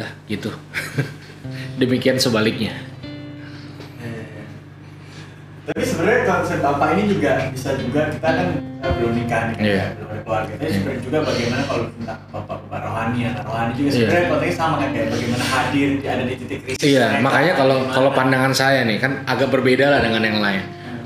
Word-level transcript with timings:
dah 0.00 0.10
gitu 0.26 0.48
demikian 1.80 2.16
sebaliknya 2.16 2.72
Tapi 5.60 5.86
sebenarnya 5.86 6.22
konsep 6.26 6.58
bapak 6.58 6.98
ini 6.98 7.02
juga 7.06 7.46
bisa 7.52 7.78
juga 7.78 8.10
kita 8.10 8.26
kan 8.26 8.48
eh, 8.58 8.90
belum 8.90 9.12
nikah 9.14 9.40
nih 9.46 9.54
kan, 9.54 9.62
Iya. 9.62 9.84
belum 9.94 10.08
ada 10.10 10.22
keluarga. 10.24 10.50
Tapi 10.50 10.64
Iya. 10.66 10.72
sebenarnya 10.74 11.02
juga 11.04 11.18
bagaimana 11.22 11.62
kalau 11.62 11.84
tentang 11.86 12.18
bapak 12.26 12.56
bapak 12.58 12.80
rohani 12.80 13.18
anak 13.22 13.44
rohani 13.46 13.72
juga 13.76 13.86
Iya. 13.86 13.94
sebenarnya 13.94 14.26
konteksnya 14.26 14.56
sama 14.56 14.74
kan 14.80 14.88
kayak 14.90 15.08
bagaimana 15.12 15.44
hadir 15.46 15.88
ada 16.02 16.22
di 16.26 16.34
titik 16.34 16.58
krisis. 16.64 16.80
Iya, 16.82 17.04
mereka, 17.06 17.22
makanya 17.22 17.52
kalau 17.54 17.76
bagaimana- 17.76 17.94
kalau 17.94 18.10
pandangan 18.10 18.52
saya 18.56 18.80
nih 18.82 18.98
kan 18.98 19.12
agak 19.28 19.48
berbeda 19.52 19.86
lah 19.86 20.00
dengan 20.02 20.22
yang 20.24 20.38
lain. 20.42 20.62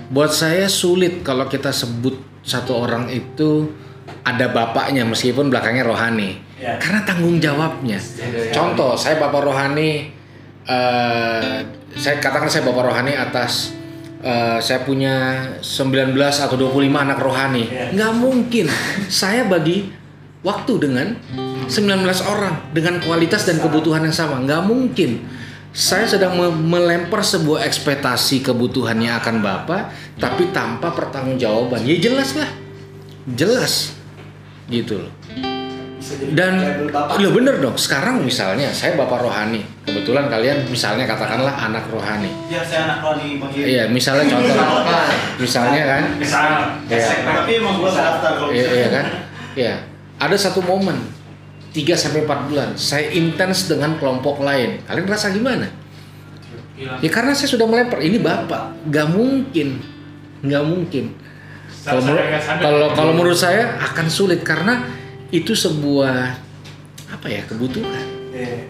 Buat 0.08 0.32
saya 0.32 0.64
sulit 0.70 1.20
kalau 1.20 1.44
kita 1.44 1.68
sebut 1.68 2.14
satu 2.40 2.72
orang 2.78 3.10
itu 3.10 3.68
ada 4.22 4.48
bapaknya 4.48 5.04
meskipun 5.04 5.52
belakangnya 5.52 5.84
rohani. 5.84 6.40
Iya. 6.64 6.80
Karena 6.80 7.00
tanggung 7.04 7.36
jawabnya. 7.36 8.00
Contoh, 8.48 8.96
saya 8.96 9.20
bapak 9.20 9.44
rohani 9.44 10.08
eh 10.64 11.56
saya 11.94 12.16
katakan 12.18 12.48
saya 12.48 12.64
bapak 12.64 12.88
rohani 12.88 13.12
atas 13.12 13.76
eh, 14.24 14.56
saya 14.64 14.80
punya 14.80 15.44
19 15.60 16.16
atau 16.16 16.56
25 16.56 16.88
anak 16.88 17.20
rohani. 17.20 17.68
Iya. 17.68 17.92
Nggak 17.92 18.12
mungkin 18.16 18.66
saya 19.12 19.44
bagi 19.44 19.92
waktu 20.40 20.72
dengan 20.80 21.06
19 21.68 21.68
orang 22.24 22.72
dengan 22.72 22.96
kualitas 23.04 23.44
dan 23.44 23.60
kebutuhan 23.60 24.08
yang 24.08 24.16
sama. 24.16 24.40
Nggak 24.40 24.62
mungkin. 24.64 25.10
Saya 25.74 26.06
sedang 26.06 26.38
me- 26.38 26.54
melempar 26.78 27.26
sebuah 27.26 27.66
ekspektasi 27.66 28.46
kebutuhannya 28.46 29.10
akan 29.18 29.42
Bapak, 29.42 29.90
tapi 30.22 30.54
tanpa 30.54 30.94
pertanggungjawaban. 30.94 31.82
Ya 31.82 31.98
jelas 31.98 32.38
lah. 32.38 32.46
Jelas. 33.26 33.90
Gitu 34.70 35.02
loh. 35.02 35.10
Dan 36.34 36.52
lo 36.94 37.28
bener 37.32 37.58
dong. 37.62 37.76
Sekarang 37.78 38.22
misalnya 38.22 38.70
saya 38.70 38.98
bapak 38.98 39.22
rohani, 39.22 39.62
kebetulan 39.86 40.26
kalian 40.26 40.66
misalnya 40.66 41.04
katakanlah 41.06 41.54
anak 41.54 41.86
rohani. 41.90 42.30
Ya 42.50 42.62
saya 42.64 42.90
anak 42.90 42.98
rohani. 43.04 43.38
Iya, 43.54 43.84
misalnya 43.90 44.24
contoh, 44.30 44.56
misalnya 45.38 45.82
kan, 45.86 46.02
Misal, 46.18 46.48
Iya. 46.90 47.08
Tapi 47.22 47.50
emang 47.58 47.80
gua 47.80 47.90
daftar 47.92 48.32
kalau 48.38 48.50
iya, 48.52 48.64
bisa. 48.66 48.76
iya 48.76 48.88
kan, 48.90 49.06
iya. 49.54 49.74
Ada 50.18 50.36
satu 50.50 50.60
momen 50.62 50.98
3 51.74 51.98
sampai 51.98 52.22
4 52.22 52.48
bulan 52.50 52.68
saya 52.78 53.10
intens 53.10 53.66
dengan 53.66 53.98
kelompok 53.98 54.42
lain. 54.42 54.82
Kalian 54.86 55.06
rasa 55.10 55.34
gimana? 55.34 55.66
Ya 56.78 57.10
karena 57.10 57.34
saya 57.34 57.50
sudah 57.50 57.66
melempar. 57.70 58.02
Ini 58.02 58.18
bapak, 58.18 58.90
nggak 58.90 59.08
mungkin, 59.14 59.78
nggak 60.42 60.64
mungkin. 60.66 61.04
Kalau 61.84 62.00
kalau 62.58 62.88
kalau 62.96 63.12
menurut 63.12 63.36
saya 63.36 63.76
akan 63.76 64.06
sulit 64.08 64.40
karena 64.40 65.03
itu 65.30 65.52
sebuah 65.54 66.36
apa 67.12 67.26
ya 67.30 67.42
kebutuhan. 67.46 68.06
Iya. 68.34 68.66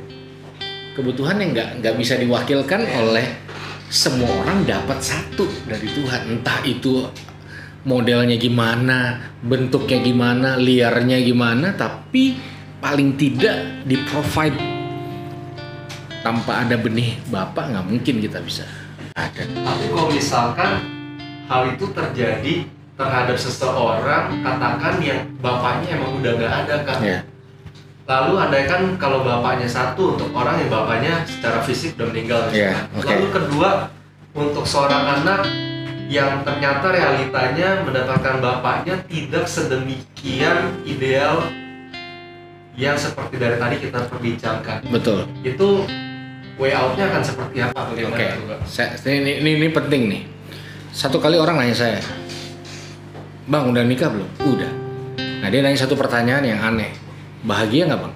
kebutuhan 0.95 1.41
yang 1.43 1.51
nggak 1.57 1.71
nggak 1.83 1.95
bisa 1.99 2.15
diwakilkan 2.21 2.87
oleh 2.87 3.27
semua 3.91 4.31
orang 4.45 4.63
dapat 4.63 5.03
satu 5.03 5.43
dari 5.67 5.91
Tuhan 5.91 6.39
entah 6.39 6.63
itu 6.63 7.09
modelnya 7.85 8.39
gimana 8.39 9.19
bentuknya 9.43 9.99
gimana 10.01 10.55
liarnya 10.57 11.19
gimana 11.21 11.75
tapi 11.75 12.39
paling 12.79 13.17
tidak 13.19 13.85
di 13.85 13.97
provide 14.07 14.57
tanpa 16.25 16.65
ada 16.65 16.81
benih 16.81 17.21
bapak 17.29 17.75
nggak 17.75 17.87
mungkin 17.91 18.15
kita 18.25 18.41
bisa 18.41 18.65
ada 19.15 19.45
Tapi 19.45 19.85
kalau 19.93 20.09
misalkan 20.11 20.71
hal 21.47 21.63
itu 21.77 21.87
terjadi 21.93 22.55
terhadap 22.95 23.37
seseorang, 23.39 24.39
katakan 24.43 24.95
yang 25.03 25.27
bapaknya 25.43 25.99
emang 25.99 26.23
udah 26.23 26.33
nggak 26.39 26.53
ada 26.65 26.77
kan. 26.87 26.99
ya 27.03 27.19
Lalu 28.05 28.37
andaikan 28.37 29.01
kalau 29.01 29.25
bapaknya 29.25 29.65
satu 29.65 30.13
untuk 30.13 30.29
orang 30.37 30.61
yang 30.61 30.69
bapaknya 30.69 31.25
secara 31.25 31.65
fisik 31.65 31.97
udah 31.97 32.13
meninggal 32.13 32.41
misalkan. 32.53 32.85
oke. 33.01 33.09
Lalu 33.09 33.27
kedua 33.33 33.71
untuk 34.37 34.65
seorang 34.69 35.05
anak 35.21 35.49
yang 36.13 36.45
ternyata 36.45 36.93
realitanya 36.93 37.81
mendapatkan 37.81 38.45
bapaknya 38.45 39.01
tidak 39.09 39.49
sedemikian 39.49 40.85
ideal 40.85 41.49
yang 42.77 42.93
seperti 43.01 43.41
dari 43.41 43.57
tadi 43.57 43.77
kita 43.81 44.05
perbincangkan. 44.13 44.85
betul 44.93 45.25
Itu 45.41 45.89
way 46.61 46.77
out-nya 46.77 47.09
akan 47.09 47.23
seperti 47.25 47.57
apa 47.65 47.81
bagaimana 47.89 48.61
saya, 48.69 49.01
ini, 49.09 49.41
ini 49.41 49.51
ini 49.65 49.69
penting 49.73 50.03
nih. 50.13 50.23
Satu 50.93 51.19
kali 51.19 51.41
orang 51.41 51.59
nanya 51.59 51.75
saya, 51.75 51.99
bang 53.49 53.65
udah 53.71 53.85
nikah 53.85 54.09
belum? 54.11 54.31
Udah. 54.49 54.73
Nah 55.45 55.49
dia 55.53 55.61
nanya 55.61 55.79
satu 55.81 55.95
pertanyaan 55.95 56.45
yang 56.45 56.61
aneh, 56.61 56.93
bahagia 57.45 57.89
nggak 57.89 58.01
bang 58.01 58.15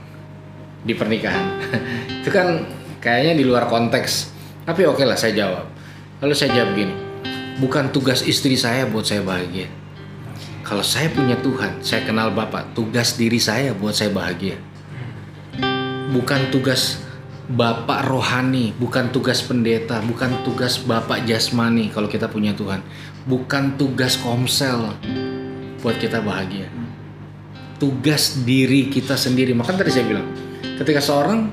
di 0.84 0.92
pernikahan? 0.96 1.46
Itu 2.22 2.30
kan 2.32 2.64
kayaknya 3.00 3.34
di 3.38 3.44
luar 3.44 3.68
konteks. 3.68 4.32
Tapi 4.64 4.84
oke 4.84 5.04
lah 5.04 5.16
saya 5.16 5.32
jawab. 5.36 5.66
Lalu 6.24 6.34
saya 6.34 6.50
jawab 6.60 6.74
gini, 6.74 6.94
bukan 7.62 7.94
tugas 7.94 8.26
istri 8.26 8.58
saya 8.58 8.84
buat 8.88 9.06
saya 9.06 9.22
bahagia. 9.22 9.70
Kalau 10.66 10.84
saya 10.84 11.08
punya 11.08 11.38
Tuhan, 11.40 11.80
saya 11.80 12.04
kenal 12.04 12.34
Bapak, 12.34 12.76
tugas 12.76 13.16
diri 13.16 13.40
saya 13.40 13.72
buat 13.72 13.96
saya 13.96 14.12
bahagia 14.12 14.60
bukan 16.12 16.48
tugas 16.48 17.04
bapak 17.48 18.04
rohani, 18.04 18.76
bukan 18.76 19.08
tugas 19.08 19.40
pendeta, 19.40 20.04
bukan 20.04 20.44
tugas 20.44 20.76
bapak 20.84 21.24
jasmani 21.24 21.88
kalau 21.88 22.04
kita 22.04 22.28
punya 22.28 22.52
Tuhan. 22.52 22.84
Bukan 23.24 23.80
tugas 23.80 24.20
komsel 24.20 24.92
buat 25.80 25.96
kita 25.96 26.20
bahagia. 26.20 26.68
Tugas 27.80 28.44
diri 28.44 28.92
kita 28.92 29.16
sendiri. 29.16 29.56
Maka 29.56 29.72
tadi 29.80 29.88
saya 29.88 30.04
bilang, 30.04 30.28
ketika 30.76 31.00
seorang 31.00 31.48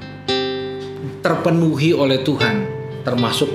terpenuhi 1.23 1.95
oleh 1.95 2.19
Tuhan, 2.27 2.67
termasuk 3.07 3.47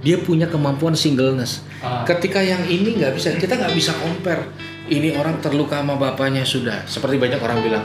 dia 0.00 0.16
punya 0.16 0.48
kemampuan 0.48 0.96
singleness. 0.96 1.60
Ah. 1.84 2.08
Ketika 2.08 2.40
yang 2.40 2.64
ini 2.66 2.96
nggak 2.98 3.12
bisa, 3.20 3.36
kita 3.36 3.60
nggak 3.60 3.74
bisa 3.76 3.92
compare. 4.00 4.48
Ini 4.88 5.14
orang 5.14 5.38
terluka 5.44 5.78
sama 5.78 5.94
bapaknya 5.94 6.42
sudah. 6.42 6.84
Seperti 6.88 7.20
banyak 7.20 7.38
orang 7.38 7.58
bilang, 7.62 7.84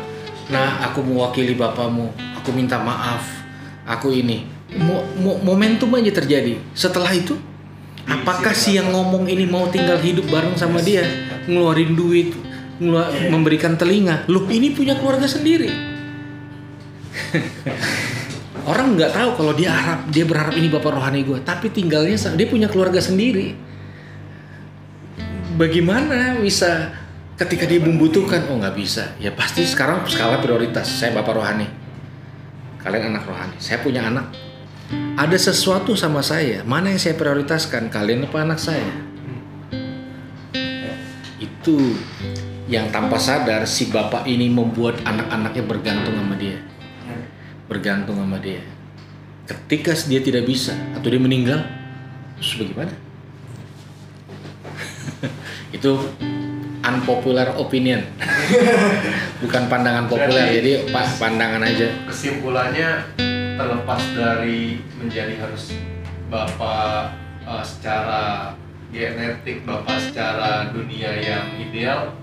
nah 0.50 0.82
aku 0.90 1.06
mewakili 1.06 1.54
bapamu, 1.54 2.10
aku 2.42 2.50
minta 2.52 2.82
maaf, 2.82 3.47
aku 3.88 4.12
ini. 4.12 4.44
Mo- 4.76 5.08
mo- 5.18 5.40
momentum 5.40 5.88
aja 5.96 6.12
terjadi. 6.12 6.60
Setelah 6.76 7.10
itu, 7.16 7.40
apakah 8.04 8.52
si 8.52 8.76
yang 8.76 8.92
ngomong 8.92 9.32
ini 9.32 9.48
mau 9.48 9.72
tinggal 9.72 9.96
hidup 9.98 10.28
bareng 10.28 10.60
sama 10.60 10.84
dia, 10.84 11.08
ngeluarin 11.48 11.96
duit, 11.96 12.36
ngelu- 12.84 13.32
memberikan 13.32 13.80
telinga? 13.80 14.28
Loh, 14.28 14.44
ini 14.52 14.76
punya 14.76 15.00
keluarga 15.00 15.26
sendiri. 15.26 15.72
Orang 18.68 19.00
nggak 19.00 19.16
tahu 19.16 19.30
kalau 19.40 19.56
dia 19.56 19.72
harap 19.72 20.12
dia 20.12 20.28
berharap 20.28 20.52
ini 20.60 20.68
bapak 20.68 20.92
rohani 20.92 21.24
gue, 21.24 21.40
tapi 21.40 21.72
tinggalnya 21.72 22.20
dia 22.20 22.48
punya 22.52 22.68
keluarga 22.68 23.00
sendiri. 23.00 23.56
Bagaimana 25.56 26.36
bisa 26.44 26.92
ketika 27.40 27.64
dia 27.64 27.80
membutuhkan? 27.80 28.52
Oh 28.52 28.60
nggak 28.60 28.76
bisa. 28.76 29.16
Ya 29.24 29.32
pasti 29.32 29.64
sekarang 29.64 30.04
skala 30.12 30.44
prioritas. 30.44 30.84
Saya 30.84 31.16
bapak 31.16 31.40
rohani, 31.40 31.64
kalian 32.88 33.12
anak 33.12 33.28
rohani. 33.28 33.58
Saya 33.60 33.84
punya 33.84 34.08
anak. 34.08 34.32
Ada 35.20 35.52
sesuatu 35.52 35.92
sama 36.00 36.24
saya. 36.24 36.64
Mana 36.64 36.96
yang 36.96 37.02
saya 37.04 37.20
prioritaskan? 37.20 37.92
Kalian 37.92 38.24
apa 38.24 38.48
anak 38.48 38.60
saya? 38.64 38.88
Itu 41.38 42.00
yang 42.72 42.88
tanpa 42.96 43.20
sadar 43.20 43.68
si 43.68 43.92
bapak 43.92 44.24
ini 44.24 44.48
membuat 44.48 45.04
anak-anaknya 45.04 45.64
bergantung 45.68 46.16
sama 46.16 46.40
dia 46.40 46.60
bergantung 47.68 48.18
sama 48.18 48.40
dia. 48.40 48.64
Ketika 49.48 49.96
dia 50.08 50.20
tidak 50.24 50.48
bisa 50.48 50.76
atau 50.96 51.08
dia 51.08 51.20
meninggal, 51.20 51.64
terus 52.40 52.60
bagaimana? 52.60 52.96
itu 55.76 55.92
unpopular 56.90 57.52
opinion, 57.54 58.00
bukan 59.44 59.64
pandangan 59.68 60.06
populer. 60.06 60.32
Berarti- 60.48 60.56
Jadi 60.58 60.72
pa- 60.88 61.16
pandangan 61.18 61.62
aja. 61.62 61.88
kesimpulannya 62.06 62.90
terlepas 63.54 64.02
dari 64.14 64.60
menjadi 64.96 65.34
harus 65.38 65.74
bapak 66.28 67.12
eh, 67.42 67.64
secara 67.64 68.54
genetik 68.88 69.64
bapak 69.64 70.00
secara 70.02 70.72
dunia 70.72 71.12
yang 71.14 71.44
ideal 71.58 72.16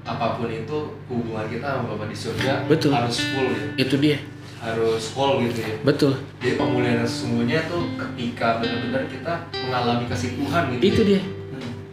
apa 0.00 0.34
pun 0.34 0.48
itu 0.48 0.78
hubungan 1.06 1.46
kita 1.46 1.66
sama 1.70 1.92
bapak 1.92 2.08
di 2.08 2.16
surga 2.16 2.52
Betul. 2.66 2.90
harus 2.90 3.20
full 3.20 3.46
ya 3.46 3.64
Itu 3.78 3.94
dia, 3.96 4.18
harus 4.58 5.12
whole 5.12 5.44
gitu 5.44 5.60
ya 5.60 5.76
betul. 5.82 6.12
jadi 6.38 6.56
pemulihan 6.56 7.04
sesungguhnya 7.04 7.60
tuh 7.64 7.84
ketika 7.94 8.58
benar-benar 8.58 9.04
kita 9.06 9.34
mengalami 9.60 10.04
kasih 10.06 10.34
Tuhan 10.34 10.62
gitu 10.72 10.82
Itu 10.82 11.00
ya. 11.02 11.06
dia. 11.06 11.22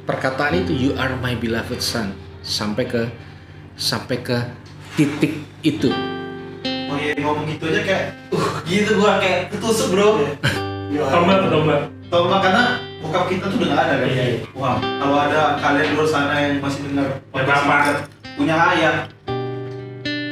Perkataan 0.07 0.55
itu 0.55 0.71
you 0.71 0.91
are 0.95 1.11
my 1.19 1.35
beloved 1.35 1.83
son 1.83 2.15
sampai 2.39 2.87
ke 2.87 3.11
sampai 3.75 4.23
ke 4.23 4.39
titik 4.95 5.43
itu. 5.61 5.91
Oh 6.63 6.95
iya 6.95 7.11
ngomong 7.19 7.43
gitu 7.45 7.67
aja 7.67 7.83
kayak 7.83 8.03
uh 8.31 8.47
gitu 8.63 8.95
gua 8.95 9.19
kayak 9.19 9.51
ketusuk 9.51 9.91
bro. 9.91 10.23
Tombak 11.11 11.43
atau 11.43 11.49
tombak? 11.51 11.81
Tombak 12.07 12.39
karena 12.39 12.63
bokap 13.03 13.27
kita 13.27 13.51
tuh 13.51 13.59
udah 13.59 13.69
gak 13.69 13.81
ada 13.83 13.93
kan. 13.99 14.07
Iya. 14.07 14.25
Wah 14.55 14.75
kalau 14.79 15.17
ada 15.19 15.41
kalian 15.59 15.85
di 15.85 15.93
luar 15.93 16.07
sana 16.07 16.33
yang 16.39 16.53
masih 16.63 16.81
dengar 16.87 17.07
Ya, 17.35 17.43
Bapak. 17.43 18.07
punya 18.39 18.55
ayah 18.71 18.95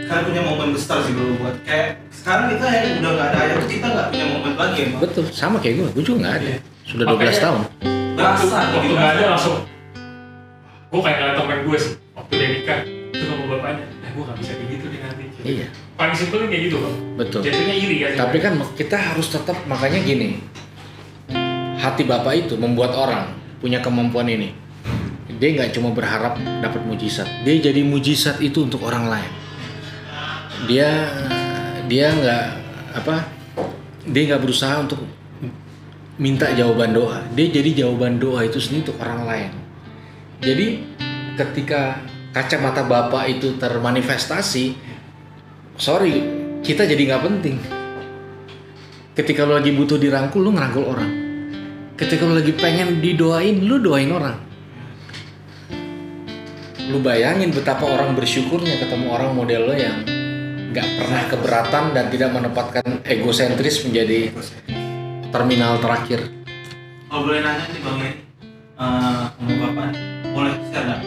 kalian 0.06 0.24
punya 0.24 0.42
momen 0.42 0.70
besar 0.72 1.04
sih 1.04 1.12
bro 1.12 1.36
buat 1.36 1.56
kayak 1.66 2.00
sekarang 2.16 2.54
kita 2.54 2.64
yang 2.64 3.04
udah 3.04 3.12
nggak 3.12 3.28
ada 3.28 3.38
ayah 3.44 3.56
tuh 3.58 3.68
kita 3.68 3.88
nggak 3.90 4.08
punya 4.08 4.26
momen 4.32 4.52
lagi 4.56 4.78
ya 4.78 4.88
Bang. 4.88 5.02
betul 5.04 5.24
sama 5.34 5.58
kayak 5.60 5.76
gue 5.82 5.88
gue 5.92 6.04
juga 6.06 6.18
nggak 6.24 6.36
ada 6.40 6.50
sudah 6.86 7.06
12 7.06 7.12
Makanya- 7.12 7.42
tahun 7.42 7.62
berasa 8.16 8.44
waktu 8.48 8.78
gitu. 8.88 8.94
nggak 8.96 9.12
ada 9.20 9.24
langsung 9.36 9.58
gue 10.96 11.02
kayak 11.04 11.18
ngeliat 11.20 11.36
temen 11.36 11.58
gue 11.68 11.78
sih 11.78 11.94
waktu 12.16 12.34
dia 12.40 12.48
nikah 12.56 12.80
itu 12.88 13.26
sama 13.28 13.44
bapaknya 13.52 13.84
eh 13.84 14.10
gue 14.16 14.24
gak 14.24 14.38
bisa 14.40 14.52
kayak 14.56 14.70
gitu 14.72 14.86
deh 14.88 15.00
nanti. 15.04 15.24
Iya. 15.46 15.68
Paling 15.96 16.16
simpel 16.16 16.40
kayak 16.48 16.64
gitu 16.68 16.76
bang. 16.80 16.96
Betul. 17.20 17.40
Jatuhnya 17.44 17.76
iri 17.76 17.96
kan. 18.00 18.12
Tapi 18.28 18.38
kan 18.40 18.54
kita 18.76 18.98
harus 18.98 19.28
tetap 19.32 19.58
makanya 19.68 20.00
gini 20.04 20.40
hati 21.76 22.02
bapak 22.08 22.48
itu 22.48 22.56
membuat 22.56 22.96
orang 22.96 23.36
punya 23.60 23.84
kemampuan 23.84 24.32
ini. 24.32 24.56
Dia 25.36 25.52
nggak 25.52 25.76
cuma 25.76 25.92
berharap 25.92 26.40
dapat 26.64 26.80
mujizat 26.88 27.28
dia 27.44 27.60
jadi 27.60 27.84
mujizat 27.84 28.40
itu 28.40 28.64
untuk 28.64 28.88
orang 28.88 29.12
lain. 29.12 29.32
Dia 30.72 31.12
dia 31.92 32.08
nggak 32.16 32.46
apa 32.96 33.28
dia 34.08 34.22
nggak 34.32 34.42
berusaha 34.42 34.80
untuk 34.80 35.04
minta 36.16 36.52
jawaban 36.56 36.96
doa. 36.96 37.20
Dia 37.36 37.52
jadi 37.52 37.86
jawaban 37.86 38.20
doa 38.20 38.48
itu 38.48 38.60
sendiri 38.60 38.92
untuk 38.92 38.98
orang 39.04 39.22
lain. 39.28 39.52
Jadi 40.40 40.68
ketika 41.36 42.00
kacamata 42.32 42.84
bapak 42.84 43.40
itu 43.40 43.56
termanifestasi 43.56 44.76
sorry 45.76 46.14
kita 46.64 46.88
jadi 46.88 47.02
nggak 47.12 47.24
penting. 47.24 47.58
Ketika 49.16 49.48
lo 49.48 49.56
lagi 49.56 49.72
butuh 49.72 49.96
dirangkul 49.96 50.44
lu 50.44 50.52
ngerangkul 50.56 50.84
orang. 50.84 51.12
Ketika 51.96 52.28
lo 52.28 52.36
lagi 52.36 52.52
pengen 52.52 53.00
didoain 53.00 53.64
lu 53.64 53.80
doain 53.80 54.12
orang. 54.12 54.36
Lu 56.92 57.00
bayangin 57.02 57.50
betapa 57.50 57.88
orang 57.88 58.14
bersyukurnya 58.14 58.78
ketemu 58.78 59.08
orang 59.10 59.32
model 59.32 59.72
lo 59.72 59.76
yang 59.76 60.04
nggak 60.76 60.88
pernah 61.00 61.24
keberatan 61.32 61.84
dan 61.96 62.06
tidak 62.12 62.36
menempatkan 62.36 63.00
egosentris 63.08 63.88
menjadi 63.88 64.36
terminal 65.36 65.76
terakhir. 65.84 66.32
Kalau 67.12 67.22
boleh 67.28 67.44
nanya 67.44 67.68
nih 67.68 67.80
bang 67.84 67.96
Yeri 68.00 68.12
eh, 68.80 69.24
sama 69.36 69.54
bapak 69.60 69.88
boleh 70.32 70.54
share 70.72 70.86
nggak? 70.88 71.02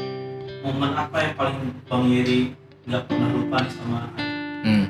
Momen 0.61 0.91
apa 0.93 1.17
yang 1.25 1.33
paling 1.33 1.57
bang 1.89 2.05
Yeri 2.13 2.39
nggak 2.85 3.03
pernah 3.09 3.29
lupa 3.33 3.57
nih 3.65 3.73
sama 3.73 3.99
ayah? 4.21 4.29
hmm. 4.69 4.87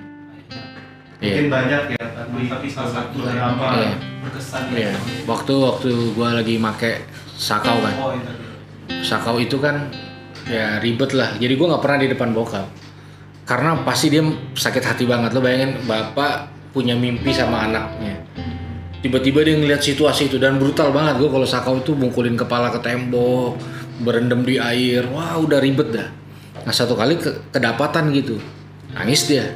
iya. 1.23 1.35
Mungkin 1.39 1.47
banyak 1.51 1.83
ya, 1.95 2.03
tapi 2.03 2.41
tapi 2.51 2.67
salah 2.67 2.91
satu 2.99 3.17
yang 3.23 3.39
Iya. 3.39 3.55
paling 3.55 3.95
berkesan 4.27 4.63
ya. 4.75 4.75
Iya. 4.75 4.93
Waktu 5.31 5.55
waktu 5.55 5.91
gua 6.19 6.29
lagi 6.35 6.55
make 6.59 7.07
sakau 7.39 7.79
kan? 7.79 7.95
Oh 8.03 8.11
itu 8.11 8.33
sakau 9.07 9.39
itu 9.39 9.57
kan 9.63 9.87
ya 10.51 10.83
ribet 10.83 11.15
lah. 11.15 11.39
Jadi 11.39 11.55
gue 11.55 11.67
nggak 11.71 11.83
pernah 11.85 11.99
di 12.03 12.09
depan 12.11 12.35
bokap. 12.35 12.67
Karena 13.47 13.79
pasti 13.87 14.11
dia 14.11 14.25
sakit 14.59 14.83
hati 14.83 15.05
banget. 15.07 15.31
Lo 15.31 15.41
bayangin 15.41 15.79
bapak 15.87 16.51
punya 16.75 16.99
mimpi 16.99 17.31
sama 17.33 17.65
anaknya 17.65 18.28
tiba-tiba 19.05 19.47
dia 19.47 19.55
ngeliat 19.55 19.83
situasi 19.83 20.31
itu 20.31 20.37
dan 20.37 20.59
brutal 20.59 20.91
banget. 20.91 21.23
Gue 21.23 21.31
kalau 21.31 21.47
sakau 21.47 21.79
itu 21.79 21.95
bungkulin 21.95 22.35
kepala 22.35 22.75
ke 22.75 22.81
tembok 22.83 23.59
berendam 24.03 24.43
di 24.43 24.59
air. 24.59 25.07
Wah 25.11 25.39
udah 25.39 25.59
ribet 25.63 25.95
dah. 25.95 26.09
Nah 26.67 26.75
satu 26.75 26.99
kali 26.99 27.19
ke- 27.19 27.51
kedapatan 27.55 28.11
gitu. 28.15 28.39
Nangis 28.95 29.27
dia. 29.31 29.55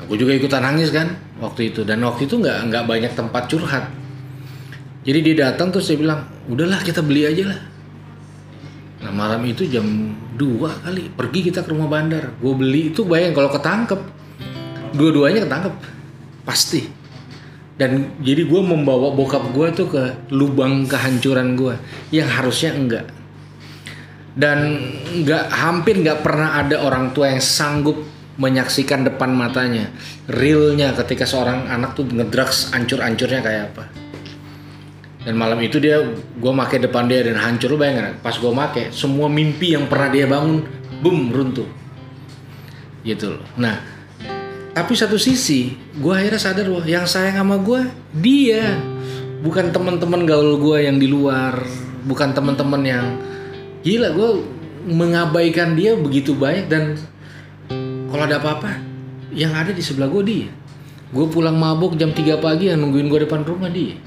Aku 0.00 0.16
juga 0.16 0.32
ikutan 0.32 0.64
nangis 0.64 0.90
kan 0.90 1.16
waktu 1.38 1.72
itu. 1.72 1.84
Dan 1.84 2.00
waktu 2.04 2.24
itu 2.28 2.40
nggak 2.40 2.56
nggak 2.72 2.84
banyak 2.88 3.12
tempat 3.12 3.42
curhat. 3.48 3.84
Jadi 5.00 5.18
dia 5.24 5.48
datang 5.48 5.72
terus 5.72 5.88
dia 5.88 5.96
bilang 5.96 6.28
udahlah 6.48 6.80
kita 6.84 7.00
beli 7.00 7.24
aja 7.24 7.56
lah. 7.56 7.60
Nah 9.00 9.12
malam 9.16 9.40
itu 9.48 9.64
jam 9.64 9.84
2 10.36 10.84
kali 10.84 11.08
pergi 11.12 11.40
kita 11.48 11.64
ke 11.64 11.72
rumah 11.72 11.88
bandar. 11.88 12.36
Gue 12.36 12.52
beli 12.52 12.92
itu 12.92 13.08
bayang 13.08 13.32
kalau 13.32 13.48
ketangkep, 13.48 14.00
dua-duanya 14.92 15.48
ketangkep. 15.48 15.74
Pasti. 16.44 16.99
Dan 17.80 18.20
jadi 18.20 18.44
gue 18.44 18.60
membawa 18.60 19.08
bokap 19.16 19.56
gue 19.56 19.72
tuh 19.72 19.88
ke 19.88 20.04
lubang 20.36 20.84
kehancuran 20.84 21.56
gue 21.56 21.80
yang 22.12 22.28
harusnya 22.28 22.76
enggak. 22.76 23.08
Dan 24.36 24.84
nggak 25.24 25.44
hampir 25.48 25.96
nggak 26.04 26.20
pernah 26.20 26.60
ada 26.60 26.84
orang 26.84 27.16
tua 27.16 27.32
yang 27.32 27.40
sanggup 27.40 27.96
menyaksikan 28.40 29.04
depan 29.04 29.36
matanya 29.36 29.92
realnya 30.24 30.96
ketika 30.96 31.28
seorang 31.28 31.68
anak 31.68 31.92
tuh 31.92 32.08
ngedrugs 32.08 32.72
ancur-ancurnya 32.72 33.44
kayak 33.44 33.62
apa 33.70 33.84
dan 35.20 35.36
malam 35.36 35.60
itu 35.60 35.76
dia 35.76 36.00
gue 36.16 36.52
make 36.56 36.80
depan 36.80 37.04
dia 37.04 37.20
dan 37.20 37.36
hancur 37.36 37.76
nggak? 37.76 38.24
pas 38.24 38.32
gue 38.32 38.48
make 38.48 38.88
semua 38.96 39.28
mimpi 39.28 39.76
yang 39.76 39.84
pernah 39.92 40.08
dia 40.08 40.24
bangun 40.24 40.64
boom 41.04 41.28
runtuh 41.28 41.68
gitu 43.04 43.36
loh 43.36 43.44
nah 43.60 43.76
tapi 44.70 44.94
satu 44.94 45.18
sisi 45.18 45.74
gue 45.98 46.12
akhirnya 46.14 46.38
sadar 46.38 46.66
wah 46.70 46.86
yang 46.86 47.06
sayang 47.06 47.42
sama 47.42 47.58
gue 47.58 47.80
dia. 48.14 48.78
Bukan 49.40 49.72
teman-teman 49.72 50.28
gaul 50.28 50.60
gue 50.60 50.84
yang 50.84 51.00
di 51.00 51.08
luar 51.08 51.64
bukan 52.04 52.32
teman-teman 52.36 52.82
yang 52.84 53.06
gila 53.80 54.12
gue 54.12 54.30
mengabaikan 54.88 55.76
dia 55.76 55.96
begitu 55.96 56.36
banyak 56.36 56.68
dan 56.68 56.96
kalau 58.12 58.24
ada 58.24 58.36
apa-apa 58.40 58.80
yang 59.32 59.56
ada 59.56 59.72
di 59.72 59.80
sebelah 59.80 60.12
gue 60.12 60.22
dia. 60.22 60.48
Gue 61.10 61.26
pulang 61.26 61.56
mabuk 61.56 61.98
jam 61.98 62.14
3 62.14 62.38
pagi 62.38 62.70
yang 62.70 62.78
nungguin 62.84 63.10
gue 63.10 63.26
depan 63.26 63.42
rumah 63.42 63.72
dia. 63.72 63.98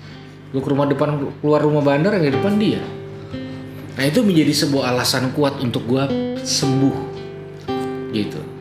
Gue 0.53 0.61
ke 0.61 0.69
rumah 0.69 0.85
depan 0.85 1.17
keluar 1.41 1.59
rumah 1.65 1.81
bandar 1.81 2.13
yang 2.15 2.29
di 2.29 2.33
depan 2.37 2.55
dia. 2.61 2.81
Nah 3.97 4.03
itu 4.05 4.21
menjadi 4.21 4.53
sebuah 4.53 4.95
alasan 4.95 5.33
kuat 5.33 5.59
untuk 5.59 5.83
gue 5.89 6.05
sembuh 6.39 6.95
gitu 8.13 8.52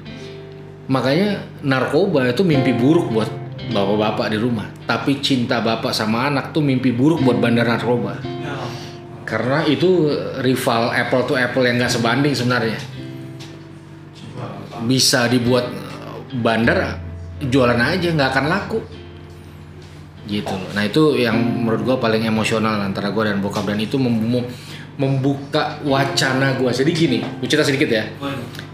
makanya 0.93 1.41
narkoba 1.65 2.29
itu 2.29 2.45
mimpi 2.45 2.77
buruk 2.77 3.09
buat 3.09 3.31
bapak-bapak 3.73 4.29
di 4.29 4.37
rumah 4.37 4.69
tapi 4.85 5.25
cinta 5.25 5.65
bapak 5.65 5.97
sama 5.97 6.29
anak 6.29 6.53
tuh 6.53 6.61
mimpi 6.61 6.93
buruk 6.93 7.25
buat 7.25 7.41
bandar 7.41 7.65
narkoba 7.65 8.21
karena 9.25 9.65
itu 9.65 10.13
rival 10.45 10.93
apple 10.93 11.25
to 11.25 11.35
apple 11.41 11.65
yang 11.65 11.81
gak 11.81 11.97
sebanding 11.97 12.37
sebenarnya 12.37 12.77
bisa 14.85 15.31
dibuat 15.33 15.71
bandar 16.45 17.01
jualan 17.41 17.79
aja 17.79 18.09
nggak 18.13 18.31
akan 18.35 18.47
laku 18.51 18.81
gitu 20.31 20.55
loh. 20.55 20.71
Nah 20.75 20.87
itu 20.87 21.19
yang 21.19 21.35
menurut 21.35 21.83
gue 21.83 21.97
paling 21.99 22.23
emosional 22.23 22.79
antara 22.79 23.11
gue 23.11 23.27
dan 23.27 23.43
bokap 23.43 23.67
dan 23.67 23.79
itu 23.83 23.99
mem- 23.99 24.23
mem- 24.23 24.51
membuka 24.95 25.83
wacana 25.83 26.55
gue. 26.55 26.71
Jadi 26.71 26.91
gini, 26.95 27.19
gue 27.19 27.49
cerita 27.51 27.67
sedikit 27.67 27.91
ya. 27.91 28.07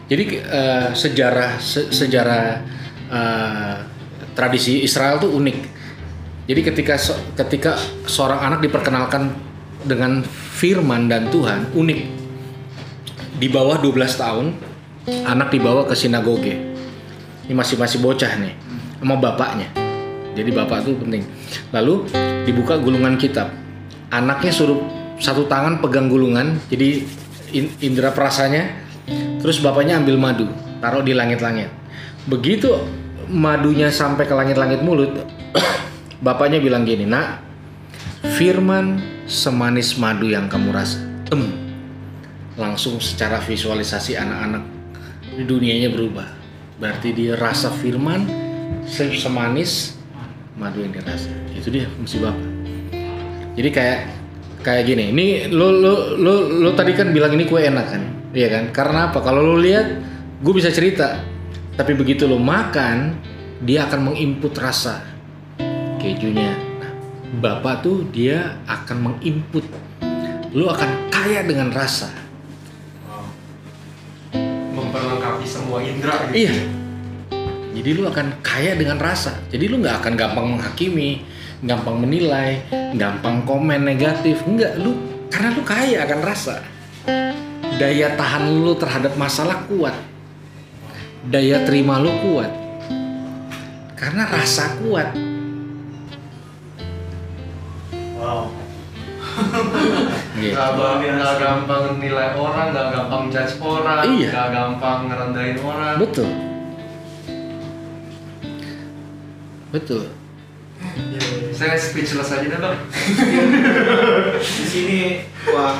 Jadi 0.08 0.40
eh, 0.40 0.88
sejarah 0.96 1.60
se- 1.60 1.92
sejarah 1.92 2.64
eh, 3.12 3.76
tradisi 4.32 4.80
Israel 4.80 5.20
tuh 5.20 5.36
unik. 5.36 5.58
Jadi 6.48 6.60
ketika 6.64 6.96
se- 6.96 7.20
ketika 7.36 7.76
seorang 8.08 8.40
anak 8.40 8.64
diperkenalkan 8.64 9.36
dengan 9.84 10.24
firman 10.58 11.06
dan 11.12 11.28
Tuhan 11.28 11.76
unik. 11.76 12.00
Di 13.38 13.46
bawah 13.46 13.78
12 13.78 13.94
tahun 14.18 14.46
anak 15.06 15.54
dibawa 15.54 15.86
ke 15.86 15.94
sinagoge. 15.94 16.56
Ini 17.46 17.54
masih 17.54 17.78
masih 17.78 18.02
bocah 18.02 18.32
nih 18.40 18.56
sama 18.98 19.14
bapaknya. 19.14 19.70
Jadi 20.34 20.50
bapak 20.50 20.88
tuh 20.88 20.98
penting. 20.98 21.22
Lalu 21.70 22.08
dibuka 22.48 22.80
gulungan 22.80 23.14
kitab. 23.14 23.52
Anaknya 24.10 24.50
suruh 24.50 24.80
satu 25.22 25.46
tangan 25.46 25.78
pegang 25.78 26.10
gulungan. 26.10 26.58
Jadi 26.66 27.06
in- 27.54 27.72
indera 27.78 28.10
perasanya 28.10 28.87
Terus 29.48 29.64
bapaknya 29.64 29.96
ambil 29.96 30.20
madu, 30.20 30.44
taruh 30.76 31.00
di 31.00 31.16
langit-langit. 31.16 31.72
Begitu 32.28 32.68
madunya 33.32 33.88
sampai 33.88 34.28
ke 34.28 34.36
langit-langit 34.36 34.84
mulut, 34.84 35.24
bapaknya 36.20 36.60
bilang 36.60 36.84
gini, 36.84 37.08
"Nak, 37.08 37.40
firman 38.36 39.00
semanis 39.24 39.96
madu 39.96 40.28
yang 40.28 40.52
kamu 40.52 40.68
rasa." 40.68 41.00
Tem. 41.24 41.48
Langsung 42.60 43.00
secara 43.00 43.40
visualisasi 43.40 44.20
anak-anak 44.20 44.68
dunianya 45.48 45.96
berubah. 45.96 46.28
Berarti 46.76 47.16
dia 47.16 47.32
rasa 47.32 47.72
firman 47.72 48.28
se- 48.84 49.16
semanis 49.16 49.96
madu 50.60 50.84
yang 50.84 50.92
dirasa. 50.92 51.32
Itu 51.56 51.72
dia 51.72 51.88
fungsi 51.96 52.20
bapak. 52.20 52.48
Jadi 53.56 53.68
kayak 53.72 54.00
kayak 54.60 54.84
gini. 54.84 55.08
Ini 55.08 55.26
lo 55.48 55.72
lo 55.72 56.20
lo 56.20 56.34
lo 56.52 56.70
tadi 56.76 56.92
kan 56.92 57.16
bilang 57.16 57.32
ini 57.32 57.48
kue 57.48 57.64
enak 57.64 57.88
kan? 57.88 58.17
Iya 58.36 58.48
kan? 58.52 58.64
Karena 58.72 59.08
apa? 59.08 59.24
Kalau 59.24 59.40
lo 59.40 59.56
lihat, 59.56 59.86
gue 60.44 60.54
bisa 60.54 60.68
cerita. 60.68 61.20
Tapi 61.78 61.92
begitu 61.94 62.28
lo 62.28 62.36
makan, 62.36 63.16
dia 63.64 63.88
akan 63.88 64.12
menginput 64.12 64.52
rasa 64.58 65.02
kejunya. 65.98 66.54
Nah, 66.54 66.92
bapak 67.42 67.82
tuh 67.82 68.06
dia 68.10 68.58
akan 68.68 69.12
menginput. 69.12 69.64
Lo 70.54 70.70
akan 70.72 71.10
kaya 71.12 71.44
dengan 71.44 71.72
rasa. 71.74 72.08
memperlengkapi 74.78 75.44
semua 75.44 75.82
indera 75.82 76.16
gitu. 76.30 76.48
Iya. 76.48 76.54
Jadi 77.78 77.90
lu 77.94 78.02
akan 78.08 78.26
kaya 78.42 78.72
dengan 78.74 78.98
rasa. 78.98 79.38
Jadi 79.50 79.70
lu 79.70 79.78
nggak 79.82 80.02
akan 80.02 80.12
gampang 80.18 80.46
menghakimi, 80.56 81.22
gampang 81.62 81.98
menilai, 81.98 82.62
gampang 82.94 83.44
komen 83.46 83.84
negatif. 83.86 84.42
Enggak, 84.46 84.78
lu 84.78 84.96
karena 85.30 85.48
lu 85.54 85.62
kaya 85.62 86.06
akan 86.08 86.20
rasa. 86.24 86.56
Daya 87.78 88.18
tahan 88.18 88.58
lu 88.58 88.74
terhadap 88.74 89.14
masalah 89.14 89.62
kuat. 89.70 89.94
Daya 91.30 91.62
terima 91.62 92.02
lu 92.02 92.10
kuat. 92.26 92.50
Karena 93.94 94.26
rasa 94.26 94.74
kuat. 94.82 95.14
Wow. 98.18 98.50
Gitu. 100.38 100.54
Gak, 100.54 101.34
gampang 101.38 102.02
nilai 102.02 102.34
orang, 102.34 102.74
gak 102.74 102.88
gampang 102.90 103.30
judge 103.30 103.54
orang, 103.62 104.02
Iya. 104.06 104.30
gak 104.34 104.48
gampang 104.50 104.98
ngerendahin 105.06 105.58
orang. 105.62 105.94
Betul. 106.02 106.30
Betul. 109.70 110.04
Saya 111.54 111.74
speechless 111.78 112.30
aja 112.34 112.46
deh 112.46 112.58
bang. 112.58 112.78
di 114.38 114.66
sini 114.66 114.98
wah 115.50 115.74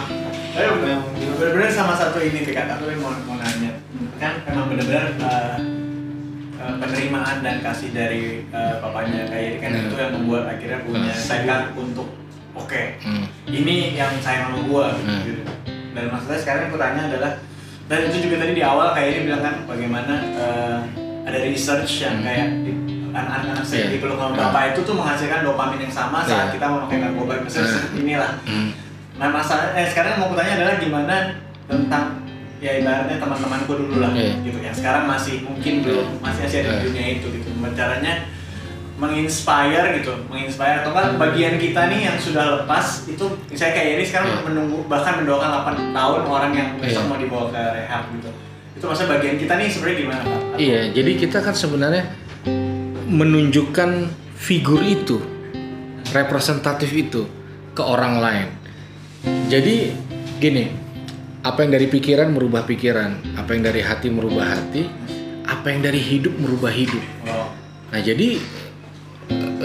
Ayo, 0.59 0.71
benar-benar 1.39 1.71
sama 1.71 1.95
satu 1.95 2.19
ini 2.19 2.43
Tika, 2.43 2.67
aku 2.67 2.91
mau, 2.99 3.15
mau 3.25 3.39
nanya 3.39 3.79
Kan 4.19 4.43
emang 4.45 4.67
benar-benar 4.67 5.15
uh, 5.23 5.57
uh, 6.59 6.75
penerimaan 6.83 7.39
dan 7.41 7.63
kasih 7.63 7.95
dari 7.95 8.43
uh, 8.51 8.83
papanya 8.83 9.31
kayak 9.31 9.63
kan 9.63 9.71
Hmm. 9.71 9.87
itu 9.87 9.95
yang 9.95 10.13
membuat 10.19 10.51
akhirnya 10.51 10.83
punya 10.83 11.15
Hmm. 11.15 11.27
tekad 11.31 11.63
untuk 11.79 12.09
oke 12.53 12.83
Hmm. 12.99 13.31
ini 13.47 13.95
yang 13.95 14.11
sayang 14.19 14.51
sama 14.51 14.59
gua 14.67 14.91
Hmm. 14.91 15.23
gitu. 15.23 15.47
Dan 15.95 16.11
maksudnya 16.11 16.39
sekarang 16.43 16.61
yang 16.67 16.71
aku 16.75 16.79
tanya 16.79 17.03
adalah 17.07 17.33
dan 17.87 17.99
itu 18.05 18.17
juga 18.27 18.37
tadi 18.43 18.53
di 18.53 18.65
awal 18.67 18.91
kayak 18.93 19.09
ini 19.09 19.21
bilang 19.25 19.43
kan 19.47 19.55
bagaimana 19.65 20.15
uh, 20.35 20.79
ada 21.23 21.39
research 21.39 22.03
yang 22.03 22.19
Hmm. 22.19 22.27
kayak 22.27 22.49
di 22.67 22.73
anak-anak 23.15 23.63
saya 23.63 23.87
Iya. 23.87 23.91
di 23.95 23.99
peluk 24.03 24.19
Hmm. 24.19 24.35
bapak 24.35 24.75
itu 24.75 24.81
tuh 24.83 24.95
menghasilkan 24.99 25.47
dopamin 25.47 25.87
yang 25.87 25.95
sama 25.95 26.27
saat 26.27 26.51
Iya. 26.51 26.55
kita 26.59 26.67
memakai 26.67 26.99
narkoba 26.99 27.35
misalnya 27.39 27.71
Hmm. 27.71 27.75
seperti 27.79 27.97
inilah. 28.03 28.33
Hmm. 28.43 28.71
Nah 29.19 29.29
masalah 29.29 29.75
eh 29.75 29.85
sekarang 29.85 30.15
yang 30.15 30.21
mau 30.23 30.31
kutanya 30.31 30.53
adalah 30.57 30.75
gimana 30.79 31.17
tentang 31.67 32.23
ya 32.59 32.75
ibaratnya 32.75 33.19
teman-temanku 33.19 33.71
dulu 33.71 33.99
lah 33.99 34.11
Iya. 34.11 34.35
gitu 34.43 34.59
yang 34.59 34.75
sekarang 34.75 35.07
masih 35.07 35.43
mungkin 35.43 35.83
belum 35.83 36.19
masih 36.19 36.41
masih 36.43 36.59
ada 36.59 36.69
di 36.69 36.75
Iya. 36.75 36.85
dunia 36.87 37.05
itu 37.15 37.27
gitu 37.33 37.47
caranya 37.73 38.13
menginspire 38.99 39.95
gitu 39.95 40.11
menginspire 40.27 40.83
atau 40.83 40.91
kan 40.91 41.15
bagian 41.15 41.55
kita 41.55 41.87
nih 41.87 42.11
yang 42.11 42.19
sudah 42.19 42.59
lepas 42.59 43.07
itu 43.07 43.23
misalnya 43.47 43.75
kayak 43.75 43.91
ini 43.95 44.05
sekarang 44.05 44.29
Iya. 44.29 44.41
menunggu 44.43 44.79
bahkan 44.87 45.23
mendoakan 45.23 45.51
8 45.55 45.95
tahun 45.95 46.23
orang 46.25 46.53
yang 46.53 46.69
besok 46.79 47.03
Iya. 47.03 47.11
mau 47.11 47.15
dibawa 47.17 47.45
ke 47.49 47.63
rehab 47.77 48.03
gitu 48.11 48.31
itu 48.75 48.85
maksudnya 48.85 49.11
bagian 49.13 49.37
kita 49.37 49.53
nih 49.55 49.67
sebenarnya 49.69 49.97
gimana 49.97 50.21
pak? 50.21 50.31
Atau- 50.31 50.59
Iya, 50.59 50.81
jadi 50.93 51.11
kita 51.15 51.39
kan 51.41 51.51
sebenarnya 51.51 52.05
menunjukkan 53.07 53.91
figur 54.35 54.81
itu, 54.81 55.19
representatif 56.11 56.91
itu 56.93 57.27
ke 57.73 57.83
orang 57.83 58.19
lain. 58.19 58.47
Jadi 59.25 59.91
gini, 60.39 60.69
apa 61.43 61.65
yang 61.65 61.73
dari 61.75 61.87
pikiran 61.89 62.29
merubah 62.35 62.67
pikiran, 62.69 63.39
apa 63.39 63.51
yang 63.57 63.63
dari 63.65 63.81
hati 63.81 64.09
merubah 64.13 64.47
hati, 64.59 64.85
apa 65.49 65.67
yang 65.73 65.81
dari 65.81 66.01
hidup 66.03 66.35
merubah 66.37 66.69
hidup. 66.69 67.01
Wow. 67.25 67.49
Nah 67.89 68.01
jadi 68.05 68.29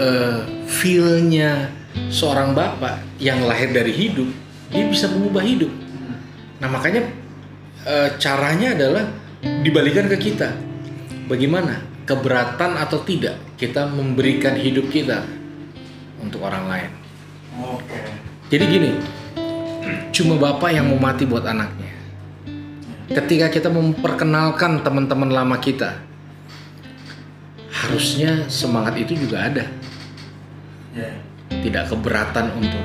eh, 0.00 0.38
feel-nya 0.64 1.68
seorang 2.08 2.56
bapak 2.56 3.20
yang 3.20 3.44
lahir 3.44 3.70
dari 3.70 3.92
hidup, 3.92 4.28
dia 4.72 4.84
bisa 4.88 5.12
mengubah 5.12 5.44
hidup. 5.44 5.70
Nah 6.62 6.68
makanya 6.72 7.04
eh, 7.84 8.08
caranya 8.16 8.72
adalah 8.72 9.04
dibalikan 9.60 10.08
ke 10.08 10.32
kita. 10.32 10.56
Bagaimana 11.28 11.80
keberatan 12.04 12.76
atau 12.80 13.00
tidak 13.04 13.36
kita 13.56 13.88
memberikan 13.88 14.56
hidup 14.56 14.88
kita 14.92 15.24
untuk 16.20 16.44
orang 16.44 16.64
lain. 16.68 16.90
Oke. 17.60 18.00
Jadi 18.52 18.64
gini, 18.68 18.90
cuma 20.14 20.34
bapak 20.38 20.70
yang 20.74 20.88
mau 20.90 21.00
mati 21.00 21.26
buat 21.26 21.44
anaknya. 21.44 21.92
Ketika 23.10 23.52
kita 23.52 23.68
memperkenalkan 23.68 24.80
teman-teman 24.80 25.28
lama 25.28 25.56
kita, 25.60 26.00
harusnya 27.68 28.48
semangat 28.48 28.96
itu 28.96 29.14
juga 29.14 29.44
ada. 29.44 29.64
Ya. 30.96 31.12
Tidak 31.52 31.84
keberatan 31.92 32.56
untuk 32.56 32.84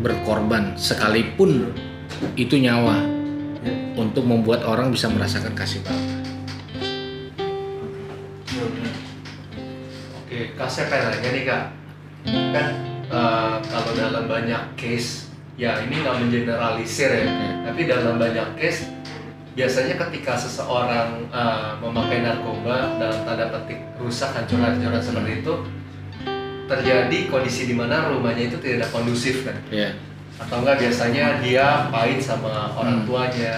berkorban 0.00 0.74
sekalipun 0.74 1.70
itu 2.34 2.56
nyawa 2.58 3.20
Ya. 3.60 3.76
untuk 3.92 4.24
membuat 4.24 4.64
orang 4.64 4.88
bisa 4.88 5.12
merasakan 5.12 5.52
kasih 5.52 5.84
bapak. 5.84 6.00
Oke, 10.24 10.56
kak 10.56 10.68
saya 10.70 10.88
pengen 10.88 11.12
nanya 11.12 11.28
nih 11.28 11.44
kak, 11.44 11.62
kan 12.56 12.66
eh, 13.12 13.54
kalau 13.60 13.92
dalam 13.92 14.24
banyak 14.24 14.62
case, 14.80 15.29
ya 15.60 15.76
ini 15.84 16.00
nggak 16.00 16.16
mengeneralisir 16.16 17.10
ya, 17.12 17.24
Hmm. 17.28 17.68
tapi 17.68 17.84
dalam 17.84 18.16
banyak 18.16 18.56
case 18.56 18.88
biasanya 19.52 20.00
ketika 20.00 20.32
seseorang 20.34 21.28
eh, 21.28 21.70
memakai 21.78 22.24
narkoba 22.24 22.96
dalam 22.96 23.18
tanda 23.28 23.46
petik 23.52 23.80
rusak 24.00 24.32
hancur-hancuran 24.32 24.96
seperti 24.98 25.44
itu 25.44 25.54
terjadi 26.64 27.18
kondisi 27.28 27.68
di 27.68 27.74
mana 27.74 28.08
rumahnya 28.08 28.48
itu 28.48 28.56
tidak 28.56 28.88
kondusif 28.88 29.42
kan 29.44 29.58
Ya, 29.68 29.90
atau 30.38 30.64
enggak 30.64 30.80
biasanya 30.80 31.42
dia 31.44 31.90
pahit 31.92 32.22
sama 32.22 32.72
orang 32.72 33.04
Hmm. 33.04 33.06
tuanya. 33.06 33.54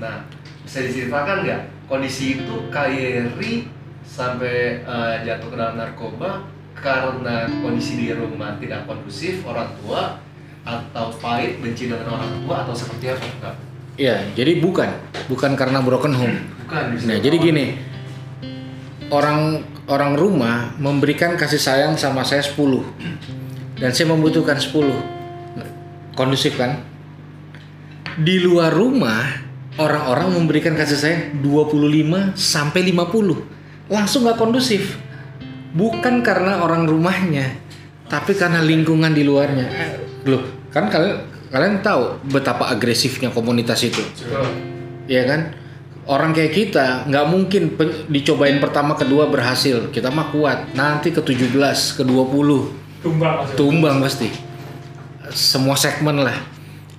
Nah, 0.00 0.24
bisa 0.64 0.78
diceritakan 0.80 1.44
nggak 1.44 1.60
kondisi 1.84 2.40
itu 2.40 2.54
Kairi 2.72 3.68
sampai 4.06 4.80
eh, 4.80 5.14
jatuh 5.26 5.52
ke 5.52 5.56
dalam 5.58 5.76
narkoba 5.76 6.46
karena 6.72 7.44
kondisi 7.60 7.98
di 7.98 8.14
rumah 8.14 8.56
tidak 8.56 8.86
kondusif 8.86 9.42
orang 9.42 9.68
tua 9.82 10.22
atau 10.66 11.14
pahit 11.22 11.62
benci 11.62 11.86
dengan 11.86 12.18
orang 12.18 12.42
tua 12.42 12.66
atau 12.66 12.74
seperti 12.74 13.14
apa 13.14 13.22
enggak? 13.22 13.54
ya. 13.96 14.16
Jadi 14.36 14.60
bukan, 14.60 14.90
bukan 15.30 15.56
karena 15.56 15.80
broken 15.80 16.12
home. 16.12 16.36
Bukan. 16.66 16.82
bisa 16.92 17.04
Nah, 17.08 17.18
jadi 17.22 17.36
gini. 17.38 17.66
Orang 19.06 19.62
orang 19.86 20.18
rumah 20.18 20.74
memberikan 20.82 21.38
kasih 21.38 21.62
sayang 21.62 21.94
sama 21.94 22.26
saya 22.26 22.42
10. 22.42 22.82
Dan 23.78 23.90
saya 23.94 24.06
membutuhkan 24.10 24.58
10. 24.58 24.90
Kondusif 26.16 26.58
kan? 26.58 26.80
Di 28.16 28.40
luar 28.40 28.72
rumah 28.72 29.46
orang-orang 29.76 30.32
memberikan 30.40 30.72
kasih 30.74 30.98
sayang 30.98 31.22
25 31.44 32.34
sampai 32.34 32.80
50. 32.90 33.92
Langsung 33.92 34.26
nggak 34.26 34.40
kondusif. 34.40 34.98
Bukan 35.76 36.24
karena 36.24 36.64
orang 36.64 36.88
rumahnya, 36.88 37.52
tapi 38.06 38.38
karena 38.38 38.62
lingkungan 38.62 39.10
di 39.10 39.26
luarnya. 39.26 39.66
Eh, 39.66 39.92
Loh, 40.30 40.42
kan 40.70 40.86
kalian 40.90 41.18
kalian 41.50 41.82
tahu 41.82 42.22
betapa 42.30 42.70
agresifnya 42.70 43.30
komunitas 43.30 43.82
itu. 43.86 44.02
Iya 45.06 45.22
kan? 45.26 45.40
Orang 46.06 46.30
kayak 46.30 46.54
kita 46.54 46.86
nggak 47.10 47.26
mungkin 47.26 47.74
dicobain 48.06 48.62
pertama 48.62 48.94
kedua 48.94 49.26
berhasil. 49.26 49.90
Kita 49.90 50.14
mah 50.14 50.30
kuat. 50.30 50.74
Nanti 50.78 51.10
ke 51.10 51.18
17, 51.18 51.98
ke 51.98 52.02
20 52.06 53.02
tumbang 53.02 53.46
tumbang 53.58 53.96
pasti. 54.02 54.30
Semua 55.34 55.74
segmen 55.74 56.22
lah. 56.22 56.38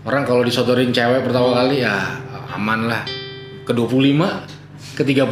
Orang 0.04 0.28
kalau 0.28 0.44
disodorin 0.44 0.92
cewek 0.92 1.24
pertama 1.24 1.56
kali 1.64 1.84
ya 1.84 2.20
aman 2.56 2.88
lah. 2.92 3.04
Ke 3.64 3.72
25, 3.72 4.44
ke 4.96 5.04
30. 5.04 5.24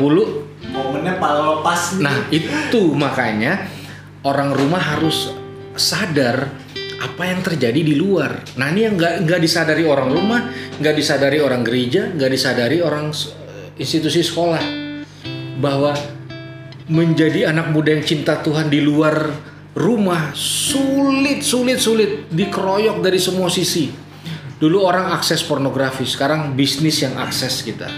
Momennya 0.72 1.16
pala 1.20 1.60
lepas 1.60 1.96
nih. 1.96 2.04
Nah, 2.04 2.18
itu 2.32 2.82
makanya 2.96 3.68
orang 4.24 4.52
rumah 4.52 4.80
harus 4.80 5.32
sadar 5.76 6.50
apa 7.00 7.24
yang 7.28 7.44
terjadi 7.44 7.82
di 7.86 7.96
luar. 7.96 8.42
Nah, 8.58 8.72
ini 8.72 8.88
yang 8.88 8.96
nggak 8.98 9.40
disadari 9.40 9.84
orang 9.84 10.10
rumah, 10.10 10.42
nggak 10.80 10.96
disadari 10.96 11.38
orang 11.44 11.62
gereja, 11.62 12.10
nggak 12.10 12.32
disadari 12.32 12.80
orang 12.80 13.12
s- 13.12 13.36
institusi 13.76 14.24
sekolah 14.24 14.64
bahwa 15.60 15.92
menjadi 16.88 17.52
anak 17.52 17.72
muda 17.74 17.94
yang 17.98 18.06
cinta 18.06 18.40
Tuhan 18.40 18.72
di 18.72 18.80
luar 18.80 19.32
rumah 19.76 20.32
sulit, 20.34 21.44
sulit, 21.44 21.84
sulit 21.84 22.32
dikeroyok 22.32 23.04
dari 23.04 23.20
semua 23.20 23.52
sisi. 23.52 23.92
Dulu 24.56 24.88
orang 24.88 25.12
akses 25.12 25.44
pornografi, 25.44 26.08
sekarang 26.08 26.56
bisnis 26.56 27.04
yang 27.04 27.20
akses 27.20 27.60
kita. 27.60 27.92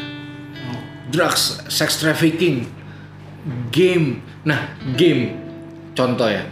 Drugs, 1.13 1.61
sex 1.69 2.01
trafficking, 2.01 2.65
game. 3.69 4.25
Nah, 4.41 4.73
game 4.97 5.37
contoh 5.93 6.27
ya. 6.27 6.43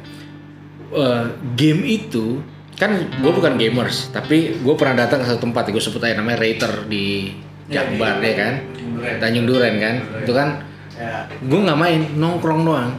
Eh, 0.95 1.23
game 1.59 1.83
itu 1.83 2.39
kan 2.79 2.91
gue 2.95 3.31
bukan 3.31 3.59
gamers, 3.59 4.11
tapi 4.15 4.59
gue 4.59 4.75
pernah 4.79 5.03
datang 5.03 5.23
ke 5.23 5.27
satu 5.27 5.47
tempat, 5.47 5.67
gue 5.67 5.79
sebut 5.79 5.99
aja 6.03 6.15
namanya 6.15 6.39
Rater 6.43 6.87
di 6.87 7.35
Ya, 7.65 7.83
di- 7.83 7.97
Jakbar 7.97 8.21
ya 8.21 8.35
kan, 8.37 8.53
Duren. 8.77 9.15
Tanjung 9.19 9.45
Duren 9.49 9.75
kan, 9.81 9.95
itu 10.23 10.31
kan 10.31 10.49
Ya. 10.95 11.27
gue 11.27 11.59
nggak 11.59 11.79
main 11.79 12.01
nongkrong 12.15 12.61
doang 12.63 12.91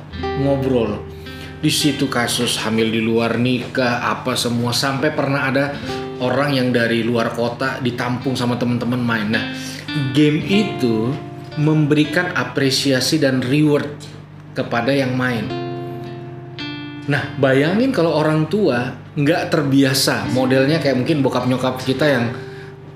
ngobrol. 0.45 1.01
Di 1.57 1.73
situ 1.73 2.13
kasus 2.13 2.61
hamil 2.61 2.93
di 2.93 3.01
luar 3.01 3.41
nikah 3.41 4.05
apa 4.05 4.37
semua 4.37 4.77
sampai 4.77 5.17
pernah 5.17 5.49
ada 5.49 5.73
orang 6.21 6.53
yang 6.53 6.69
dari 6.69 7.01
luar 7.01 7.33
kota 7.33 7.81
ditampung 7.81 8.37
sama 8.37 8.61
teman-teman 8.61 9.01
main. 9.01 9.29
Nah 9.33 9.45
game 10.13 10.45
itu 10.45 11.17
memberikan 11.57 12.37
apresiasi 12.37 13.17
dan 13.17 13.41
reward 13.41 13.89
kepada 14.53 14.93
yang 14.93 15.17
main 15.17 15.49
nah 17.07 17.23
bayangin 17.39 17.95
kalau 17.95 18.11
orang 18.15 18.51
tua 18.51 18.99
nggak 19.15 19.49
terbiasa 19.49 20.27
modelnya 20.35 20.83
kayak 20.83 20.99
mungkin 20.99 21.23
bokap 21.23 21.47
nyokap 21.47 21.79
kita 21.81 22.05
yang 22.05 22.25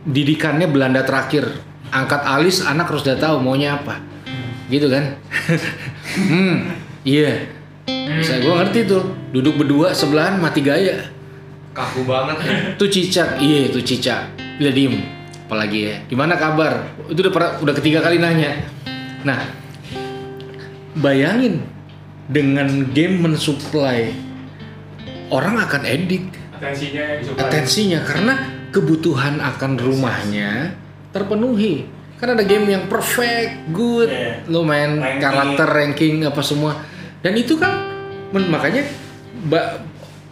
didikannya 0.03 0.67
Belanda 0.67 1.07
terakhir 1.07 1.47
angkat 1.91 2.23
alis 2.27 2.63
anak 2.63 2.91
harus 2.91 3.07
udah 3.07 3.19
tahu 3.19 3.37
maunya 3.39 3.79
apa 3.79 4.03
gitu 4.67 4.87
kan 4.91 5.15
hmm 6.31 6.57
Iya. 7.01 7.49
Bisa 7.89 8.45
gue 8.45 8.53
ngerti 8.53 8.85
tuh. 8.85 9.01
Duduk 9.33 9.57
berdua 9.57 9.97
sebelahan 9.97 10.37
mati 10.37 10.61
gaya. 10.61 11.01
Kaku 11.73 12.05
banget 12.05 12.37
ya. 12.45 12.53
Tuh 12.77 12.89
cicak. 12.93 13.41
Iya, 13.41 13.73
tuh 13.73 13.81
cicak. 13.81 14.37
Dia 14.61 14.69
diem. 14.69 15.01
Apalagi 15.49 15.89
ya. 15.89 15.97
Gimana 16.05 16.37
kabar? 16.37 16.93
Itu 17.09 17.25
udah 17.25 17.33
pernah- 17.33 17.57
udah 17.57 17.75
ketiga 17.81 18.05
kali 18.05 18.21
nanya. 18.21 18.53
Nah, 19.25 19.41
bayangin 20.93 21.65
dengan 22.31 22.87
game 22.95 23.19
mensuplai 23.21 24.15
orang 25.29 25.59
akan 25.59 25.83
edik 25.83 26.25
Atensinya 26.61 27.03
atensinya 27.41 28.01
karena 28.05 28.35
kebutuhan 28.69 29.41
akan 29.41 29.81
rumahnya 29.81 30.77
terpenuhi. 31.09 31.89
Kan 32.21 32.37
ada 32.37 32.45
game 32.45 32.69
yang 32.69 32.85
perfect, 32.85 33.73
good, 33.73 34.13
Iya. 34.13 34.45
lo 34.45 34.61
main 34.61 35.01
Ranking. 35.01 35.25
karakter 35.25 35.67
ranking 35.67 36.15
apa 36.23 36.45
semua. 36.45 36.77
Dan 37.25 37.33
itu 37.35 37.57
kan 37.57 37.81
makanya 38.29 38.85
ba- 39.49 39.81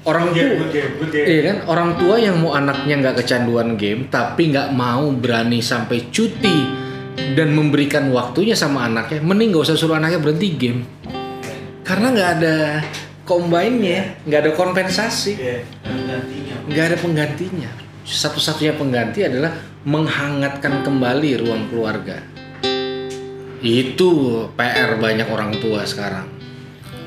orang 0.05 0.28
tua 0.31 0.45
good 0.52 0.69
game, 0.69 0.93
good 1.00 1.11
game. 1.11 1.26
Iya 1.26 1.40
kan 1.43 1.57
orang 1.64 1.90
tua 1.97 2.14
yang 2.21 2.37
mau 2.45 2.52
anaknya 2.52 2.95
nggak 3.00 3.17
kecanduan 3.25 3.81
game 3.81 4.12
tapi 4.12 4.52
nggak 4.52 4.69
mau 4.76 5.09
berani 5.11 5.64
sampai 5.64 6.12
cuti 6.12 6.59
dan 7.35 7.57
memberikan 7.57 8.12
waktunya 8.12 8.52
sama 8.52 8.85
anaknya 8.85 9.25
mending 9.25 9.49
nggak 9.50 9.64
usah 9.64 9.81
suruh 9.81 9.97
anaknya 9.97 10.21
berhenti 10.21 10.49
game 10.55 10.85
karena 11.88 12.12
nggak 12.12 12.30
ada 12.37 12.57
combine-nya 13.25 14.21
nggak 14.28 14.40
ada 14.45 14.52
kompensasi. 14.52 15.40
Iya. 15.40 15.64
nggak 16.68 16.85
ada 16.85 16.97
penggantinya. 17.00 17.71
Satu-satunya 18.04 18.76
pengganti 18.76 19.25
adalah 19.25 19.57
menghangatkan 19.88 20.85
kembali 20.85 21.40
ruang 21.40 21.73
keluarga. 21.73 22.21
Itu 23.64 24.45
PR 24.52 25.00
banyak 25.00 25.28
orang 25.33 25.57
tua 25.64 25.88
sekarang. 25.88 26.28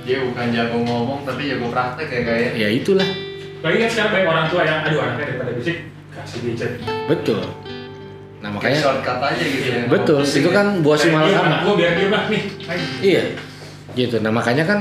Dia 0.01 0.25
bukan 0.25 0.49
jago 0.49 0.81
ngomong 0.81 1.29
tapi 1.29 1.45
jago 1.45 1.69
praktek 1.69 2.09
ya 2.09 2.21
kayak. 2.25 2.51
ya 2.57 2.67
itulah. 2.73 3.05
Kan 3.61 3.77
sekarang 3.85 4.11
banyak 4.17 4.29
orang 4.33 4.45
tua 4.49 4.61
yang 4.65 4.79
aduh 4.81 4.97
anaknya 4.97 5.25
daripada 5.29 5.51
bisik 5.53 5.77
kasih 6.09 6.39
gadget. 6.57 6.71
betul. 7.05 7.45
Nah 8.41 8.49
Kayak 8.57 8.57
makanya 8.57 8.79
shortcut 8.81 9.19
aja 9.21 9.43
gitu 9.45 9.67
ya. 9.69 9.81
betul 9.85 10.19
itu 10.25 10.49
kan 10.49 10.81
buah 10.81 10.97
si 10.97 11.13
Kayak 11.13 11.45
anak 11.45 11.59
gua 11.61 11.73
biar 11.77 11.93
dia 11.93 12.09
nih. 12.09 12.41
Iya, 13.01 13.23
gitu. 13.95 14.19
Nah 14.23 14.31
makanya 14.31 14.63
kan 14.67 14.79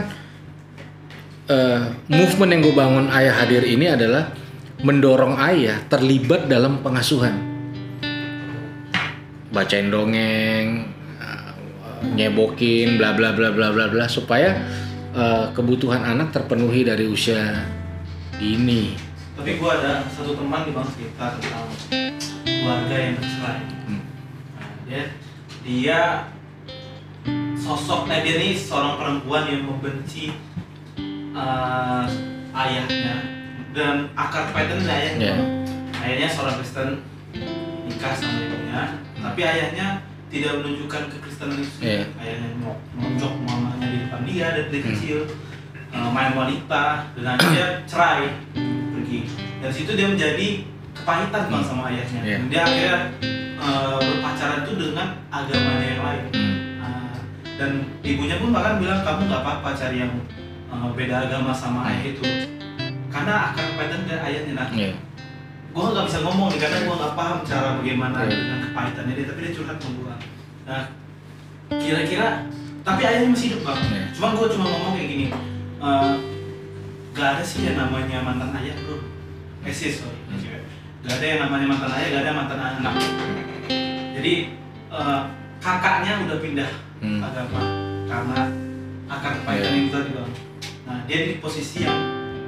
eh, 1.51 1.81
movement 2.07 2.51
yang 2.55 2.63
gue 2.63 2.75
bangun 2.75 3.07
ayah 3.11 3.35
hadir 3.43 3.67
ini 3.67 3.91
adalah 3.91 4.31
mendorong 4.81 5.37
ayah 5.45 5.77
terlibat 5.93 6.49
dalam 6.49 6.81
pengasuhan, 6.81 7.37
bacain 9.53 9.91
dongeng, 9.93 10.89
eh, 11.21 11.51
nyebokin, 12.17 12.97
bla 12.97 13.13
bla 13.13 13.35
bla 13.35 13.53
bla 13.53 13.75
bla 13.75 13.87
bla 13.91 14.07
supaya 14.07 14.57
eh, 15.13 15.47
kebutuhan 15.53 16.07
anak 16.07 16.31
terpenuhi 16.31 16.87
dari 16.87 17.05
usia 17.11 17.67
dini. 18.41 18.97
tapi 19.41 19.57
gua 19.57 19.81
ada 19.81 20.05
satu 20.13 20.37
teman 20.37 20.69
di 20.69 20.73
bang 20.77 20.85
cerita 20.93 21.33
tentang 21.41 21.65
keluarga 22.45 22.97
yang 22.97 23.17
bercerai 23.17 23.61
Hmm. 23.89 24.03
Nah, 24.53 24.69
dia 24.85 25.03
dia 25.65 25.99
sosok 27.61 28.09
dia 28.09 28.41
ini 28.41 28.57
seorang 28.57 28.97
perempuan 28.97 29.45
yang 29.47 29.63
membenci 29.69 30.33
eh, 31.33 32.05
ayahnya 32.51 33.15
dan 33.71 34.11
akar 34.17 34.51
dari 34.51 34.83
ayahnya 34.83 35.31
Ya. 35.31 35.37
ayahnya 36.03 36.29
seorang 36.29 36.57
Kristen 36.59 36.89
nikah 37.87 38.15
sama 38.17 38.41
ibunya 38.41 38.83
tapi 39.21 39.41
ayahnya 39.45 39.87
tidak 40.31 40.63
menunjukkan 40.63 41.03
kekristenan 41.11 41.59
itu 41.59 41.77
Iya. 41.83 42.03
ayahnya 42.19 42.49
mau 42.59 42.75
nonjok 42.97 43.33
mamanya 43.45 43.87
di 43.87 43.99
depan 44.07 44.21
dia 44.25 44.47
dari 44.57 44.79
Hmm. 44.81 44.87
kecil 44.91 45.19
eh, 45.91 46.09
main 46.11 46.33
wanita 46.33 46.85
dan 47.15 47.25
akhirnya 47.29 47.67
cerai 47.85 48.31
pergi 48.91 49.19
dari 49.61 49.75
situ 49.75 49.91
dia 49.93 50.09
menjadi 50.09 50.49
kepahitan 50.97 51.43
bang 51.49 51.65
sama 51.65 51.83
ayahnya. 51.93 52.21
Dan 52.25 52.43
dia 52.49 52.63
akhirnya 52.65 52.97
eh, 53.61 53.99
berpacaran 54.01 54.65
itu 54.65 54.73
dengan 54.81 55.07
agamanya 55.29 55.87
yang 55.87 56.03
lain 56.03 56.25
Hmm. 56.33 56.59
Dan 57.61 57.71
ibunya 58.01 58.41
pun 58.41 58.51
bahkan 58.51 58.81
bilang 58.81 59.05
kamu 59.05 59.29
nggak 59.29 59.43
apa-apa 59.45 59.77
cari 59.77 60.01
yang 60.01 60.13
uh, 60.73 60.89
beda 60.97 61.29
agama 61.29 61.53
sama 61.53 61.85
ayah 61.93 62.09
itu 62.09 62.25
karena 63.13 63.53
akan 63.53 63.65
kepahitan 63.75 64.01
dari 64.09 64.23
ayahnya 64.25 64.53
nah 64.55 64.69
Iya. 64.71 64.95
gue 65.71 65.83
nggak 65.85 66.07
bisa 66.09 66.19
ngomong 66.25 66.49
nih 66.49 66.59
karena 66.59 66.79
gue 66.83 66.95
nggak 66.95 67.15
paham 67.15 67.39
cara 67.45 67.69
bagaimana 67.77 68.17
Iya. 68.23 68.33
dengan 68.33 68.59
kepahitannya 68.65 69.13
dia 69.13 69.27
tapi 69.29 69.41
dia 69.45 69.53
curhat 69.53 69.77
sama 69.77 69.93
gue 69.93 70.15
nah 70.65 70.83
kira-kira 71.71 72.29
tapi 72.81 73.01
ayahnya 73.05 73.29
masih 73.29 73.47
hidup 73.53 73.61
bang 73.67 73.79
Iya. 73.85 74.03
cuma 74.17 74.27
gue 74.33 74.47
cuma 74.49 74.65
ngomong 74.65 74.93
kayak 74.97 75.09
gini 75.11 75.27
uh, 75.83 76.13
gak 77.13 77.29
ada 77.37 77.43
sih 77.45 77.61
yang 77.67 77.77
namanya 77.77 78.19
mantan 78.23 78.57
ayah 78.57 78.75
bro 78.81 78.97
eh 79.67 79.75
sih 79.75 79.91
sorry 79.93 80.17
Hmm. 80.31 80.39
gak 81.05 81.19
ada 81.19 81.27
yang 81.27 81.41
namanya 81.45 81.67
mantan 81.67 81.91
ayah 81.93 82.09
gak 82.09 82.23
ada 82.25 82.33
mantan 82.33 82.61
anak 82.63 82.95
jadi 84.17 84.35
uh, 84.89 85.23
kakaknya 85.61 86.25
udah 86.27 86.39
pindah 86.41 86.71
Hmm. 87.01 87.21
agama 87.21 87.61
karena 88.05 88.41
akan 89.09 89.33
kepahitan 89.41 89.73
Iya. 89.73 89.81
itu 89.81 89.91
tadi 89.91 90.11
bang. 90.13 90.31
Nah 90.85 90.99
dia 91.05 91.19
di 91.25 91.35
posisi 91.39 91.79
yang 91.81 91.97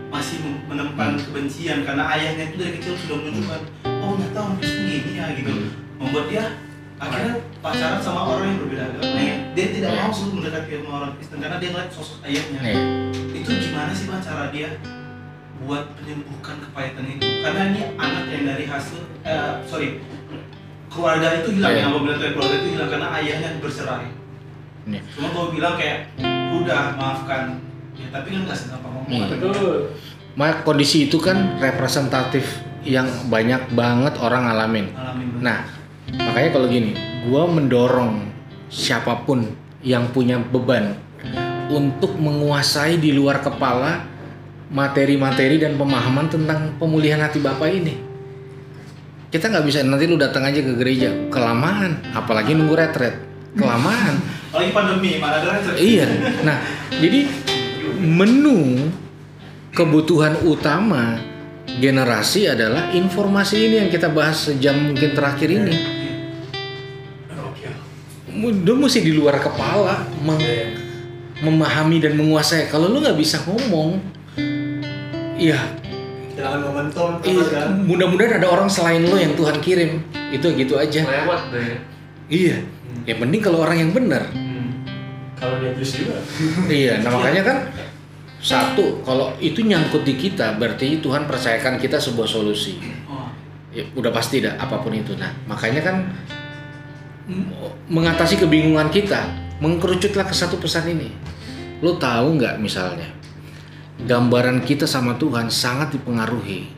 masih 0.09 0.37
menempan 0.69 1.17
Hmm. 1.17 1.23
kebencian 1.23 1.79
karena 1.83 2.05
ayahnya 2.11 2.45
itu 2.47 2.57
dari 2.57 2.73
kecil 2.77 2.95
sudah 2.99 3.17
menunjukkan 3.19 3.61
oh 3.83 4.13
ternyata 4.15 4.39
orang 4.39 4.57
Kristen 4.59 4.85
gini 4.85 5.13
ya 5.15 5.27
gitu 5.33 5.49
Hmm. 5.51 5.69
membuat 5.99 6.27
dia 6.29 6.45
akhirnya 6.99 7.33
pacaran 7.59 7.99
sama 7.99 8.21
orang 8.29 8.47
yang 8.47 8.59
berbeda 8.61 8.85
agama 8.87 9.19
yang 9.19 9.41
dia 9.53 9.67
tidak 9.73 9.91
Iya. 9.91 9.99
mau 9.99 10.13
selalu 10.13 10.33
mendekati 10.37 10.71
sama 10.77 10.93
orang 10.95 11.13
Kristen 11.17 11.39
karena 11.41 11.57
dia 11.57 11.69
ngeliat 11.71 11.91
sosok 11.91 12.19
ayahnya 12.23 12.61
Iya. 12.61 12.77
itu 13.33 13.51
gimana 13.59 13.91
sih 13.91 14.05
bang 14.07 14.21
cara 14.21 14.45
dia 14.49 14.69
buat 15.59 15.85
menyembuhkan 15.97 16.57
kepahitan 16.61 17.05
itu 17.09 17.27
karena 17.41 17.61
ini 17.71 17.81
anak 17.97 18.25
yang 18.29 18.45
dari 18.47 18.65
hasil 18.67 18.99
eh, 19.23 19.53
sorry 19.65 19.89
keluarga 20.93 21.29
itu 21.41 21.49
hilang 21.57 21.73
yang 21.73 21.89
apabila 21.91 22.15
tuh 22.21 22.29
keluarga 22.37 22.57
itu 22.61 22.69
hilang 22.77 22.91
karena 22.93 23.09
ayahnya 23.19 23.49
bercerai 23.59 24.09
Iya. 24.83 25.01
cuma 25.15 25.31
kalau 25.31 25.49
bilang 25.55 25.75
kayak 25.79 26.11
udah 26.53 26.99
maafkan 26.99 27.63
ya 27.95 28.07
tapi 28.11 28.35
kan 28.35 28.41
nggak 28.45 28.59
segampang 28.59 28.93
ngomong 28.99 29.11
Iya. 29.11 29.27
Betul. 29.39 29.77
Maka 30.33 30.65
kondisi 30.65 31.07
itu 31.07 31.21
kan 31.21 31.61
representatif 31.61 32.45
yang 32.83 33.05
banyak 33.29 33.69
banget 33.77 34.17
orang 34.19 34.49
alamin. 34.49 34.89
Nah, 35.39 35.69
makanya 36.09 36.51
kalau 36.57 36.67
gini, 36.73 36.97
gua 37.29 37.45
mendorong 37.47 38.33
siapa 38.73 39.23
pun 39.29 39.45
yang 39.85 40.09
punya 40.11 40.41
beban 40.41 40.97
untuk 41.69 42.17
menguasai 42.17 42.97
di 42.97 43.13
luar 43.13 43.45
kepala 43.45 44.09
materi-materi 44.73 45.61
dan 45.61 45.77
pemahaman 45.77 46.33
tentang 46.33 46.75
pemulihan 46.81 47.21
hati 47.21 47.39
bapak 47.39 47.69
ini. 47.69 47.95
Kita 49.33 49.49
nggak 49.49 49.65
bisa 49.65 49.81
nanti 49.81 50.05
lu 50.05 50.21
datang 50.21 50.45
aja 50.45 50.61
ke 50.61 50.77
gereja 50.77 51.09
kelamaan, 51.33 52.05
apalagi 52.13 52.53
nunggu 52.53 52.77
retret 52.77 53.17
kelamaan. 53.57 54.21
apalagi 54.53 54.77
pandemi 54.77 55.17
mana 55.17 55.41
ada 55.41 55.57
kan 55.57 55.73
Iya. 55.73 56.05
Nah, 56.45 56.61
jadi 57.01 57.25
menu 57.97 58.93
kebutuhan 59.73 60.37
utama 60.45 61.17
generasi 61.81 62.45
adalah 62.45 62.93
informasi 62.93 63.57
ini 63.57 63.75
yang 63.81 63.89
kita 63.89 64.13
bahas 64.13 64.53
sejam 64.53 64.77
mungkin 64.93 65.17
terakhir 65.17 65.49
ini. 65.49 65.75
Oke. 67.33 67.73
Lu 68.37 68.77
mesti 68.77 69.01
di 69.01 69.17
luar 69.17 69.41
kepala 69.41 70.05
mem- 70.21 70.77
memahami 71.41 72.05
dan 72.05 72.21
menguasai. 72.21 72.69
Kalau 72.69 72.93
lu 72.93 73.01
nggak 73.01 73.17
bisa 73.17 73.41
ngomong, 73.49 73.97
ya 75.41 75.57
Jangan 76.33 76.61
momentum 76.65 77.09
iya, 77.21 77.45
kan. 77.45 77.69
mudah-mudahan 77.85 78.41
ada 78.41 78.49
orang 78.49 78.69
selain 78.69 79.05
lo 79.05 79.21
yang 79.21 79.37
Tuhan 79.37 79.57
kirim. 79.61 80.01
Itu 80.33 80.49
gitu 80.57 80.81
aja. 80.81 81.05
Lewat 81.05 81.53
deh. 81.53 81.77
Iya. 82.33 82.57
Ya 83.05 83.15
penting 83.21 83.41
kalau 83.45 83.61
orang 83.61 83.77
yang 83.85 83.91
benar. 83.93 84.33
Hmm. 84.33 84.81
Kalau 85.37 85.61
dia 85.61 85.77
abuse 85.77 85.93
juga. 86.01 86.17
Iya, 86.73 87.05
nah 87.05 87.11
makanya 87.21 87.43
kan 87.45 87.59
satu 88.43 89.05
kalau 89.05 89.37
itu 89.39 89.63
nyangkut 89.63 90.03
di 90.03 90.17
kita 90.19 90.57
berarti 90.57 90.99
Tuhan 91.05 91.29
percayakan 91.29 91.77
kita 91.77 92.01
sebuah 92.01 92.27
solusi. 92.27 92.81
oh, 93.07 93.29
Ya, 93.73 93.85
udah 93.93 94.13
pasti 94.13 94.41
dah 94.41 94.57
apa 94.57 94.81
pun 94.81 94.97
itu. 94.97 95.13
Nah 95.21 95.33
makanya 95.45 95.85
kan 95.85 95.97
mengatasi 97.93 98.41
kebingungan 98.41 98.89
kita 98.89 99.29
mengkerucutlah 99.61 100.25
ke 100.25 100.35
satu 100.35 100.57
pesan 100.57 100.97
ini. 100.97 101.13
Lo 101.85 102.01
tahu 102.01 102.41
nggak 102.41 102.57
misalnya 102.57 103.22
gambaran 104.01 104.65
kita 104.65 104.89
sama 104.89 105.21
Tuhan 105.21 105.53
sangat 105.53 105.93
dipengaruhi 105.93 106.73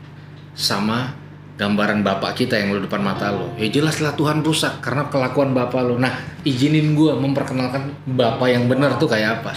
sama 0.51 1.15
gambaran 1.55 2.03
bapak 2.03 2.35
kita 2.35 2.59
yang 2.59 2.75
lo 2.75 2.83
depan 2.83 2.99
mata 2.99 3.31
lo. 3.31 3.55
Ya 3.55 3.71
jelaslah 3.71 4.11
Tuhan 4.19 4.43
rusak 4.43 4.83
karena 4.83 5.07
kelakuan 5.07 5.55
bapak 5.55 5.81
lo. 5.87 5.95
Nah 5.95 6.11
izinin 6.43 6.95
gue 6.95 7.15
memperkenalkan 7.15 7.95
bapak 8.03 8.47
yang 8.51 8.67
benar 8.67 8.99
tuh 8.99 9.07
kayak 9.07 9.43
apa. 9.43 9.55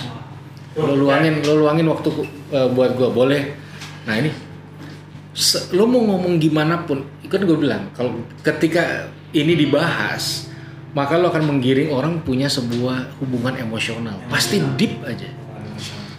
Lo 0.79 0.95
luangin 0.95 1.43
lo 1.43 1.59
luangin 1.59 1.91
waktu 1.91 2.09
uh, 2.55 2.71
buat 2.71 2.95
gua 2.95 3.11
boleh? 3.11 3.51
Nah 4.07 4.15
ini. 4.15 4.31
Se- 5.35 5.71
lo 5.75 5.87
mau 5.87 6.03
ngomong 6.03 6.39
gimana 6.43 6.83
pun 6.83 7.03
kan 7.31 7.45
gue 7.45 7.55
bilang 7.55 7.93
kalau 7.95 8.11
ketika 8.43 9.07
ini 9.31 9.55
dibahas 9.55 10.51
maka 10.97 11.15
lo 11.15 11.31
akan 11.31 11.47
menggiring 11.47 11.95
orang 11.95 12.19
punya 12.27 12.51
sebuah 12.51 13.23
hubungan 13.23 13.55
emosional. 13.59 14.19
Pasti 14.31 14.59
deep 14.79 14.99
aja 15.03 15.31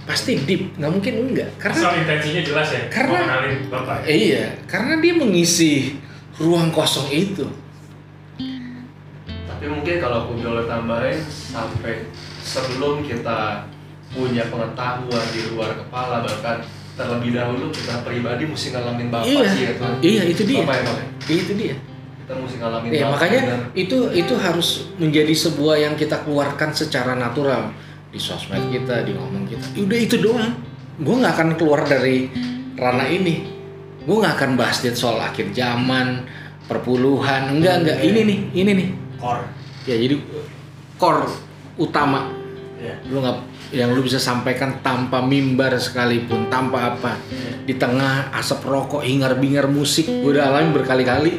pasti 0.10 0.42
deep 0.42 0.74
nggak 0.76 0.90
mungkin 0.90 1.14
enggak 1.24 1.50
karena 1.56 1.78
Asal 1.78 1.94
intensinya 1.96 2.42
jelas 2.42 2.68
ya. 2.68 2.82
Karena- 2.90 3.30
bapak. 3.70 3.98
ya? 4.02 4.10
Iya 4.10 4.46
karena 4.66 4.98
dia 4.98 5.14
mengisi 5.14 6.02
ruang 6.36 6.74
kosong 6.74 7.06
itu 7.08 7.46
Tapi 9.46 9.66
mungkin 9.68 9.96
kalau 10.00 10.26
aku 10.26 10.40
boleh 10.40 10.66
tambahin 10.66 11.20
sampai 11.28 12.08
sebelum 12.40 13.04
kita 13.04 13.68
punya 14.10 14.48
pengetahuan 14.48 15.26
di 15.30 15.42
luar 15.48 15.78
kepala 15.78 16.24
bahkan 16.24 16.64
terlebih 16.96 17.32
dahulu 17.32 17.70
kita 17.70 18.02
pribadi 18.02 18.44
mesti 18.44 18.68
ngalamin 18.72 19.08
bapak 19.08 19.28
iya 19.28 19.46
sih 19.46 19.62
ya 19.62 19.74
iya 20.02 20.22
itu 20.26 20.42
dia 20.44 20.64
Bapak 20.64 20.76
ya 20.76 20.84
Bang? 20.84 20.98
itu 21.30 21.54
dia 21.54 21.76
Kita 22.20 22.34
mesti 22.36 22.56
ngalamin 22.58 22.90
Iya 22.90 23.04
bapak 23.04 23.14
makanya 23.14 23.42
benar. 23.46 23.60
itu 23.76 23.98
itu 24.12 24.34
harus 24.36 24.70
menjadi 24.96 25.34
sebuah 25.38 25.76
yang 25.78 25.94
kita 25.94 26.18
keluarkan 26.20 26.70
secara 26.72 27.14
natural 27.14 27.70
di 28.10 28.20
sosmed 28.20 28.70
kita, 28.74 29.06
di 29.06 29.14
ngomong 29.14 29.46
kita. 29.46 29.66
Udah 29.78 30.00
itu 30.00 30.16
doang. 30.18 30.54
Gue 31.00 31.16
nggak 31.16 31.34
akan 31.38 31.50
keluar 31.56 31.86
dari 31.88 32.28
ranah 32.76 33.08
ini. 33.08 33.46
Gue 34.04 34.16
nggak 34.20 34.36
akan 34.36 34.52
bahas 34.58 34.82
dia 34.82 34.92
soal 34.92 35.22
akhir 35.22 35.54
zaman, 35.54 36.26
perpuluhan. 36.66 37.54
Enggak 37.54 37.86
enggak. 37.86 37.98
Ini 38.02 38.20
nih, 38.26 38.40
ini 38.54 38.72
nih. 38.74 38.90
core 39.20 39.44
Ya 39.88 39.96
jadi 39.96 40.16
core 41.00 41.26
utama 41.80 42.28
ya 42.80 42.96
lu 43.08 43.24
nggak 43.24 43.38
yang 43.76 43.92
lu 43.96 44.04
bisa 44.04 44.20
sampaikan 44.20 44.84
tanpa 44.84 45.24
mimbar 45.24 45.76
sekalipun 45.80 46.52
tanpa 46.52 46.96
apa 46.96 47.16
di 47.64 47.76
tengah 47.76 48.32
asap 48.36 48.68
rokok 48.68 49.04
hingar 49.04 49.36
bingar 49.40 49.68
musik 49.72 50.08
gue 50.08 50.32
udah 50.36 50.52
alami 50.52 50.76
berkali-kali 50.76 51.34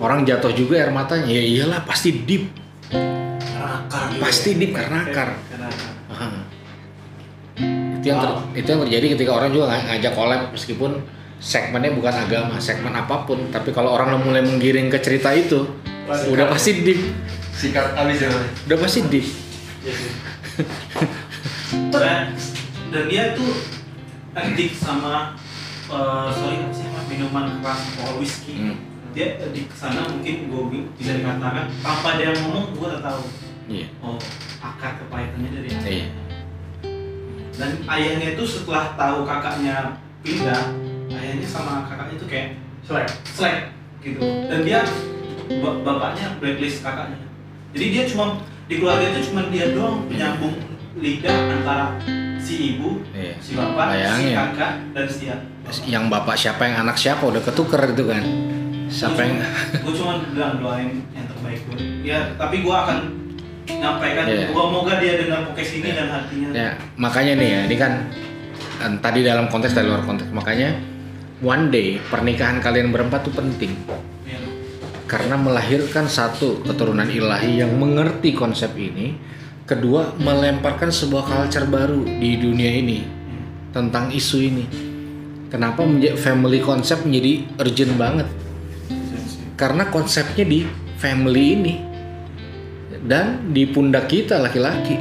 orang 0.00 0.24
jatuh 0.24 0.52
juga 0.56 0.80
air 0.80 0.92
matanya 0.92 1.28
ya 1.28 1.42
iyalah 1.44 1.80
pasti 1.84 2.12
deep 2.24 2.48
akar 3.60 4.02
Pasti 4.18 4.50
ya. 4.50 4.58
deep 4.58 4.72
karena 4.72 4.98
akar. 5.02 5.28
itu 7.92 8.06
yang 8.06 8.18
ter- 8.18 8.40
itu 8.54 8.66
yang 8.66 8.80
terjadi 8.82 9.06
ketika 9.12 9.32
orang 9.34 9.50
juga 9.50 9.66
ng- 9.68 9.86
ngajak 9.90 10.12
collab 10.14 10.42
meskipun 10.50 10.90
segmennya 11.36 11.92
bukan 11.92 12.14
agama 12.18 12.56
segmen 12.58 12.92
apa 12.92 13.24
pun 13.24 13.48
tapi 13.48 13.70
kalau 13.70 13.92
orang 13.92 14.16
mulai 14.18 14.40
menggiring 14.40 14.88
ke 14.88 14.98
cerita 14.98 15.28
itu 15.30 15.68
Pasti 16.02 16.26
udah 16.28 16.46
kan. 16.46 16.52
pasti 16.54 16.70
deep 16.80 17.00
sikat 17.52 17.92
habis 17.92 18.18
ya 18.18 18.28
udah 18.64 18.78
pasti 18.78 19.00
deep 19.04 19.26
Iya 19.80 19.92
sih. 19.92 20.12
dan, 21.90 22.32
dan 22.92 23.02
dia 23.06 23.32
tuh 23.32 23.52
addik 24.30 24.72
sama 24.74 25.36
eh, 25.86 26.28
sorry 26.30 26.56
apa 26.58 26.72
sih 26.72 26.86
minuman 27.06 27.60
keras 27.60 27.80
atau 27.94 28.16
whisky 28.16 28.56
Hmm. 28.56 28.76
dia 29.10 29.36
addik 29.38 29.66
ke 29.66 29.74
sana 29.74 30.06
mungkin 30.06 30.46
gue 30.46 30.62
bisa 30.94 31.12
dikatakan 31.14 31.68
tanpa 31.78 32.16
dia 32.16 32.32
ngomong 32.34 32.72
gue 32.72 32.86
udah 32.86 33.02
tahu 33.02 33.22
iya. 33.70 33.86
Oh 34.02 34.18
akar 34.60 34.98
kepahitannya 34.98 35.50
dari 35.54 35.68
ayah. 35.70 35.84
iya. 35.86 36.06
Dan 37.54 37.70
ayahnya 37.86 38.26
itu 38.34 38.44
setelah 38.44 38.96
tahu 38.96 39.22
kakaknya 39.22 40.00
pindah 40.20 40.74
ayahnya 41.12 41.46
sama 41.46 41.84
kakaknya 41.86 42.14
itu 42.16 42.26
kayak 42.26 42.48
Selek. 42.80 43.08
slack 43.24 43.56
gitu. 44.00 44.18
Dan 44.20 44.64
dia 44.64 44.80
ba- 45.60 45.78
bapaknya 45.80 46.40
blacklist 46.40 46.80
kakaknya. 46.80 47.20
Jadi 47.70 47.86
dia 47.92 48.02
cuma 48.08 48.40
di 48.66 48.80
keluarga 48.80 49.06
itu 49.12 49.30
cuma 49.30 49.46
dia 49.52 49.70
doang 49.70 50.08
penyambung 50.08 50.56
lidah 50.98 51.38
antara 51.54 51.86
si 52.40 52.74
ibu 52.74 52.98
iya. 53.14 53.34
si 53.38 53.54
bapak 53.54 53.86
si 53.86 53.94
Bayangin. 53.94 54.34
kakak 54.34 54.72
dan 54.90 55.04
si 55.06 55.18
dia 55.22 55.36
yang 55.86 56.10
bapak 56.10 56.34
siapa 56.34 56.66
yang 56.66 56.82
anak 56.82 56.96
siapa 56.98 57.22
udah 57.22 57.42
ketuker 57.42 57.94
itu 57.94 58.04
kan? 58.10 58.24
Siapa 58.90 59.20
yang 59.22 59.38
gue 59.86 59.92
cuma 59.94 60.18
bilang 60.34 60.58
doain 60.58 60.98
yang 61.14 61.26
terbaik 61.30 61.62
gue 61.68 61.78
ya 62.02 62.34
tapi 62.34 62.66
gue 62.66 62.74
akan 62.74 62.98
nyampaikan. 63.78 64.24
Iya. 64.26 64.46
gua 64.50 64.66
moga 64.72 64.98
dia 64.98 65.20
dengar 65.20 65.46
podcast 65.46 65.72
ini 65.78 65.86
Iya. 65.86 65.96
dan 65.96 66.08
hatinya. 66.10 66.48
Ya 66.50 66.70
makanya 66.98 67.32
nih 67.38 67.48
ya 67.48 67.60
ini 67.70 67.76
kan 67.78 67.92
kan 68.80 68.92
tadi 68.98 69.20
dalam 69.22 69.46
konteks 69.46 69.76
dari 69.76 69.86
luar 69.86 70.02
konteks. 70.02 70.32
Makanya 70.32 70.74
one 71.44 71.68
day 71.68 72.00
pernikahan 72.08 72.58
kalian 72.58 72.90
berempat 72.90 73.28
tuh 73.28 73.34
penting. 73.36 73.76
Ya. 74.26 74.40
karena 75.10 75.34
melahirkan 75.34 76.06
satu 76.06 76.62
keturunan 76.62 77.10
ilahi 77.10 77.58
yang 77.58 77.74
mengerti 77.76 78.30
konsep 78.30 78.70
ini. 78.78 79.18
Kedua 79.66 80.14
melemparkan 80.18 80.90
sebuah 80.90 81.26
culture 81.26 81.66
baru 81.66 82.02
di 82.02 82.38
dunia 82.38 82.70
ini 82.74 83.06
tentang 83.70 84.10
isu 84.10 84.38
ini. 84.42 84.64
Kenapa 85.50 85.82
family 86.18 86.62
konsep 86.62 87.02
menjadi 87.02 87.46
urgent 87.58 87.94
banget? 87.98 88.26
Karena 89.58 89.86
konsepnya 89.90 90.46
di 90.46 90.62
family 90.98 91.44
ini 91.58 91.74
dan 93.04 93.52
di 93.52 93.64
pundak 93.68 94.08
kita 94.08 94.36
laki-laki. 94.40 94.96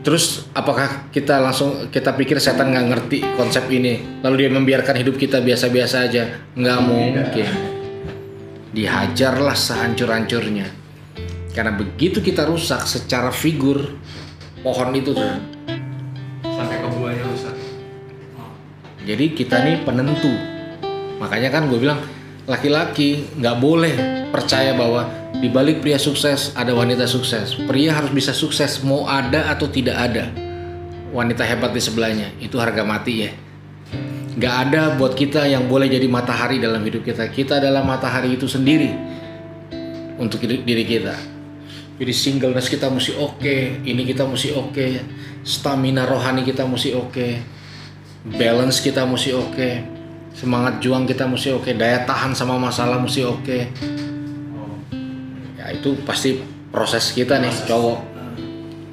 Terus 0.00 0.48
apakah 0.56 1.12
kita 1.12 1.36
langsung 1.44 1.92
kita 1.92 2.16
pikir 2.16 2.40
setan 2.40 2.72
nggak 2.72 2.86
ngerti 2.88 3.18
konsep 3.36 3.68
ini? 3.68 4.24
Lalu 4.24 4.48
dia 4.48 4.50
membiarkan 4.50 4.96
hidup 4.96 5.20
kita 5.20 5.44
biasa-biasa 5.44 6.08
aja? 6.08 6.24
Nggak 6.56 6.80
mungkin. 6.88 7.48
Dihajarlah 8.72 9.52
sehancur-hancurnya. 9.52 10.72
Karena 11.52 11.76
begitu 11.76 12.24
kita 12.24 12.48
rusak 12.48 12.88
secara 12.88 13.28
figur 13.28 13.92
pohon 14.64 14.88
itu 14.96 15.12
tuh. 15.12 15.36
Sampai 16.48 16.80
ke 16.80 16.88
buahnya 16.88 17.24
rusak. 17.28 17.54
Jadi 19.04 19.24
kita 19.36 19.60
nih 19.68 19.84
penentu. 19.84 20.32
Makanya 21.20 21.52
kan 21.52 21.68
gue 21.68 21.76
bilang 21.76 22.00
laki-laki 22.48 23.28
nggak 23.36 23.56
boleh 23.60 23.94
percaya 24.32 24.72
bahwa 24.72 25.19
di 25.40 25.48
balik 25.48 25.80
pria 25.80 25.96
sukses 25.96 26.52
ada 26.52 26.76
wanita 26.76 27.08
sukses. 27.08 27.56
Pria 27.64 27.96
harus 27.96 28.12
bisa 28.12 28.36
sukses 28.36 28.84
mau 28.84 29.08
ada 29.08 29.48
atau 29.48 29.64
tidak 29.72 29.96
ada. 29.96 30.28
Wanita 31.16 31.42
hebat 31.48 31.72
di 31.72 31.80
sebelahnya 31.80 32.28
itu 32.44 32.60
harga 32.60 32.84
mati 32.84 33.24
ya. 33.24 33.32
Nggak 34.36 34.54
ada 34.68 34.82
buat 35.00 35.16
kita 35.16 35.48
yang 35.48 35.64
boleh 35.64 35.88
jadi 35.88 36.04
matahari 36.06 36.60
dalam 36.60 36.84
hidup 36.84 37.08
kita. 37.08 37.32
Kita 37.32 37.56
adalah 37.56 37.80
matahari 37.80 38.36
itu 38.36 38.44
sendiri 38.44 38.92
untuk 40.20 40.44
diri 40.44 40.84
kita. 40.84 41.16
Jadi 42.00 42.12
singleness 42.12 42.68
kita 42.68 42.92
mesti 42.92 43.16
oke, 43.16 43.84
ini 43.84 44.02
kita 44.08 44.24
mesti 44.24 44.56
oke, 44.56 44.86
stamina 45.44 46.08
rohani 46.08 46.48
kita 46.48 46.64
mesti 46.64 46.96
oke, 46.96 47.28
balance 48.40 48.80
kita 48.80 49.04
mesti 49.04 49.36
oke, 49.36 49.68
semangat 50.32 50.80
juang 50.80 51.04
kita 51.04 51.28
mesti 51.28 51.52
oke, 51.52 51.76
daya 51.76 52.08
tahan 52.08 52.32
sama 52.32 52.56
masalah 52.56 52.96
mesti 52.96 53.20
oke. 53.20 53.58
Ya 53.68 54.09
itu 55.70 55.96
pasti 56.02 56.38
proses 56.70 57.10
kita 57.10 57.38
nih 57.38 57.54
cowok. 57.66 57.98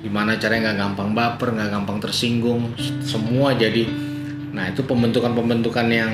Gimana 0.01 0.37
caranya 0.37 0.71
nggak 0.71 0.77
gampang 0.77 1.09
baper, 1.11 1.47
nggak 1.51 1.69
gampang 1.73 1.97
tersinggung, 1.99 2.71
semua 3.03 3.51
jadi. 3.53 3.89
Nah 4.53 4.71
itu 4.71 4.85
pembentukan-pembentukan 4.85 5.87
yang 5.89 6.11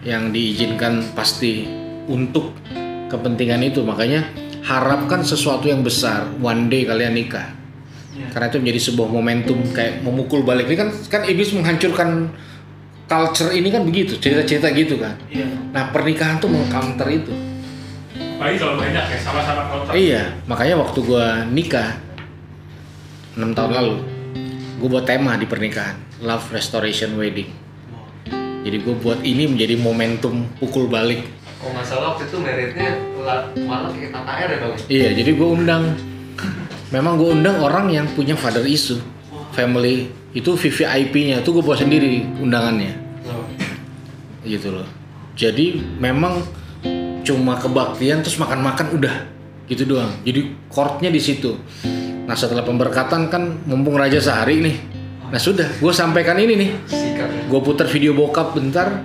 yang 0.00 0.32
diizinkan 0.32 1.12
pasti 1.12 1.68
untuk 2.08 2.56
kepentingan 3.06 3.60
itu. 3.62 3.84
Makanya 3.84 4.24
harapkan 4.64 5.22
sesuatu 5.22 5.68
yang 5.68 5.84
besar. 5.84 6.26
One 6.40 6.66
day 6.66 6.84
kalian 6.84 7.14
nikah 7.14 7.60
Ya. 8.10 8.26
karena 8.34 8.50
itu 8.50 8.58
menjadi 8.58 8.80
sebuah 8.90 9.08
momentum 9.08 9.58
kayak 9.70 10.02
memukul 10.02 10.42
balik 10.42 10.66
ini 10.66 10.76
kan 10.76 10.90
kan 11.08 11.22
iblis 11.24 11.54
menghancurkan 11.54 12.28
culture 13.06 13.54
ini 13.54 13.70
kan 13.70 13.86
begitu 13.86 14.18
cerita-cerita 14.18 14.66
gitu 14.74 14.98
kan 14.98 15.14
Iya. 15.30 15.46
nah 15.70 15.88
pernikahan 15.88 16.42
tuh 16.42 16.50
mengcounter 16.50 17.06
itu 17.06 17.30
Apalagi 18.40 18.56
kalau 18.56 18.74
banyak 18.74 19.04
ya 19.04 19.18
sama-sama 19.20 19.62
kontak. 19.68 19.92
iya 19.92 20.32
makanya 20.48 20.80
waktu 20.80 20.98
gua 21.04 21.44
nikah 21.44 22.00
6 23.36 23.52
tahun 23.52 23.70
lalu 23.70 23.94
gue 24.80 24.88
buat 24.88 25.04
tema 25.04 25.36
di 25.36 25.44
pernikahan 25.44 25.92
love 26.18 26.48
restoration 26.48 27.12
wedding 27.14 27.52
jadi 28.60 28.76
gue 28.76 28.94
buat 28.96 29.20
ini 29.20 29.44
menjadi 29.46 29.76
momentum 29.76 30.48
pukul 30.56 30.88
balik 30.88 31.20
kalau 31.60 31.76
nggak 31.76 31.84
salah 31.84 32.06
waktu 32.10 32.24
itu 32.26 32.36
meritnya 32.40 32.88
la- 33.20 33.44
malah 33.60 33.92
kayak 33.92 34.08
KKR 34.10 34.48
ya 34.48 34.58
bang 34.58 34.72
iya 34.88 35.08
jadi 35.12 35.30
gue 35.30 35.48
undang 35.50 35.84
memang 36.88 37.14
gue 37.14 37.28
undang 37.30 37.60
orang 37.60 37.92
yang 37.92 38.08
punya 38.08 38.32
father 38.34 38.64
issue 38.64 38.98
family 39.52 40.08
itu 40.32 40.48
VVIP-nya 40.50 41.44
tuh 41.44 41.60
gue 41.60 41.62
buat 41.62 41.76
sendiri 41.76 42.24
undangannya 42.40 42.96
Oh. 43.20 43.44
gitu 44.42 44.72
loh. 44.72 44.88
Jadi 45.36 45.76
memang 46.00 46.40
cuma 47.30 47.54
kebaktian 47.54 48.26
terus 48.26 48.36
makan-makan 48.36 48.90
udah 48.98 49.14
gitu 49.70 49.86
doang. 49.86 50.10
Jadi 50.26 50.50
courtnya 50.66 51.14
di 51.14 51.22
situ. 51.22 51.54
Nah 52.26 52.34
setelah 52.34 52.66
pemberkatan 52.66 53.30
kan 53.30 53.62
mumpung 53.64 53.94
raja 53.94 54.18
sehari 54.18 54.58
nih. 54.58 54.76
Nah 55.30 55.38
sudah, 55.38 55.78
gue 55.78 55.92
sampaikan 55.94 56.34
ini 56.42 56.58
nih. 56.58 56.70
ya 56.90 57.26
Gue 57.46 57.62
putar 57.62 57.86
video 57.86 58.10
bokap 58.10 58.50
bentar, 58.50 58.98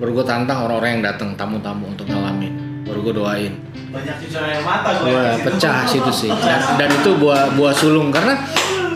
baru 0.00 0.16
gue 0.16 0.24
tantang 0.24 0.64
orang-orang 0.64 1.00
yang 1.00 1.04
datang 1.04 1.36
tamu-tamu 1.36 1.92
untuk 1.92 2.08
ngalamin. 2.08 2.84
Baru 2.88 3.04
gue 3.04 3.14
doain. 3.14 3.52
banyak 3.86 4.16
cucuran 4.18 4.50
air 4.50 4.60
mata 4.60 4.88
gue 4.92 5.08
Gue 5.08 5.24
pecah 5.44 5.84
situ 5.84 6.12
sih. 6.12 6.32
Dan, 6.32 6.60
dan 6.80 6.88
itu 6.90 7.16
buah 7.16 7.52
buah 7.52 7.72
sulung 7.76 8.08
karena 8.08 8.40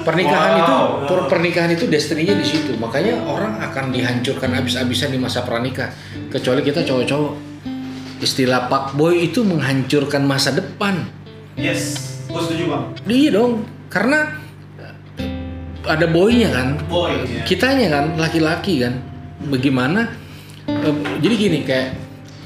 pernikahan 0.00 0.56
Wow. 0.56 0.60
itu 0.60 0.76
per- 1.04 1.26
pernikahan 1.28 1.70
itu 1.72 1.84
destininya 1.84 2.36
di 2.36 2.46
situ. 2.48 2.72
Makanya 2.80 3.20
orang 3.28 3.60
akan 3.60 3.92
dihancurkan 3.92 4.56
habis-habisan 4.56 5.12
di 5.12 5.20
masa 5.20 5.44
pranikah. 5.44 5.92
Kecuali 6.32 6.64
kita 6.64 6.80
cowok-cowok. 6.80 7.49
Istilah 8.20 8.68
pak 8.68 9.00
boy 9.00 9.32
itu 9.32 9.40
menghancurkan 9.40 10.28
masa 10.28 10.52
depan. 10.52 11.08
yes 11.56 12.10
gue 12.30 12.40
setuju 12.46 12.64
bang. 12.70 12.84
Iya 13.10 13.30
dong, 13.34 13.52
karena 13.90 14.38
ada 15.82 16.06
boynya 16.06 16.48
kan? 16.54 16.68
Boy, 16.86 17.26
ya. 17.26 17.42
kitanya 17.42 17.86
kan 17.90 18.04
laki-laki 18.20 18.84
kan? 18.86 19.02
Bagaimana 19.50 20.12
eh, 20.68 20.96
jadi 21.18 21.34
gini 21.34 21.58
kayak 21.66 21.96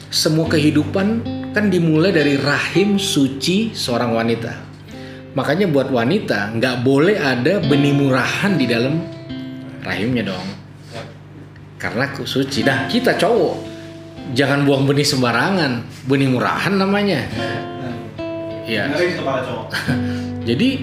semua 0.08 0.46
kehidupan 0.46 1.26
kan 1.52 1.68
dimulai 1.68 2.14
dari 2.14 2.38
rahim 2.38 2.96
suci 2.96 3.74
seorang 3.74 4.14
wanita. 4.14 4.52
Makanya 5.34 5.66
buat 5.66 5.90
wanita 5.90 6.54
nggak 6.54 6.86
boleh 6.86 7.18
ada 7.18 7.58
benih 7.58 7.92
murahan 7.92 8.54
di 8.54 8.66
dalam 8.70 9.02
rahimnya 9.82 10.30
dong. 10.30 10.46
Karena 11.76 12.08
suci. 12.14 12.64
Dah 12.64 12.88
kita 12.88 13.18
cowok 13.18 13.73
jangan 14.32 14.64
buang 14.64 14.88
benih 14.88 15.04
sembarangan 15.04 15.84
benih 16.08 16.32
murahan 16.32 16.72
namanya 16.80 17.20
ya 18.64 18.88
jadi 20.48 20.80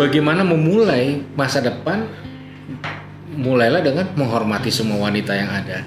bagaimana 0.00 0.40
memulai 0.42 1.20
masa 1.36 1.60
depan 1.60 2.08
mulailah 3.34 3.82
dengan 3.82 4.06
menghormati 4.14 4.70
semua 4.70 5.10
wanita 5.10 5.34
yang 5.34 5.50
ada 5.50 5.82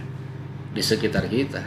di 0.75 0.81
sekitar 0.83 1.25
kita. 1.31 1.63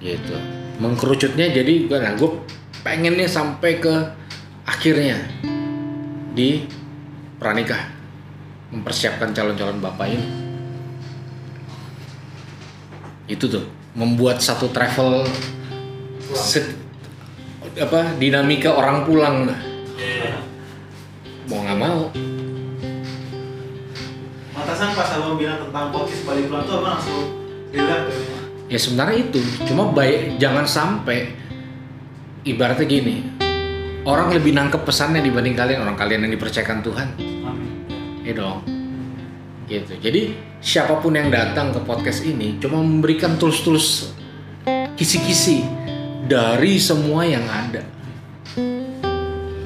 Gitu. 0.00 0.36
Mengkerucutnya 0.80 1.52
jadi 1.52 1.86
gue 1.86 1.98
nah, 2.00 2.12
gue 2.16 2.30
pengennya 2.82 3.28
sampai 3.28 3.78
ke 3.78 3.94
akhirnya 4.64 5.20
di 6.32 6.64
pranikah 7.36 7.90
mempersiapkan 8.74 9.32
calon-calon 9.32 9.78
bapak 9.78 10.08
ini. 10.10 10.49
Itu 13.30 13.46
tuh 13.46 13.62
membuat 13.94 14.42
satu 14.42 14.66
travel 14.74 15.22
se- 16.34 16.74
apa 17.78 18.18
dinamika 18.18 18.74
orang 18.74 19.06
pulang. 19.06 19.36
Nah. 19.46 19.60
mau 21.46 21.62
nggak 21.62 21.78
mau. 21.78 22.00
Matasan 24.50 24.90
pas 24.94 25.10
abang 25.14 25.38
bilang 25.38 25.58
tentang 25.62 25.90
podcast 25.90 26.22
balik 26.26 26.50
pulang 26.50 26.62
tuh 26.66 26.74
abang 26.78 26.94
langsung 26.98 27.22
bilang 27.70 28.02
tuh. 28.06 28.18
ya 28.66 28.78
sebenarnya 28.78 29.16
itu. 29.22 29.40
Cuma 29.66 29.90
baik 29.90 30.38
jangan 30.38 30.66
sampai 30.66 31.30
ibaratnya 32.42 32.86
gini 32.86 33.16
orang 34.02 34.32
lebih 34.32 34.56
nangkep 34.56 34.82
pesannya 34.82 35.20
dibanding 35.20 35.54
kalian 35.54 35.84
orang 35.84 35.94
kalian 35.94 36.26
yang 36.26 36.32
dipercayakan 36.34 36.82
Tuhan. 36.82 37.08
Ya 38.22 38.32
dong. 38.34 38.62
Gitu. 39.66 39.94
Jadi 40.02 40.22
siapa 40.60 41.00
pun 41.00 41.16
yang 41.16 41.32
datang 41.32 41.72
ke 41.72 41.80
podcast 41.80 42.20
ini 42.20 42.60
cuma 42.60 42.84
memberikan 42.84 43.40
tools-tools 43.40 44.12
kisi-kisi 44.94 45.64
dari 46.28 46.76
semua 46.76 47.24
yang 47.24 47.44
ada. 47.48 47.80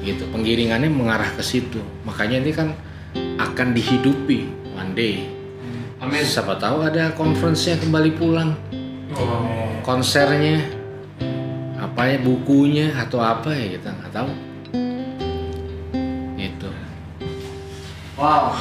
Gitu 0.01 0.23
penggiringannya 0.31 0.87
mengarah 0.87 1.27
ke 1.35 1.43
situ. 1.43 1.83
Makanya 2.07 2.39
ini 2.39 2.51
kan 2.55 2.71
akan 3.35 3.75
dihidupi 3.75 4.47
one 4.71 4.95
day. 4.95 5.27
Amin. 5.99 6.23
siapa 6.23 6.55
tahu 6.55 6.87
ada 6.87 7.11
conference-nya 7.13 7.79
kembali 7.79 8.11
pulang. 8.15 8.55
Oh. 9.15 9.47
konsernya 9.79 10.59
apa 11.79 12.03
ya 12.03 12.17
bukunya 12.19 12.91
atau 12.99 13.23
apa 13.23 13.55
ya 13.55 13.79
kita 13.79 13.95
nggak 13.95 14.11
tahu. 14.11 14.31
Itu 16.35 16.67
Wow, 18.19 18.59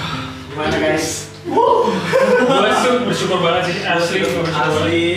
gimana 0.55 0.79
guys? 0.79 1.34
Gue 1.45 2.71
sih 2.81 2.93
bersyukur 3.05 3.39
banget 3.45 3.63
sih 3.69 3.77
asli 3.85 4.17
bersyukur 4.25 4.49
banget. 4.49 4.65
Asli. 4.65 5.09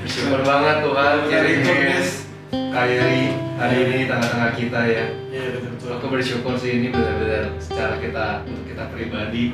Bersyukur 0.00 0.40
banget 0.40 0.76
Tuhan 0.80 1.14
kirimin 1.28 1.64
podcast. 1.68 2.12
Kairi 2.52 3.20
hari 3.60 3.76
ini 3.84 3.94
di 4.04 4.06
tengah-tengah 4.08 4.52
kita 4.56 4.80
ya. 4.88 5.04
Iya 5.28 5.44
betul 5.60 5.70
betul. 5.76 5.90
Aku 6.00 6.06
bersyukur 6.08 6.54
sih 6.56 6.80
ini 6.80 6.88
benar-benar 6.88 7.52
secara 7.60 8.00
kita 8.00 8.26
untuk 8.48 8.64
kita 8.64 8.84
pribadi 8.88 9.52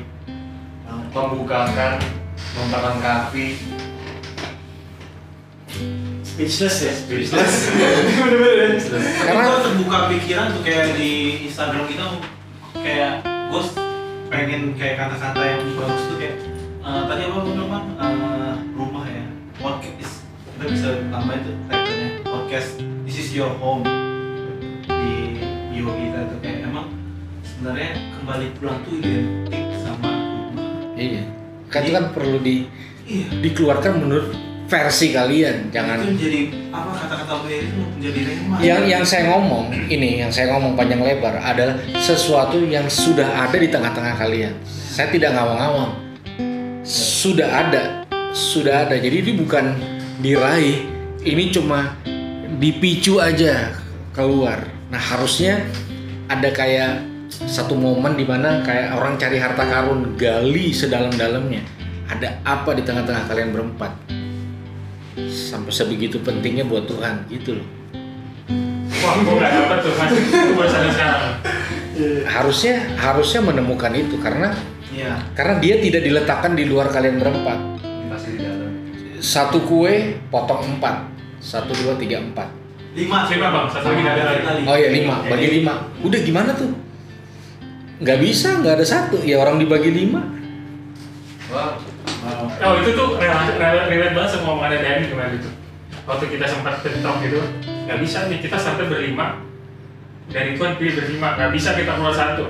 membukakan, 1.13 2.01
memperlengkapi 2.55 3.47
Speechless 6.23 6.77
ya. 6.81 6.93
Speechless. 6.97 7.53
Bener-bener. 8.25 8.81
Karena 9.21 9.41
kita 9.45 9.59
terbuka 9.69 9.97
pikiran 10.09 10.47
tuh 10.57 10.61
kayak 10.65 10.97
di 10.97 11.11
Instagram 11.45 11.85
kita 11.85 12.05
kayak 12.79 13.13
gue 13.53 13.92
pengen 14.33 14.73
kayak 14.73 14.97
kata-kata 14.97 15.41
yang 15.45 15.61
bagus 15.77 16.03
tuh 16.09 16.17
kayak 16.17 16.37
eh, 16.81 17.01
tadi 17.05 17.21
apa 17.29 17.39
bilang 17.45 17.69
Bang? 17.69 17.85
Eh, 18.01 18.55
rumah 18.73 19.05
ya. 19.05 19.25
Podcast 19.61 20.25
kita 20.25 20.63
bisa 20.73 20.87
tambahin 21.13 21.41
tuh 21.45 21.55
tagline 21.69 22.17
podcast 22.25 22.69
this 23.05 23.21
is 23.21 23.29
your 23.29 23.53
home. 23.61 23.85
Di 24.89 25.37
bio 25.69 25.93
kita 25.93 26.33
tuh 26.33 26.39
kayak 26.41 26.65
emang 26.65 26.89
sebenarnya 27.45 27.93
kembali 28.17 28.45
pulang 28.57 28.77
tuh 28.81 28.93
identik 29.05 29.65
sama 29.85 30.09
rumah. 30.09 30.65
Iya. 30.97 31.23
Kan 31.69 31.81
itu 31.85 31.93
kan 31.93 32.05
perlu 32.09 32.37
di 32.41 32.65
iya. 33.05 33.29
dikeluarkan 33.37 34.01
menurut 34.01 34.33
versi 34.73 35.13
kalian 35.13 35.69
jangan. 35.69 36.01
itu 36.01 36.17
jadi 36.17 36.41
apa 36.73 36.91
kata-kata 37.05 37.33
Mary 37.45 37.69
itu 37.69 37.81
menjadi 37.93 38.21
remah 38.25 38.57
yang 38.57 38.81
yang 38.89 39.03
saya 39.05 39.29
ngomong 39.29 39.69
ini 39.69 40.25
yang 40.25 40.33
saya 40.33 40.49
ngomong 40.57 40.73
panjang 40.73 40.97
lebar 40.97 41.37
adalah 41.37 41.77
sesuatu 42.01 42.57
yang 42.65 42.89
sudah 42.89 43.45
ada 43.45 43.53
di 43.53 43.69
tengah-tengah 43.69 44.17
kalian. 44.17 44.53
Saya 44.65 45.13
tidak 45.13 45.37
ngawang-ngawang. 45.37 45.93
Sudah 46.81 47.49
ada 47.53 48.01
sudah 48.33 48.89
ada. 48.89 48.97
Jadi 48.97 49.29
ini 49.29 49.31
bukan 49.37 49.77
diraih 50.25 50.89
ini 51.21 51.53
cuma 51.53 51.93
dipicu 52.57 53.21
aja 53.21 53.77
keluar. 54.09 54.57
Nah 54.89 54.97
harusnya 54.97 55.61
ada 56.33 56.49
kayak 56.49 57.05
satu 57.29 57.77
momen 57.77 58.17
di 58.17 58.25
mana 58.25 58.65
kayak 58.65 58.97
orang 58.97 59.21
cari 59.21 59.37
harta 59.37 59.69
karun 59.69 60.17
gali 60.17 60.73
sedalam-dalamnya. 60.73 61.61
Ada 62.09 62.41
apa 62.41 62.73
di 62.73 62.81
tengah-tengah 62.81 63.29
kalian 63.29 63.53
berempat 63.53 64.22
sampai 65.29 65.71
sebegitu 65.71 66.17
pentingnya 66.21 66.65
buat 66.65 66.89
Tuhan 66.89 67.29
gitu 67.29 67.61
loh. 67.61 67.67
Wah, 69.03 69.13
gue 69.19 69.35
gak 69.35 69.51
dapet 69.51 69.77
tuh 69.83 69.93
mas. 69.99 70.09
Gue 70.15 70.55
baru 70.55 70.69
sadar 70.69 70.91
sekarang. 70.95 71.23
harusnya 72.25 72.75
harusnya 72.97 73.41
menemukan 73.45 73.93
itu 73.93 74.17
karena 74.17 74.49
iya. 74.89 75.13
karena 75.37 75.61
dia 75.61 75.77
tidak 75.77 76.01
diletakkan 76.01 76.57
di 76.57 76.65
luar 76.65 76.89
kalian 76.89 77.21
berempat. 77.21 77.57
Pasti 78.09 78.29
di 78.33 78.39
dalam. 78.41 78.71
satu 79.21 79.61
kue 79.61 80.17
potong 80.33 80.77
empat. 80.77 81.13
Satu 81.43 81.75
dua 81.75 81.93
tiga 81.99 82.23
empat. 82.23 82.49
Lima. 82.97 83.29
Lima, 83.29 83.47
Bang. 83.51 83.67
Satu 83.69 83.93
lagi 83.93 84.05
ada 84.05 84.23
lagi. 84.41 84.63
oh 84.65 84.77
ya 84.77 84.89
lima. 84.89 85.15
Bagi 85.27 85.47
lima. 85.59 85.73
Udah 86.01 86.19
gimana 86.23 86.51
tuh? 86.57 86.71
Nggak 88.01 88.19
bisa 88.23 88.49
nggak 88.63 88.73
ada 88.81 88.85
satu. 88.87 89.21
Ya 89.21 89.37
orang 89.37 89.61
dibagi 89.61 89.91
lima. 89.93 90.21
Wah, 91.53 91.77
Oh 92.63 92.73
itu 92.79 92.91
tuh 92.95 93.19
relate, 93.19 93.59
relate, 93.59 93.87
relate 93.91 94.13
banget 94.15 94.29
sama 94.31 94.55
omongannya 94.55 94.79
Danny 94.79 95.05
kemarin 95.11 95.35
itu. 95.43 95.49
Waktu 96.03 96.25
kita 96.35 96.45
sempat 96.47 96.83
bentrok 96.83 97.23
gitu 97.23 97.39
Gak 97.87 97.99
bisa 98.03 98.27
nih, 98.27 98.43
kita 98.43 98.59
sampai 98.59 98.91
berlima 98.91 99.39
Dan 100.27 100.51
itu 100.51 100.59
kan 100.59 100.75
pilih 100.75 100.99
berlima, 100.99 101.35
gak 101.39 101.51
bisa 101.55 101.75
kita 101.75 101.95
keluar 101.95 102.15
satu. 102.15 102.47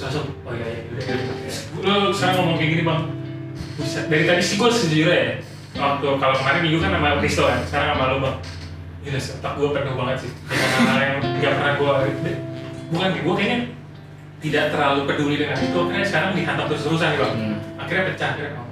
Langsung, 0.00 0.32
oh 0.48 0.52
iya 0.56 0.64
iya, 0.64 0.80
udah 0.96 1.04
udah 1.12 1.36
Lo 1.84 1.94
sekarang 2.08 2.34
ngomong 2.40 2.56
kayak 2.56 2.70
gini 2.72 2.82
bang. 2.88 3.00
Buset, 3.76 4.04
dari 4.08 4.24
tadi 4.24 4.40
sih 4.40 4.56
gue 4.56 4.68
sejujurnya 4.68 5.16
ya 5.16 5.34
Waktu 5.76 6.06
kalau 6.16 6.34
kemarin 6.40 6.60
minggu 6.64 6.78
kan 6.80 6.90
sama 6.96 7.20
Kristo 7.20 7.42
kan, 7.48 7.60
sekarang 7.68 7.88
sama 7.96 8.04
lo 8.12 8.16
bang. 8.24 8.36
Gila, 9.00 9.20
otak 9.20 9.52
gue 9.56 9.68
penuh 9.76 9.94
banget 9.96 10.16
sih 10.24 10.30
Dengan 10.44 10.84
hal 10.88 10.98
yang 11.00 11.16
gak 11.40 11.52
pernah 11.56 11.72
gue 11.76 11.92
Bukan, 12.90 13.08
gue 13.12 13.34
kayaknya 13.36 13.58
tidak 14.40 14.64
terlalu 14.72 15.00
peduli 15.04 15.36
dengan 15.36 15.56
itu 15.60 15.78
Akhirnya 15.84 16.08
sekarang 16.08 16.30
dihantam 16.32 16.64
terus-terusan 16.68 17.08
nih 17.12 17.18
bang. 17.20 17.32
Hmm. 17.36 17.56
Akhirnya 17.80 18.04
pecah, 18.12 18.28
akhirnya 18.36 18.69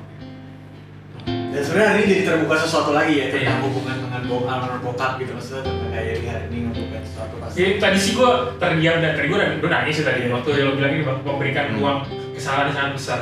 Dan 1.49 1.61
sebenarnya 1.61 1.89
hari 1.89 1.99
ini 1.99 2.11
jadi 2.11 2.23
terbuka 2.27 2.55
sesuatu 2.57 2.91
lagi 2.93 3.13
ya 3.15 3.27
tentang 3.29 3.57
Iya. 3.57 3.65
hubungan 3.65 3.97
dengan 3.99 4.23
bokap 4.27 4.59
sama 4.61 4.77
bokap 4.81 5.13
gitu 5.17 5.31
maksudnya 5.33 5.63
tentang 5.65 5.91
kayak 5.91 6.13
ini 6.15 6.27
hari 6.29 6.45
ini 6.47 6.59
ngebuka 6.63 6.99
sesuatu 7.03 7.35
pasti. 7.39 7.57
Ya, 7.57 7.69
tadi 7.79 7.99
sih 7.99 8.13
gue 8.15 8.31
terdiam 8.59 8.97
dan 8.99 9.13
tadi 9.15 9.27
gue 9.27 9.39
udah 9.39 9.71
nangis 9.73 9.95
sih 9.95 10.05
tadi 10.05 10.19
waktu 10.29 10.49
lo 10.59 10.73
bilang 10.75 10.93
ini 10.93 11.03
bang, 11.03 11.19
memberikan 11.23 11.67
ruang 11.75 11.99
kesalahan 12.33 12.67
yang 12.67 12.77
sangat 12.77 12.93
besar. 12.95 13.19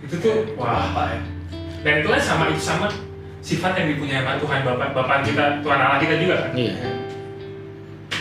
Itu 0.00 0.14
tuh 0.18 0.34
wah. 0.54 0.82
apa 0.84 1.02
ya? 1.08 1.18
Dan 1.78 1.92
itu 1.96 2.08
kan 2.08 2.20
sama 2.20 2.44
itu 2.48 2.58
sama 2.60 2.86
sifat 3.38 3.72
yang 3.76 3.86
dipunyai 3.88 4.18
sama 4.18 4.34
Tuhan 4.36 4.58
Bapak 4.64 4.88
Bapak 4.92 5.16
kita 5.22 5.44
Tuhan 5.62 5.78
Allah 5.78 5.98
kita 5.98 6.14
juga 6.18 6.34
kan. 6.40 6.50
iya 6.52 6.74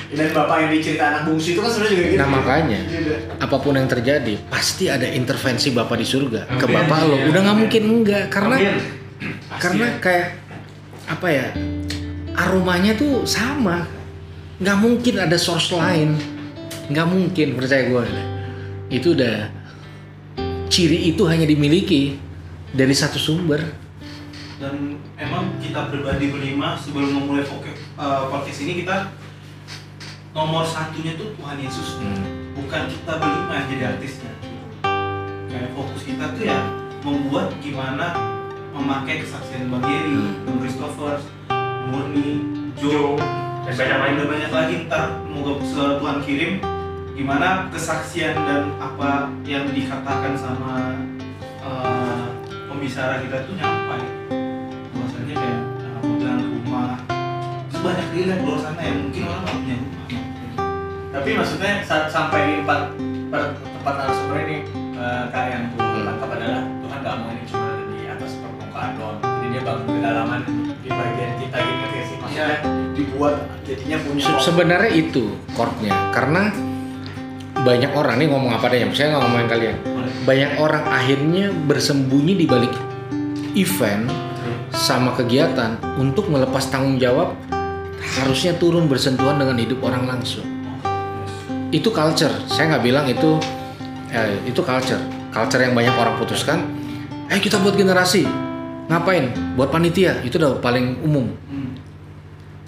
Dan 0.07 0.31
bapak 0.31 0.55
yang 0.57 0.71
dicerita 0.71 1.03
anak 1.05 1.21
bungsu 1.25 1.51
itu 1.51 1.59
kan 1.59 1.67
sebenarnya 1.67 1.95
juga 1.97 2.05
gitu. 2.07 2.17
Nah, 2.17 2.29
makanya. 2.31 2.79
Gitu. 2.87 3.11
apa 3.35 3.57
pun 3.59 3.73
yang 3.75 3.89
terjadi 3.89 4.33
pasti 4.47 4.87
ada 4.87 5.03
intervensi 5.03 5.67
bapak 5.69 5.97
di 5.97 6.07
surga 6.07 6.41
ke 6.47 6.63
Amin. 6.63 6.75
bapak 6.79 6.99
lo 7.03 7.15
Iya. 7.17 7.25
udah 7.27 7.41
nggak 7.43 7.57
mungkin 7.59 7.81
enggak 7.83 8.23
karena 8.29 8.55
Amin. 8.55 8.77
Pasti 9.17 9.61
karena 9.61 9.85
ya. 9.85 9.99
kayak 10.01 10.27
apa 11.07 11.27
ya 11.29 11.47
aromanya 12.37 12.93
tuh 12.93 13.25
sama. 13.25 13.85
Nggak 14.57 14.77
mungkin 14.77 15.15
ada 15.21 15.37
source 15.37 15.73
lain. 15.73 16.17
Nggak 16.87 17.07
mungkin 17.09 17.47
percaya 17.57 17.89
gue 17.89 18.05
itu 18.87 19.11
udah 19.11 19.51
ciri 20.71 21.11
itu 21.11 21.23
hanya 21.27 21.43
dimiliki 21.43 22.15
dari 22.71 22.95
satu 22.95 23.19
sumber. 23.19 23.59
Dan 24.57 24.97
emang 25.19 25.53
kita 25.61 25.91
pribadi 25.91 26.33
berlima 26.33 26.73
sebelum 26.79 27.13
memulai 27.13 27.45
eh, 27.45 28.21
podcast 28.31 28.59
ini 28.63 28.81
kita 28.83 29.11
nomor 30.33 30.65
satunya 30.65 31.13
tuh 31.19 31.33
Tuhan 31.35 31.57
Yesus. 31.61 31.99
Hmm. 32.01 32.45
bukan 32.57 32.89
kita 32.89 33.21
berlima 33.21 33.53
yang 33.53 33.67
jadi 33.69 33.83
artisnya. 33.93 34.33
Kayak 35.45 35.71
fokus 35.77 36.01
kita 36.09 36.25
tuh 36.33 36.41
ya 36.41 36.57
membuat 37.05 37.53
gimana 37.61 38.36
memakai 38.77 39.25
kesaksian 39.25 39.73
Bang 39.73 39.83
Yeri, 39.83 40.13
Hmm. 40.13 40.45
Bang 40.45 40.57
Christopher, 40.61 41.17
Murni, 41.89 42.29
Jo. 42.77 43.17
Joe, 43.17 43.17
dan 43.65 43.73
banyak 43.73 44.15
udah 44.21 44.27
banyak 44.29 44.51
lagi 44.53 44.73
ntar 44.85 45.19
moga 45.27 45.59
Tuhan 45.65 46.17
kirim 46.23 46.51
gimana 47.17 47.65
kesaksian 47.73 48.37
dan 48.37 48.69
apa 48.77 49.33
yang 49.41 49.65
dikatakan 49.73 50.37
sama 50.37 50.93
eh, 51.65 52.25
pembicara 52.69 53.17
kita 53.25 53.43
tuh 53.49 53.57
nyampai. 53.57 54.01
Bahwasanya 54.93 55.33
kayak 55.33 55.59
eh, 55.81 55.99
pegang 56.05 56.41
rumah. 56.45 57.01
Terus 57.73 57.81
banyak 57.81 58.07
di 58.13 58.19
luar 58.29 58.59
sana 58.61 58.81
yang 58.85 58.97
mungkin 59.09 59.21
orang 59.25 59.41
nggak 59.41 59.57
punya 59.57 59.75
rumah. 59.81 60.07
Tapi 61.17 61.29
maksudnya 61.33 61.71
saat 61.81 62.05
sampai 62.13 62.39
di 62.45 62.53
empat 62.61 62.81
per, 63.33 63.41
tempat 63.57 63.93
narasumber 63.97 64.37
ini 64.45 64.57
eh, 64.95 65.23
kak 65.33 65.45
yang 65.49 65.63
gue 65.73 66.01
tangkap 66.05 66.29
adalah 66.37 66.61
dia 69.51 69.61
bangun 69.63 69.85
kedalaman 69.87 70.41
di 70.83 70.89
bagian 70.89 71.31
kita 71.41 71.57
gitu 71.57 71.85
ya 71.91 72.03
sih. 72.03 72.17
Maksudnya 72.19 72.49
dibuat 72.93 73.35
jadinya 73.63 73.97
punya. 74.01 74.21
Se- 74.23 74.43
sebenarnya 74.51 74.91
itu 74.93 75.23
chordnya 75.53 75.93
karena 76.11 76.51
banyak 77.57 77.91
orang 77.97 78.15
nih 78.21 78.27
ngomong 78.29 78.51
apa 78.53 78.69
deh 78.69 78.85
saya 78.93 79.15
nggak 79.15 79.21
ngomongin 79.25 79.49
kalian. 79.49 79.75
Banyak 80.27 80.51
orang 80.59 80.83
akhirnya 80.87 81.45
bersembunyi 81.65 82.33
di 82.35 82.45
balik 82.45 82.73
event 83.55 84.07
sama 84.71 85.15
kegiatan 85.15 85.79
untuk 85.97 86.29
melepas 86.29 86.67
tanggung 86.69 86.99
jawab 87.01 87.33
harusnya 88.19 88.55
turun 88.55 88.85
bersentuhan 88.87 89.39
dengan 89.41 89.57
hidup 89.57 89.79
orang 89.83 90.05
langsung. 90.05 90.45
Itu 91.73 91.91
culture. 91.91 92.31
Saya 92.47 92.75
nggak 92.75 92.83
bilang 92.83 93.05
itu 93.09 93.39
eh, 94.11 94.37
itu 94.47 94.61
culture. 94.63 95.01
Culture 95.33 95.61
yang 95.63 95.75
banyak 95.75 95.95
orang 95.95 96.15
putuskan 96.19 96.63
eh 97.27 97.39
kita 97.43 97.59
buat 97.59 97.75
generasi 97.75 98.23
ngapain 98.87 99.25
buat 99.53 99.67
panitia 99.67 100.23
itu 100.23 100.35
udah 100.35 100.59
paling 100.59 100.99
umum 101.03 101.27
Hmm. 101.47 101.75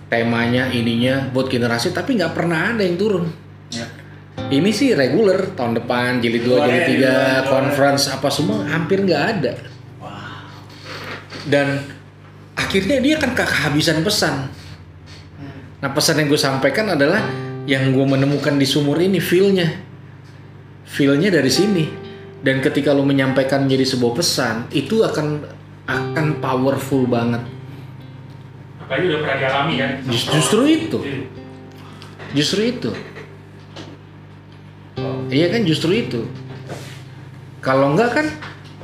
temanya 0.07 0.67
ininya 0.69 1.29
buat 1.29 1.47
generasi 1.47 1.91
tapi 1.91 2.15
nggak 2.15 2.33
pernah 2.33 2.73
ada 2.73 2.83
yang 2.83 2.95
turun 2.95 3.25
Ya. 3.69 3.85
ini 4.49 4.73
sih 4.73 4.97
reguler 4.97 5.53
tahun 5.53 5.77
depan 5.77 6.17
jilid 6.19 6.41
2 6.41 6.49
Luar 6.49 6.65
jilid 6.65 6.81
ya, 6.81 6.87
di 6.87 6.95
3 6.95 6.97
luar, 6.97 7.13
di 7.13 7.13
luar. 7.13 7.45
conference 7.45 8.03
apa 8.09 8.27
semua 8.27 8.59
hampir 8.65 8.97
nggak 8.99 9.23
ada 9.29 9.53
dan 11.45 11.81
akhirnya 12.53 12.97
dia 12.99 13.15
kan 13.15 13.31
kehabisan 13.31 14.01
pesan 14.01 14.49
nah 15.79 15.89
pesan 15.89 16.19
yang 16.19 16.27
gue 16.27 16.41
sampaikan 16.41 16.91
adalah 16.91 17.23
yang 17.63 17.93
gue 17.93 18.03
menemukan 18.03 18.57
di 18.57 18.65
sumur 18.65 18.99
ini 18.99 19.21
feel-nya 19.21 19.69
feel-nya 20.83 21.29
dari 21.29 21.47
sini 21.47 21.85
dan 22.41 22.59
ketika 22.59 22.91
lo 22.91 23.05
menyampaikan 23.05 23.63
menjadi 23.63 23.85
sebuah 23.87 24.13
pesan 24.17 24.55
itu 24.73 25.05
akan 25.05 25.45
akan 25.89 26.37
powerful 26.37 27.03
banget. 27.03 27.41
Apalagi 28.79 29.05
udah 29.09 29.19
pernah 29.19 29.37
dialami 29.37 29.73
kan. 29.75 29.91
Just- 30.05 30.29
justru 30.29 30.61
itu. 30.65 30.97
Justru 32.31 32.61
itu. 32.63 32.89
Iya 35.29 35.47
kan 35.49 35.61
justru 35.63 35.91
itu. 35.93 36.21
Kalau 37.59 37.93
enggak 37.93 38.09
kan 38.13 38.25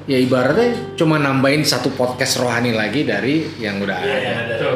ya 0.05 0.17
ibaratnya 0.17 0.77
cuma 0.93 1.17
nambahin 1.17 1.65
satu 1.65 1.89
podcast 1.89 2.37
rohani 2.37 2.69
lagi 2.69 3.01
dari 3.01 3.49
yang 3.57 3.81
udah 3.81 3.97
Iya, 3.97 4.13
ada. 4.13 4.33
betul. 4.51 4.75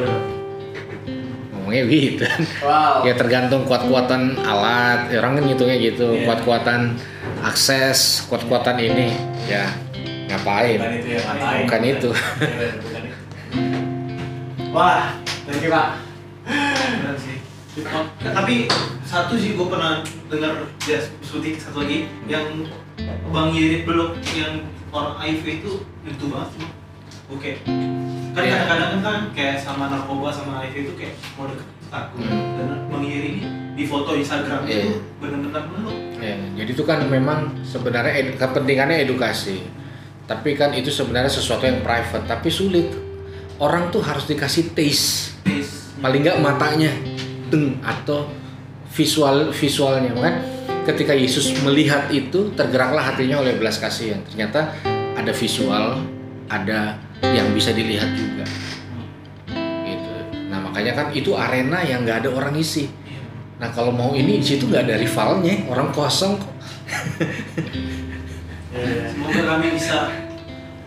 ngomongnya 1.53 1.83
gitu. 1.85 2.25
Wow. 2.65 3.05
ya 3.05 3.13
tergantung 3.13 3.61
kuat-kuatan 3.65 4.41
alat. 4.41 5.13
Ya 5.13 5.21
orang 5.21 5.37
kan 5.37 5.43
ngitungnya 5.45 5.77
gitu. 5.77 6.07
Iya. 6.11 6.25
kuat-kuatan 6.25 6.97
akses 7.41 8.25
kuat-kuatan 8.25 8.77
ini. 8.77 9.13
Ya 9.45 9.69
ngapain 10.29 10.77
Bukan 10.77 10.93
itu 10.95 11.07
ya, 11.09 11.21
ngapain. 11.25 11.61
Bukan 11.65 11.81
itu. 11.83 12.09
Bukan 12.79 13.01
itu. 13.03 13.17
Wah, 14.69 15.17
thank 15.43 15.65
you 15.65 15.71
pak. 15.71 15.89
Benar 16.45 17.15
sih. 17.17 17.37
Tapi 18.21 18.55
satu 19.01 19.33
sih 19.33 19.57
gue 19.57 19.67
pernah 19.67 19.99
dengar 20.27 20.53
ya 20.83 20.99
seperti 21.19 21.57
satu 21.57 21.81
lagi 21.81 21.97
yang 22.25 22.45
Bang 23.29 23.49
Yeri 23.49 23.81
belum 23.81 24.13
yang 24.31 24.61
orang 24.89 25.17
HIV 25.17 25.63
itu 25.63 25.71
itu 26.03 26.25
banget 26.27 26.49
sih. 26.53 26.67
Oke. 27.29 27.51
Kan 28.29 28.41
Iya. 28.41 28.61
kadang-kadang 28.63 29.01
kan 29.01 29.17
kayak 29.31 29.57
sama 29.57 29.85
narkoba 29.87 30.29
sama 30.29 30.61
HIV 30.61 30.75
itu 30.83 30.93
kayak 30.95 31.13
mau 31.33 31.45
deket 31.45 31.65
takut. 31.89 32.21
Hmm. 32.21 32.57
Dan 32.57 32.67
Bang 32.87 33.01
Yeri 33.01 33.29
ini 33.35 33.41
di 33.73 33.83
foto 33.85 34.13
Instagram 34.13 34.65
Iya. 34.65 34.77
itu 34.85 34.89
benar-benar 35.17 35.63
meluk. 35.67 35.97
Ya, 36.19 36.35
jadi 36.55 36.69
itu 36.69 36.83
kan 36.83 36.99
memang 37.07 37.57
sebenarnya 37.63 38.13
edu- 38.13 38.35
kepentingannya 38.35 39.07
edukasi. 39.07 39.65
Tapi 40.29 40.53
kan 40.53 40.77
itu 40.77 40.93
sebenarnya 40.93 41.33
sesuatu 41.33 41.65
yang 41.65 41.81
private, 41.81 42.29
tapi 42.29 42.53
sulit. 42.53 42.85
Orang 43.57 43.89
tuh 43.89 44.05
harus 44.05 44.29
dikasih 44.29 44.77
taste, 44.77 45.33
paling 45.99 46.21
nggak 46.21 46.37
matanya, 46.37 46.93
deng 47.49 47.81
atau 47.81 48.29
visual 48.93 49.49
visualnya. 49.49 50.13
Kan 50.13 50.35
ketika 50.85 51.17
Yesus 51.17 51.57
melihat 51.65 52.13
itu 52.13 52.53
tergeraklah 52.53 53.09
hatinya 53.09 53.41
oleh 53.41 53.57
belas 53.57 53.81
kasihan. 53.81 54.21
Ternyata 54.29 54.77
ada 55.17 55.33
visual, 55.33 56.05
ada 56.45 57.01
yang 57.25 57.49
bisa 57.51 57.73
dilihat 57.73 58.13
juga. 58.13 58.45
Gitu. 59.81 60.11
Nah 60.45 60.61
makanya 60.61 60.93
kan 60.93 61.07
itu 61.11 61.33
arena 61.33 61.81
yang 61.81 62.05
nggak 62.05 62.23
ada 62.23 62.29
orang 62.29 62.53
isi. 62.53 62.85
Nah 63.57 63.73
kalau 63.73 63.89
mau 63.89 64.13
ini 64.13 64.39
di 64.39 64.45
situ 64.45 64.69
nggak 64.69 64.93
ada 64.93 64.95
rivalnya, 64.95 65.65
orang 65.73 65.89
kosong 65.89 66.37
kok. 66.37 66.53
Iya, 68.69 68.81
iya. 68.85 69.05
Semoga 69.09 69.41
kami 69.49 69.67
bisa 69.73 69.97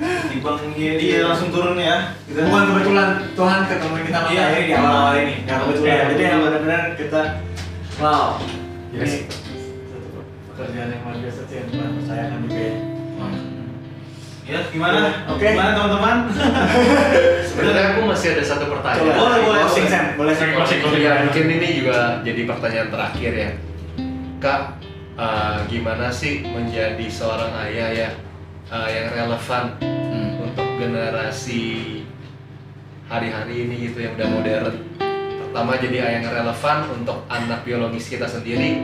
di 0.03 0.39
Bang 0.43 0.59
Yeri 0.75 1.07
langsung 1.23 1.49
turun 1.51 1.79
ya. 1.79 2.15
Kita 2.27 2.47
Bukan 2.47 2.65
kebetulan 2.71 3.09
Tuhan 3.35 3.61
ketemu 3.67 3.95
kita 4.07 4.19
sama 4.19 4.29
Iya. 4.31 4.45
Eri 4.51 4.63
di 4.63 4.75
awal-awal 4.75 5.15
ini. 5.19 5.35
Nggak 5.47 5.59
kebetulan. 5.63 5.91
Iya. 5.91 6.03
Jadi 6.11 6.23
yang 6.23 6.41
benar-benar 6.47 6.83
kita 6.95 7.21
wow. 7.99 8.29
Yes. 8.93 9.03
Ini 9.03 9.19
pekerjaan 10.53 10.89
yang 10.93 11.01
luar 11.03 11.17
biasa 11.17 11.41
sih 11.49 11.57
yang 11.59 11.69
Tuhan 11.73 11.91
percayakan 11.99 12.39
juga 12.47 12.61
ya. 12.61 12.75
Ya, 14.43 14.59
gimana? 14.69 15.01
Oke. 15.33 15.49
Gimana 15.55 15.71
teman-teman? 15.73 16.17
Sebenarnya 17.49 17.85
aku 17.95 18.01
masih 18.11 18.35
ada 18.37 18.43
satu 18.45 18.65
pertanyaan. 18.69 19.07
Coba. 19.07 19.15
Boleh, 19.23 19.39
boleh, 19.49 19.61
Closing 19.65 19.87
boleh. 19.87 19.95
Sam, 19.95 20.07
boleh 20.19 20.35
Sam. 20.35 20.49
Closing, 20.59 20.79
closing. 20.83 21.01
Ya 21.01 21.13
mungkin 21.25 21.45
ini 21.47 21.69
juga 21.79 22.21
jadi 22.27 22.41
pertanyaan 22.45 22.89
terakhir 22.91 23.33
ya. 23.33 23.51
Kak, 24.43 24.61
eh, 25.15 25.59
gimana 25.67 26.09
sih 26.09 26.43
menjadi 26.43 27.07
seorang 27.07 27.53
ayah 27.63 27.89
ya 27.91 28.11
eh, 28.69 28.89
yang 28.91 29.09
relevan 29.11 29.65
Hmm. 30.13 30.45
untuk 30.45 30.69
generasi 30.77 31.63
hari-hari 33.09 33.65
ini 33.65 33.89
gitu 33.89 34.05
yang 34.05 34.13
udah 34.15 34.29
modern. 34.29 34.75
Pertama 35.41 35.77
jadi 35.77 35.97
ayah 36.01 36.13
yang 36.21 36.29
relevan 36.29 36.79
untuk 36.91 37.25
anak 37.29 37.61
biologis 37.63 38.09
kita 38.09 38.25
sendiri, 38.25 38.81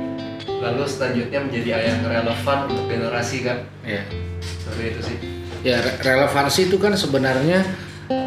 lalu 0.46 0.84
selanjutnya 0.84 1.40
menjadi 1.40 1.70
ayah 1.76 1.90
yang 1.96 2.04
relevan 2.04 2.58
untuk 2.64 2.84
generasi 2.86 3.36
kan. 3.40 3.64
Ya. 3.84 4.04
Seperti 4.40 4.82
itu 4.86 5.00
sih. 5.04 5.16
Ya 5.60 5.80
re- 5.80 5.96
relevansi 5.98 6.68
itu 6.68 6.76
kan 6.76 6.92
sebenarnya 6.92 7.64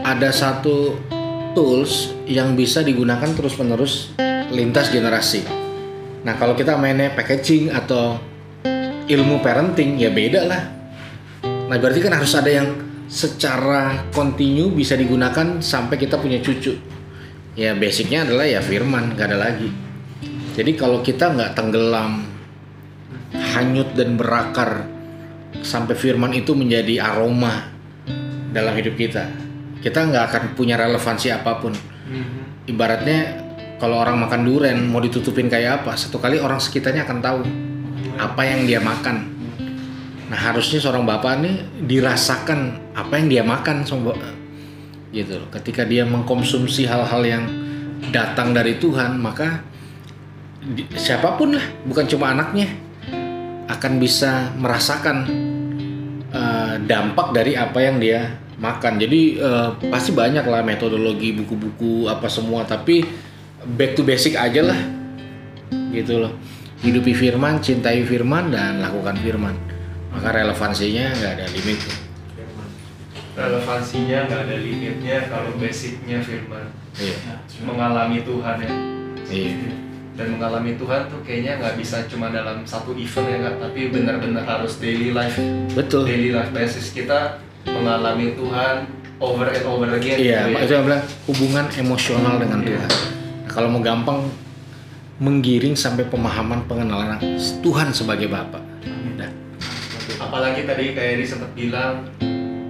ada 0.04 0.30
satu 0.30 0.98
tools 1.54 2.14
yang 2.26 2.54
bisa 2.54 2.82
digunakan 2.82 3.30
terus-menerus 3.30 4.14
lintas 4.50 4.90
generasi. 4.90 5.46
Nah 6.22 6.34
kalau 6.38 6.54
kita 6.54 6.78
mainnya 6.78 7.10
packaging 7.14 7.74
atau 7.74 8.22
ilmu 9.10 9.42
parenting 9.42 9.98
ya 9.98 10.14
beda 10.14 10.42
lah. 10.46 10.64
Nah 11.44 11.76
berarti 11.82 12.00
kan 12.04 12.14
harus 12.14 12.34
ada 12.38 12.52
yang 12.52 12.68
secara 13.12 14.08
kontinu 14.16 14.72
bisa 14.72 14.96
digunakan 14.96 15.60
sampai 15.60 16.00
kita 16.00 16.22
punya 16.22 16.40
cucu. 16.40 16.78
Ya 17.60 17.76
basicnya 17.76 18.24
adalah 18.24 18.48
ya 18.48 18.64
firman, 18.64 19.20
gak 19.20 19.28
ada 19.34 19.38
lagi. 19.52 19.68
Jadi 20.52 20.72
kalau 20.76 21.04
kita 21.04 21.32
nggak 21.32 21.52
tenggelam, 21.56 22.28
hanyut 23.56 23.95
dan 23.95 24.20
berakar 24.20 24.88
sampai 25.64 25.95
firman 25.95 26.32
itu 26.36 26.52
menjadi 26.52 27.04
aroma 27.04 27.72
dalam 28.52 28.76
hidup 28.76 29.00
kita, 29.00 29.32
kita 29.80 30.12
nggak 30.12 30.24
akan 30.28 30.43
punya 30.56 30.76
relevansi 30.76 31.32
apa 31.32 31.60
pun. 31.60 31.72
Ibaratnya 32.68 33.51
kalau 33.82 33.98
orang 33.98 34.22
makan 34.22 34.46
duren 34.46 34.78
mau 34.86 35.02
ditutupin 35.02 35.50
kayak 35.50 35.82
apa, 35.82 35.98
satu 35.98 36.22
kali 36.22 36.38
orang 36.38 36.62
sekitarnya 36.62 37.02
akan 37.02 37.18
tahu 37.18 37.42
apa 38.22 38.42
yang 38.46 38.70
dia 38.70 38.78
makan. 38.78 39.26
Nah 40.30 40.38
harusnya 40.38 40.78
seorang 40.78 41.02
bapak 41.02 41.42
nih 41.42 41.56
dirasakan 41.90 42.94
apa 42.94 43.18
yang 43.18 43.28
dia 43.34 43.42
makan 43.42 43.82
sama 43.82 44.14
gitu. 45.10 45.50
Ketika 45.50 45.82
dia 45.82 46.06
mengkonsumsi 46.06 46.86
hal-hal 46.86 47.26
yang 47.26 47.44
datang 48.14 48.54
dari 48.54 48.78
Tuhan, 48.78 49.18
maka 49.18 49.66
siapa 50.94 51.34
pun 51.34 51.58
lah, 51.58 51.66
bukan 51.90 52.06
cuma 52.06 52.38
anaknya, 52.38 52.70
akan 53.66 53.98
bisa 53.98 54.54
merasakan 54.62 55.26
eh, 56.30 56.76
dampak 56.86 57.34
dari 57.34 57.58
apa 57.58 57.82
yang 57.82 57.98
dia 57.98 58.38
makan. 58.62 59.02
Jadi 59.02 59.42
eh, 59.42 59.70
pasti 59.90 60.14
banyak 60.14 60.46
lah 60.46 60.62
metodologi 60.62 61.34
buku-buku 61.34 62.06
apa 62.06 62.30
semua, 62.30 62.62
tapi 62.62 63.31
back 63.68 63.93
to 63.93 64.01
basic 64.01 64.34
aja 64.34 64.62
lah. 64.64 64.80
gitu 65.91 66.20
loh 66.20 66.32
hidupi 66.82 67.14
firman 67.14 67.62
cintai 67.62 68.01
firman 68.01 68.49
dan 68.49 68.80
lakukan 68.80 69.14
firman 69.20 69.53
maka 70.09 70.34
relevansinya 70.34 71.14
nggak 71.14 71.32
ada 71.38 71.45
limit 71.51 71.80
Relevansinya 73.32 74.28
nggak 74.28 74.41
ada 74.43 74.55
limitnya 74.59 75.18
kalau 75.32 75.55
basicnya 75.55 76.20
firman. 76.20 76.68
iya 76.99 77.39
Mengalami 77.64 78.20
Tuhan 78.28 78.55
ya. 78.59 78.72
iya 79.32 79.72
Dan 80.12 80.36
mengalami 80.36 80.76
Tuhan 80.76 81.07
tuh 81.07 81.24
kayaknya 81.24 81.55
nggak 81.55 81.80
bisa 81.80 82.03
cuma 82.12 82.28
dalam 82.28 82.68
satu 82.68 82.91
event 82.91 83.28
ya 83.32 83.38
nggak, 83.39 83.55
tapi 83.64 83.82
benar-benar 83.88 84.43
harus 84.43 84.76
daily 84.78 85.16
life. 85.16 85.39
betul 85.72 86.03
Daily 86.03 86.36
life 86.36 86.51
basis 86.51 86.91
kita 86.91 87.39
mengalami 87.64 88.36
Tuhan 88.36 88.91
over 89.16 89.47
and 89.47 89.64
over 89.64 89.88
again. 89.95 90.20
iya 90.20 90.39
gitu 90.45 90.51
ya. 90.51 90.64
itu 90.68 90.72
yang 90.76 90.86
bilang 90.86 91.03
hubungan 91.32 91.66
emosional 91.72 92.36
dengan 92.36 92.59
Tuhan 92.62 92.89
Nah, 92.91 93.20
kalau 93.52 93.68
mau 93.68 93.84
gampang 93.84 94.32
menggiring 95.22 95.76
sampai 95.78 96.08
pemahaman 96.08 96.66
pengenalan 96.66 97.20
Tuhan 97.62 97.93
sebagai 97.93 98.32
Bapa. 98.32 98.58
Nah, 99.20 99.30
apalagi 100.18 100.66
tadi 100.66 100.95
kayak 100.95 101.20
Eri 101.20 101.26
sempat 101.28 101.52
bilang 101.54 102.08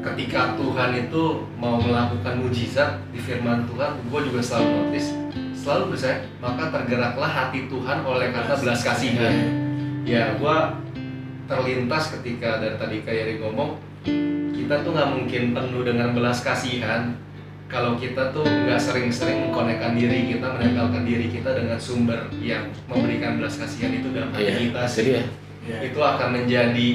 ketika 0.02 0.58
Tuhan 0.58 0.98
itu 0.98 1.46
mau 1.62 1.78
melakukan 1.78 2.42
mujizat 2.42 2.98
di 3.14 3.22
firman 3.22 3.70
Tuhan 3.70 4.02
gue 4.10 4.20
juga 4.26 4.42
selalu 4.42 4.68
notice 4.82 5.14
selalu 5.54 5.94
percaya 5.94 6.26
maka 6.42 6.74
tergeraklah 6.74 7.30
hati 7.30 7.70
Tuhan 7.70 8.02
oleh 8.02 8.34
karena 8.34 8.56
belas 8.58 8.82
kasihan 8.82 9.34
ya 10.02 10.34
gue 10.42 10.58
terlintas 11.46 12.18
ketika 12.18 12.58
dari 12.58 12.76
tadi 12.82 12.98
kayak 13.06 13.20
Eri 13.30 13.36
ngomong 13.46 13.78
kita 14.58 14.82
tuh 14.82 14.92
nggak 14.98 15.10
mungkin 15.14 15.44
penuh 15.54 15.82
dengan 15.86 16.18
belas 16.18 16.42
kasihan 16.42 17.14
kalau 17.72 17.96
kita 17.96 18.36
tuh 18.36 18.44
nggak 18.44 18.76
sering-sering 18.78 19.48
mengkonekkan 19.48 19.96
diri 19.96 20.28
kita 20.28 20.44
menempelkan 20.52 21.08
diri 21.08 21.32
kita 21.32 21.56
dengan 21.56 21.80
sumber 21.80 22.28
yang 22.44 22.68
memberikan 22.86 23.40
belas 23.40 23.56
kasihan 23.56 23.96
itu 23.96 24.12
dalam 24.12 24.30
hati 24.36 24.44
iya 24.44 24.54
kita 24.60 24.82
jadi 24.86 25.12
ya 25.16 25.24
Iya. 25.62 25.78
itu 25.94 26.00
akan 26.02 26.30
menjadi 26.36 26.90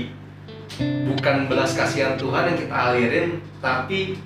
bukan 1.07 1.37
belas 1.47 1.79
kasihan 1.79 2.19
Tuhan 2.19 2.51
yang 2.51 2.59
kita 2.59 2.75
alirin 2.75 3.29
tapi 3.63 4.19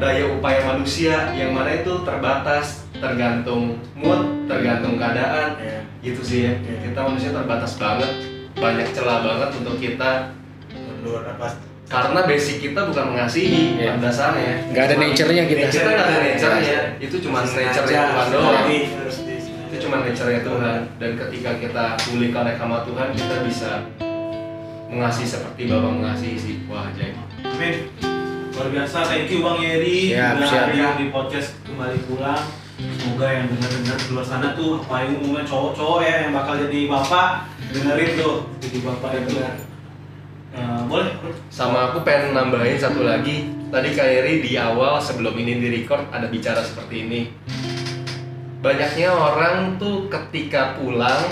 daya 0.00 0.24
upaya 0.32 0.64
manusia 0.64 1.28
yang 1.36 1.52
mana 1.52 1.76
itu 1.76 1.92
terbatas 2.02 2.88
tergantung 2.96 3.76
mood 3.92 4.48
tergantung 4.48 4.96
keadaan 4.96 5.60
Iya. 5.60 5.80
gitu 6.02 6.20
sih 6.24 6.40
ya 6.48 6.52
Iya. 6.56 6.88
kita 6.88 6.98
manusia 7.04 7.30
terbatas 7.30 7.76
banget 7.76 8.10
banyak 8.56 8.88
celah 8.90 9.18
banget 9.22 9.50
untuk 9.60 9.76
kita 9.76 10.32
Mundur 10.72 11.20
apa? 11.24 11.69
Karena 11.90 12.20
basic 12.22 12.62
kita 12.62 12.86
bukan 12.86 13.04
mengasihi 13.10 13.74
Iya. 13.74 13.98
pada 13.98 14.08
dasarnya 14.08 14.52
nggak 14.70 14.84
ada 14.86 14.94
nature-nya 14.94 15.42
kita 15.44 15.66
kita 15.68 15.90
nggak 15.90 16.06
ada 16.06 16.18
nature-nya 16.22 16.80
itu 17.02 17.16
cuma 17.18 17.42
nature 17.42 17.84
Tuhan 17.84 18.26
doang 18.30 18.66
itu 18.70 19.76
cuma 19.82 19.96
nature 20.06 20.30
Tuhan 20.38 20.78
dan 21.02 21.10
ketika 21.18 21.50
kita 21.58 21.84
pulih 21.98 22.30
karena 22.30 22.54
sama 22.54 22.86
Tuhan 22.86 23.08
kita 23.10 23.36
bisa 23.42 23.70
mengasihi 24.86 25.26
seperti 25.28 25.62
Bapak 25.66 25.92
mengasihi 25.92 26.36
sih 26.38 26.54
wah 26.66 26.86
ajaib 26.86 27.14
Amin. 27.42 27.74
Luar 28.50 28.68
biasa, 28.68 29.08
thank 29.08 29.30
you 29.32 29.40
Bang 29.40 29.56
Yeri 29.56 30.12
Siap, 30.12 30.36
udah 30.36 30.48
siap. 30.48 30.64
hadir 30.68 30.88
di 31.00 31.06
podcast 31.08 31.56
kembali 31.64 31.96
pulang. 32.04 32.44
Semoga 32.76 33.26
yang 33.32 33.46
dengar-dengar 33.48 33.96
di 33.96 34.06
luar 34.12 34.26
sana 34.26 34.48
tuh, 34.52 34.84
apalagi 34.84 35.16
umumnya 35.16 35.44
cowok-cowok 35.48 36.00
ya 36.04 36.14
yang 36.28 36.32
bakal 36.36 36.60
jadi 36.60 36.80
bapak, 36.84 37.28
dengerin 37.72 38.10
tuh 38.20 38.36
jadi 38.60 38.78
bapak 38.84 39.10
itu. 39.16 39.32
Eh, 39.40 39.54
boleh, 40.90 41.14
boleh. 41.22 41.38
sama 41.46 41.90
aku 41.90 42.02
pengen 42.02 42.34
nambahin 42.34 42.74
satu 42.74 43.06
lagi. 43.06 43.46
Tadi 43.70 43.94
Kak 43.94 44.08
Eri 44.10 44.42
di 44.42 44.58
awal 44.58 44.98
sebelum 44.98 45.38
ini 45.38 45.62
di 45.62 45.68
record 45.70 46.10
ada 46.10 46.26
bicara 46.26 46.58
seperti 46.58 47.06
ini. 47.06 47.20
Banyaknya 48.60 49.14
orang 49.14 49.78
tuh 49.78 50.10
ketika 50.10 50.74
pulang 50.74 51.22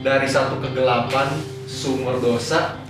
dari 0.00 0.24
satu 0.24 0.56
kegelapan 0.64 1.28
sumber 1.68 2.16
dosa 2.18 2.80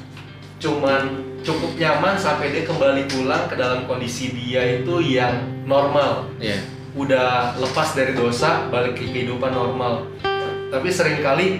cuman 0.62 1.30
cukup 1.42 1.72
nyaman 1.74 2.14
sampai 2.14 2.52
dia 2.52 2.62
kembali 2.68 3.08
pulang 3.10 3.48
ke 3.50 3.58
dalam 3.58 3.88
kondisi 3.90 4.30
dia 4.30 4.80
itu 4.80 5.02
yang 5.02 5.42
normal. 5.66 6.30
Iya. 6.38 6.62
Udah 6.94 7.58
lepas 7.58 7.96
dari 7.98 8.14
dosa 8.14 8.70
balik 8.70 8.94
ke 8.94 9.10
kehidupan 9.10 9.50
normal. 9.50 10.06
Tapi 10.70 10.88
sering 10.92 11.18
kali 11.18 11.58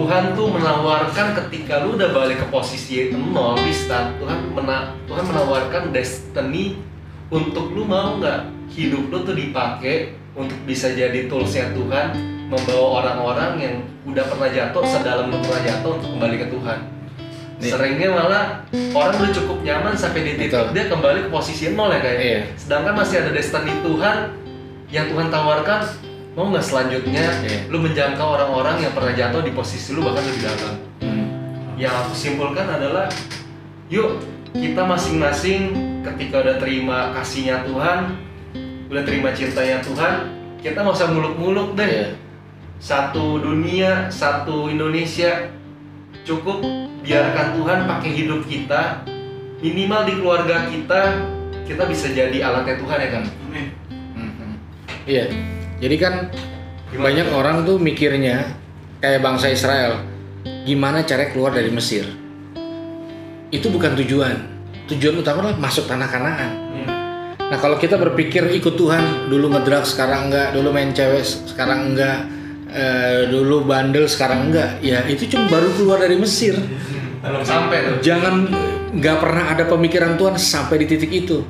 Tuhan 0.00 0.32
tuh 0.32 0.48
menawarkan 0.48 1.36
ketika 1.44 1.84
lu 1.84 1.92
udah 1.92 2.08
balik 2.16 2.40
ke 2.40 2.46
posisi 2.48 3.12
nol 3.12 3.52
di 3.60 3.68
start 3.68 4.16
Tuhan 4.16 4.48
mena 4.56 4.96
Tuhan 5.04 5.28
menawarkan 5.28 5.92
destiny 5.92 6.80
untuk 7.28 7.76
lu 7.76 7.84
mau 7.84 8.16
nggak 8.16 8.48
hidup 8.72 9.12
lu 9.12 9.28
tuh 9.28 9.36
dipakai 9.36 10.16
untuk 10.32 10.56
bisa 10.64 10.88
jadi 10.96 11.28
toolsnya 11.28 11.76
Tuhan 11.76 12.16
membawa 12.48 13.04
orang-orang 13.04 13.52
yang 13.60 13.74
udah 14.08 14.24
pernah 14.24 14.48
jatuh 14.48 14.88
sedalam 14.88 15.28
lu 15.28 15.36
pernah 15.44 15.68
jatuh 15.68 15.92
untuk 16.00 16.10
kembali 16.16 16.36
ke 16.40 16.46
Tuhan 16.48 16.78
Nih. 17.60 17.70
seringnya 17.76 18.08
malah 18.08 18.44
orang 18.96 19.14
udah 19.20 19.32
cukup 19.36 19.58
nyaman 19.60 19.92
sampai 19.92 20.24
di 20.24 20.32
titik 20.40 20.56
Betul. 20.56 20.72
dia 20.72 20.84
kembali 20.88 21.18
ke 21.22 21.28
posisi 21.28 21.76
nol 21.76 21.92
ya 21.92 22.00
kayak 22.00 22.18
Iya. 22.24 22.40
sedangkan 22.56 23.04
masih 23.04 23.20
ada 23.20 23.36
destiny 23.36 23.76
Tuhan 23.84 24.16
yang 24.88 25.12
Tuhan 25.12 25.28
tawarkan 25.28 26.08
mau 26.40 26.48
nggak 26.48 26.64
selanjutnya 26.64 27.20
Iya. 27.44 27.68
lu 27.68 27.84
menjangkau 27.84 28.24
orang-orang 28.24 28.80
yang 28.80 28.96
pernah 28.96 29.12
jatuh 29.12 29.44
di 29.44 29.52
posisi 29.52 29.92
lu 29.92 30.00
bahkan 30.00 30.24
lebih 30.24 30.48
dalam 30.48 30.74
Hmm. 31.04 31.24
yang 31.76 31.92
aku 31.92 32.16
simpulkan 32.16 32.64
adalah 32.64 33.12
yuk 33.92 34.24
kita 34.56 34.80
masing-masing 34.80 35.76
ketika 36.00 36.40
udah 36.40 36.56
terima 36.56 37.12
kasihnya 37.12 37.60
Tuhan 37.68 38.16
udah 38.88 39.02
terima 39.04 39.36
cintanya 39.36 39.84
Tuhan 39.84 40.32
kita 40.64 40.80
nggak 40.80 40.96
usah 40.96 41.12
muluk-muluk 41.12 41.76
deh 41.76 41.84
Iya. 41.84 42.06
satu 42.80 43.36
dunia 43.36 44.08
satu 44.08 44.72
Indonesia 44.72 45.52
cukup 46.24 46.64
biarkan 47.04 47.52
Tuhan 47.52 47.78
pakai 47.84 48.10
hidup 48.16 48.48
kita 48.48 49.04
minimal 49.60 50.08
di 50.08 50.12
keluarga 50.16 50.56
kita 50.72 51.00
kita 51.68 51.84
bisa 51.84 52.08
jadi 52.08 52.40
alatnya 52.40 52.80
Tuhan 52.80 52.96
ya 52.98 53.08
kan 53.12 53.24
Amin. 53.44 53.66
Mhm. 54.16 54.50
Iya. 55.04 55.24
Jadi 55.80 55.96
kan 55.96 56.28
Gimana? 56.92 57.02
banyak 57.08 57.26
orang 57.32 57.56
tuh 57.64 57.80
mikirnya 57.80 58.52
kayak 59.00 59.24
bangsa 59.24 59.48
Israel, 59.48 60.04
gimana 60.68 61.00
cara 61.08 61.32
keluar 61.32 61.56
dari 61.56 61.72
Mesir? 61.72 62.04
Itu 63.48 63.72
bukan 63.72 63.96
tujuan. 63.96 64.36
Tujuan 64.92 65.24
utama 65.24 65.48
adalah 65.48 65.56
masuk 65.56 65.88
tanah 65.88 66.08
Kanaan. 66.12 66.50
Nah 67.50 67.58
kalau 67.58 67.80
kita 67.80 67.98
berpikir 67.98 68.46
ikut 68.54 68.78
Tuhan, 68.78 69.26
dulu 69.26 69.50
ngedrak 69.50 69.82
sekarang 69.82 70.30
enggak, 70.30 70.54
dulu 70.54 70.70
main 70.70 70.94
cewek 70.94 71.24
sekarang 71.24 71.90
enggak, 71.90 72.28
eh, 72.70 73.26
dulu 73.26 73.66
bandel 73.66 74.06
sekarang 74.06 74.52
enggak, 74.52 74.78
ya 74.84 75.02
itu 75.10 75.26
cuma 75.26 75.50
baru 75.50 75.66
keluar 75.74 75.98
dari 75.98 76.14
Mesir. 76.14 76.54
belum 77.20 77.44
sampai 77.44 77.78
tuh 77.84 77.96
Jangan 78.00 78.34
nggak 78.94 79.16
pernah 79.18 79.44
ada 79.50 79.64
pemikiran 79.66 80.14
Tuhan 80.14 80.38
sampai 80.38 80.76
di 80.84 80.86
titik 80.86 81.10
itu. 81.10 81.42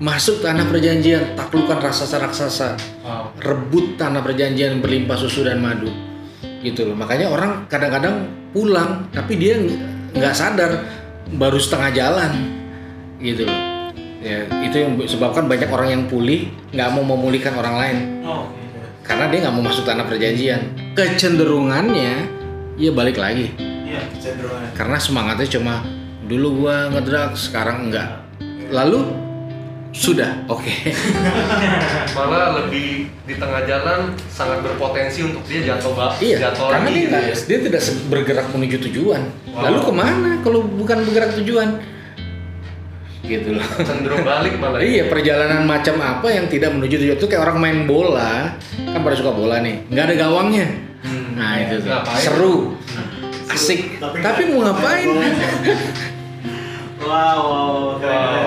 Masuk 0.00 0.40
tanah 0.40 0.64
perjanjian, 0.64 1.36
taklukkan 1.36 1.76
raksasa-raksasa, 1.76 2.80
wow. 3.04 3.36
rebut 3.36 4.00
tanah 4.00 4.24
perjanjian 4.24 4.80
berlimpah 4.80 5.20
susu 5.20 5.44
dan 5.44 5.60
madu. 5.60 5.92
Gitu 6.64 6.88
loh. 6.88 6.96
Makanya 6.96 7.28
orang 7.28 7.68
kadang-kadang 7.68 8.24
pulang 8.56 9.12
tapi 9.12 9.36
dia 9.36 9.60
ng- 9.60 9.76
nggak 10.16 10.32
sadar 10.32 10.88
baru 11.36 11.60
setengah 11.60 11.90
jalan. 11.92 12.32
Gitu 13.20 13.44
loh. 13.44 13.58
Ya, 14.24 14.48
itu 14.64 14.76
yang 14.80 14.96
sebabkan 15.04 15.48
banyak 15.48 15.68
orang 15.68 15.88
yang 15.92 16.02
pulih 16.08 16.48
nggak 16.72 16.88
mau 16.92 17.04
memulihkan 17.04 17.56
orang 17.56 17.76
lain 17.80 17.98
Oh, 18.20 18.44
karena 19.00 19.32
dia 19.32 19.48
nggak 19.48 19.54
mau 19.56 19.64
masuk 19.64 19.88
tanah 19.88 20.04
perjanjian. 20.04 20.60
Kecenderungannya 20.92 22.40
ya 22.80 22.90
balik 22.96 23.20
lagi 23.20 23.52
Iya. 23.60 24.00
karena 24.72 24.96
semangatnya 24.96 25.44
cuma 25.52 25.84
dulu 26.24 26.64
gua 26.64 26.88
ngedrak 26.88 27.36
sekarang 27.36 27.88
enggak 27.92 28.24
lalu 28.72 29.04
sudah. 29.90 30.46
Oke. 30.46 30.70
Malah 32.16 32.62
lebih 32.62 33.10
di 33.26 33.34
tengah 33.34 33.66
jalan 33.66 34.14
sangat 34.30 34.62
berpotensi 34.62 35.26
untuk 35.26 35.42
dia 35.46 35.66
jatuh 35.66 35.94
bak 35.94 36.18
iya 36.22 36.50
jatuh 36.50 36.70
karena 36.70 36.88
lagi. 36.90 36.94
dia, 36.94 37.06
gitu 37.06 37.18
ya. 37.18 37.34
dia 37.46 37.58
tidak 37.66 37.82
bergerak 38.06 38.46
menuju 38.54 38.76
tujuan. 38.90 39.22
Wow. 39.50 39.62
lalu 39.66 39.78
ke 39.82 39.92
mana 39.92 40.30
kalau 40.46 40.60
bukan 40.62 40.96
bergerak 41.06 41.30
tujuan? 41.42 41.68
Gitu 43.26 43.48
loh. 43.54 43.66
Cenderung 43.82 44.22
balik 44.26 44.54
malah 44.58 44.78
iya 44.82 45.06
perjalanan 45.06 45.66
macam 45.66 45.98
apa 45.98 46.26
yang 46.30 46.46
tidak 46.46 46.70
menuju 46.74 46.94
tujuan? 46.98 47.16
Itu 47.18 47.26
kayak 47.26 47.42
orang 47.50 47.58
main 47.58 47.78
bola. 47.86 48.54
Kan 48.78 49.00
pada 49.02 49.16
suka 49.18 49.34
bola 49.34 49.58
nih. 49.62 49.86
Nggak 49.90 50.04
ada 50.10 50.14
gawangnya. 50.16 50.66
Hmm. 51.00 51.38
nah 51.38 51.56
itu 51.58 51.82
tuh. 51.82 51.90
Ngapain? 51.90 52.22
seru. 52.22 52.56
Asik. 53.50 53.98
Tapi 53.98 54.22
tapi, 54.22 54.42
mau 54.54 54.62
ngapain? 54.62 55.08
Wow, 57.00 57.40
wow, 57.48 57.96
Wow. 57.96 58.39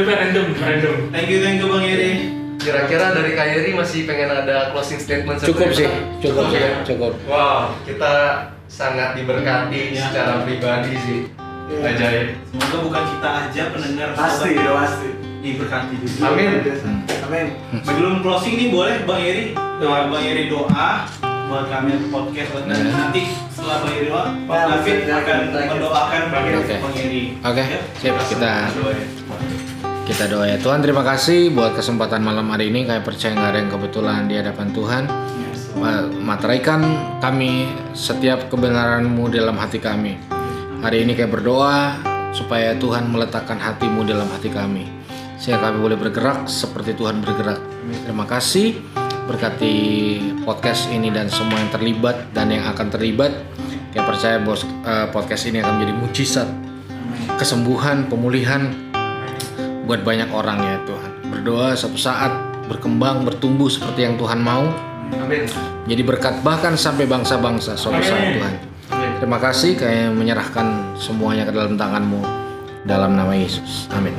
Random 0.00 0.16
hidupnya 0.16 0.16
random, 0.16 0.46
random. 0.56 0.96
Thank 1.12 1.28
you, 1.28 1.38
thank 1.40 1.56
you 1.60 1.68
Bang 1.68 1.84
Yeri. 1.84 2.12
kira-kira 2.56 3.12
dari 3.12 3.32
Kayeri 3.32 3.72
masih 3.72 4.04
pengen 4.04 4.28
ada 4.30 4.68
closing 4.68 4.96
statement 4.96 5.40
cukup 5.40 5.72
sih 5.72 5.88
cukup 6.20 6.52
sih 6.52 6.60
ya 6.60 6.84
cukup 6.84 7.16
wow 7.24 7.72
kita 7.88 8.12
sangat 8.68 9.16
diberkati 9.16 9.96
Ya. 9.96 10.04
secara 10.04 10.44
pribadi 10.44 10.92
sih 11.00 11.20
ajaib 11.72 12.36
Semoga 12.48 12.76
bukan 12.84 13.04
kita 13.08 13.28
aja 13.44 13.62
pendengar 13.72 14.08
Pasti, 14.12 14.48
udah 14.52 14.74
pasti. 14.76 15.08
diberkati 15.40 15.94
juga. 16.04 16.20
Amin. 16.28 16.48
Amin. 17.24 17.46
Sebelum 17.80 18.20
closing 18.20 18.54
nih 18.56 18.68
boleh 18.68 19.08
Bang 19.08 19.20
Yeri, 19.20 19.56
doa 19.80 20.12
Bang 20.12 20.20
Yeri 20.20 20.52
doa 20.52 21.08
buat 21.48 21.64
kami 21.66 21.96
untuk 21.96 22.10
podcast 22.12 22.60
dan 22.60 22.68
Nah. 22.68 23.08
nanti 23.08 23.24
setelah 23.48 23.80
Bang 23.80 23.92
Eri 23.96 24.06
doa, 24.06 24.22
Pak 24.44 24.52
Ya, 24.54 24.64
David 24.68 24.96
ya, 25.00 25.14
akan 25.18 25.36
ya, 25.48 25.64
mendoakan 25.66 26.22
Bang 26.28 26.44
Eri. 26.44 26.56
Oke. 26.60 26.76
Oke, 27.40 27.62
Ya? 27.64 27.80
siap 27.96 28.20
kita 28.28 28.50
ya. 28.68 28.68
Kita 30.20 30.36
doa 30.36 30.52
ya 30.52 30.60
Tuhan 30.60 30.84
terima 30.84 31.00
kasih 31.00 31.48
buat 31.56 31.72
kesempatan 31.72 32.20
malam 32.20 32.52
hari 32.52 32.68
ini. 32.68 32.84
Kayak 32.84 33.08
percaya 33.08 33.32
nggak 33.32 33.50
ada 33.56 33.58
yang 33.64 33.72
kebetulan 33.72 34.20
di 34.28 34.34
hadapan 34.36 34.68
Tuhan. 34.68 35.02
Ma- 35.80 36.12
materaikan 36.12 36.84
kami 37.24 37.72
setiap 37.96 38.52
kebenaranmu 38.52 39.32
dalam 39.32 39.56
hati 39.56 39.80
kami. 39.80 40.20
Hari 40.84 41.08
ini 41.08 41.16
kayak 41.16 41.40
berdoa 41.40 41.96
supaya 42.36 42.76
Tuhan 42.76 43.08
meletakkan 43.08 43.56
hatimu 43.56 44.04
dalam 44.04 44.28
hati 44.28 44.52
kami. 44.52 44.92
Sehingga 45.40 45.72
kami 45.72 45.88
boleh 45.88 45.96
bergerak 45.96 46.44
seperti 46.52 46.92
Tuhan 47.00 47.24
bergerak. 47.24 47.56
Terima 48.04 48.28
kasih. 48.28 48.76
Berkati 49.24 49.72
podcast 50.44 50.92
ini 50.92 51.08
dan 51.08 51.32
semua 51.32 51.64
yang 51.64 51.72
terlibat 51.72 52.28
dan 52.36 52.52
yang 52.52 52.68
akan 52.68 52.92
terlibat. 52.92 53.32
Kayak 53.96 54.04
percaya 54.04 54.36
bos 54.36 54.68
eh, 54.68 55.08
podcast 55.16 55.48
ini 55.48 55.64
akan 55.64 55.80
menjadi 55.80 55.94
mujizat. 55.96 56.48
Kesembuhan 57.40 58.04
pemulihan 58.12 58.89
buat 59.90 60.06
banyak 60.06 60.30
orang 60.30 60.62
ya 60.62 60.76
Tuhan. 60.86 61.10
Berdoa 61.34 61.74
suatu 61.74 61.98
saat 61.98 62.30
berkembang, 62.70 63.26
bertumbuh 63.26 63.66
seperti 63.66 64.06
yang 64.06 64.14
Tuhan 64.14 64.38
mau. 64.38 64.70
Amin. 65.18 65.50
Jadi 65.90 66.02
berkat 66.06 66.46
bahkan 66.46 66.78
sampai 66.78 67.10
bangsa-bangsa 67.10 67.74
suatu 67.74 67.98
saat 67.98 68.22
Amin. 68.22 68.38
Tuhan. 68.38 68.54
Terima 69.18 69.42
kasih 69.42 69.74
kayak 69.74 70.14
menyerahkan 70.14 70.94
semuanya 70.94 71.42
ke 71.42 71.50
dalam 71.50 71.74
tanganmu 71.74 72.22
dalam 72.86 73.18
nama 73.18 73.34
Yesus. 73.34 73.90
Amin. 73.90 74.14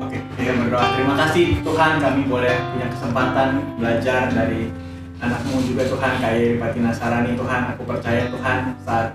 Oke, 0.00 0.16
kita 0.40 0.56
berdoa. 0.56 0.86
Terima 0.96 1.14
kasih 1.20 1.60
Tuhan 1.60 1.92
kami 2.00 2.20
boleh 2.24 2.56
punya 2.72 2.88
kesempatan 2.88 3.48
belajar 3.76 4.32
dari 4.32 4.72
anakmu 5.20 5.60
juga 5.68 5.92
Tuhan 5.92 6.12
Yeri 6.24 6.56
Pati 6.56 6.80
Nasarani 6.80 7.36
Tuhan. 7.36 7.60
Aku 7.76 7.84
percaya 7.84 8.32
Tuhan 8.32 8.80
saat 8.80 9.12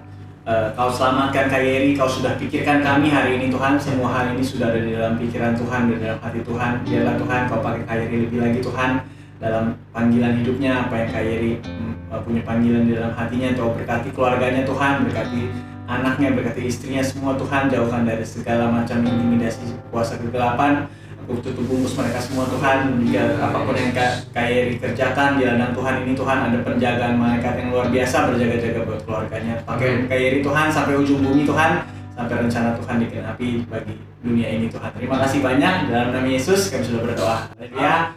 eh, 0.48 0.68
kau 0.74 0.88
selamatkan 0.88 1.52
Kak 1.52 1.60
Yeri, 1.60 1.92
kau 2.00 2.08
sudah 2.08 2.40
pikirkan 2.40 2.80
kami 2.80 3.12
hari 3.12 3.36
ini 3.36 3.52
Tuhan. 3.52 3.76
Semua 3.76 4.10
hal 4.16 4.34
ini 4.34 4.44
sudah 4.44 4.72
ada 4.72 4.80
di 4.80 4.96
dalam 4.96 5.20
pikiran 5.20 5.54
Tuhan, 5.60 5.92
di 5.92 6.00
dalam 6.00 6.20
hati 6.24 6.40
Tuhan. 6.42 6.72
Biarlah 6.88 7.16
Tuhan 7.20 7.42
kau 7.52 7.60
pakai 7.60 7.84
Kak 7.84 7.98
Yeri 8.08 8.18
lebih 8.26 8.40
lagi 8.40 8.60
Tuhan 8.64 8.92
dalam 9.38 9.78
panggilan 9.94 10.34
hidupnya 10.42 10.88
apa 10.88 10.94
yang 10.98 11.10
Kak 11.14 11.24
Yeri 11.24 11.52
mm, 11.62 11.94
punya 12.26 12.42
panggilan 12.42 12.90
di 12.90 12.98
dalam 12.98 13.14
hatinya 13.14 13.54
Kau 13.54 13.70
berkati 13.70 14.10
keluarganya 14.10 14.66
Tuhan 14.66 15.06
berkati 15.06 15.42
anaknya 15.88 16.34
berkati 16.34 16.62
istrinya 16.66 17.06
semua 17.06 17.38
Tuhan 17.38 17.70
jauhkan 17.70 18.04
dari 18.04 18.26
segala 18.26 18.68
macam 18.68 19.06
intimidasi 19.06 19.78
kuasa 19.94 20.18
kegelapan 20.18 20.90
tutup 21.28 21.68
bungkus 21.68 21.92
mereka 22.00 22.24
semua 22.24 22.48
Tuhan 22.48 23.04
jika 23.04 23.36
apa 23.44 23.68
pun 23.68 23.76
yang 23.76 23.92
Kak 23.92 24.32
Kak 24.32 24.48
Yeri 24.48 24.80
kerjakan 24.80 25.36
di 25.36 25.44
ladang 25.44 25.76
Tuhan 25.76 26.08
ini 26.08 26.16
Tuhan 26.16 26.38
ada 26.48 26.58
penjagaan 26.64 27.20
malaikat 27.20 27.54
yang 27.60 27.76
luar 27.76 27.92
biasa 27.92 28.32
berjaga-jaga 28.32 28.80
buat 28.88 29.04
keluarganya. 29.04 29.60
Pakai 29.68 30.08
Yeri 30.08 30.40
Tuhan 30.40 30.72
sampai 30.72 30.96
ujung 30.96 31.20
bumi 31.20 31.44
Tuhan. 31.44 31.84
Sampai 32.18 32.34
rencana 32.42 32.74
Tuhan 32.82 32.98
digenapi 32.98 33.70
bagi 33.70 33.94
dunia 34.26 34.50
ini 34.50 34.74
Tuhan. 34.74 34.90
Terima 34.98 35.22
kasih 35.22 35.38
banyak 35.46 35.94
dalam 35.94 36.10
nama 36.10 36.26
Yesus 36.26 36.74
kami 36.74 36.82
sudah 36.82 37.06
berdoa. 37.06 37.46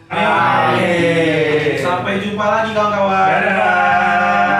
Amin. 0.09 1.77
Sampai 1.77 2.17
jumpa 2.17 2.41
lagi 2.41 2.73
kawan-kawan. 2.73 3.29
Dadah. 3.29 4.50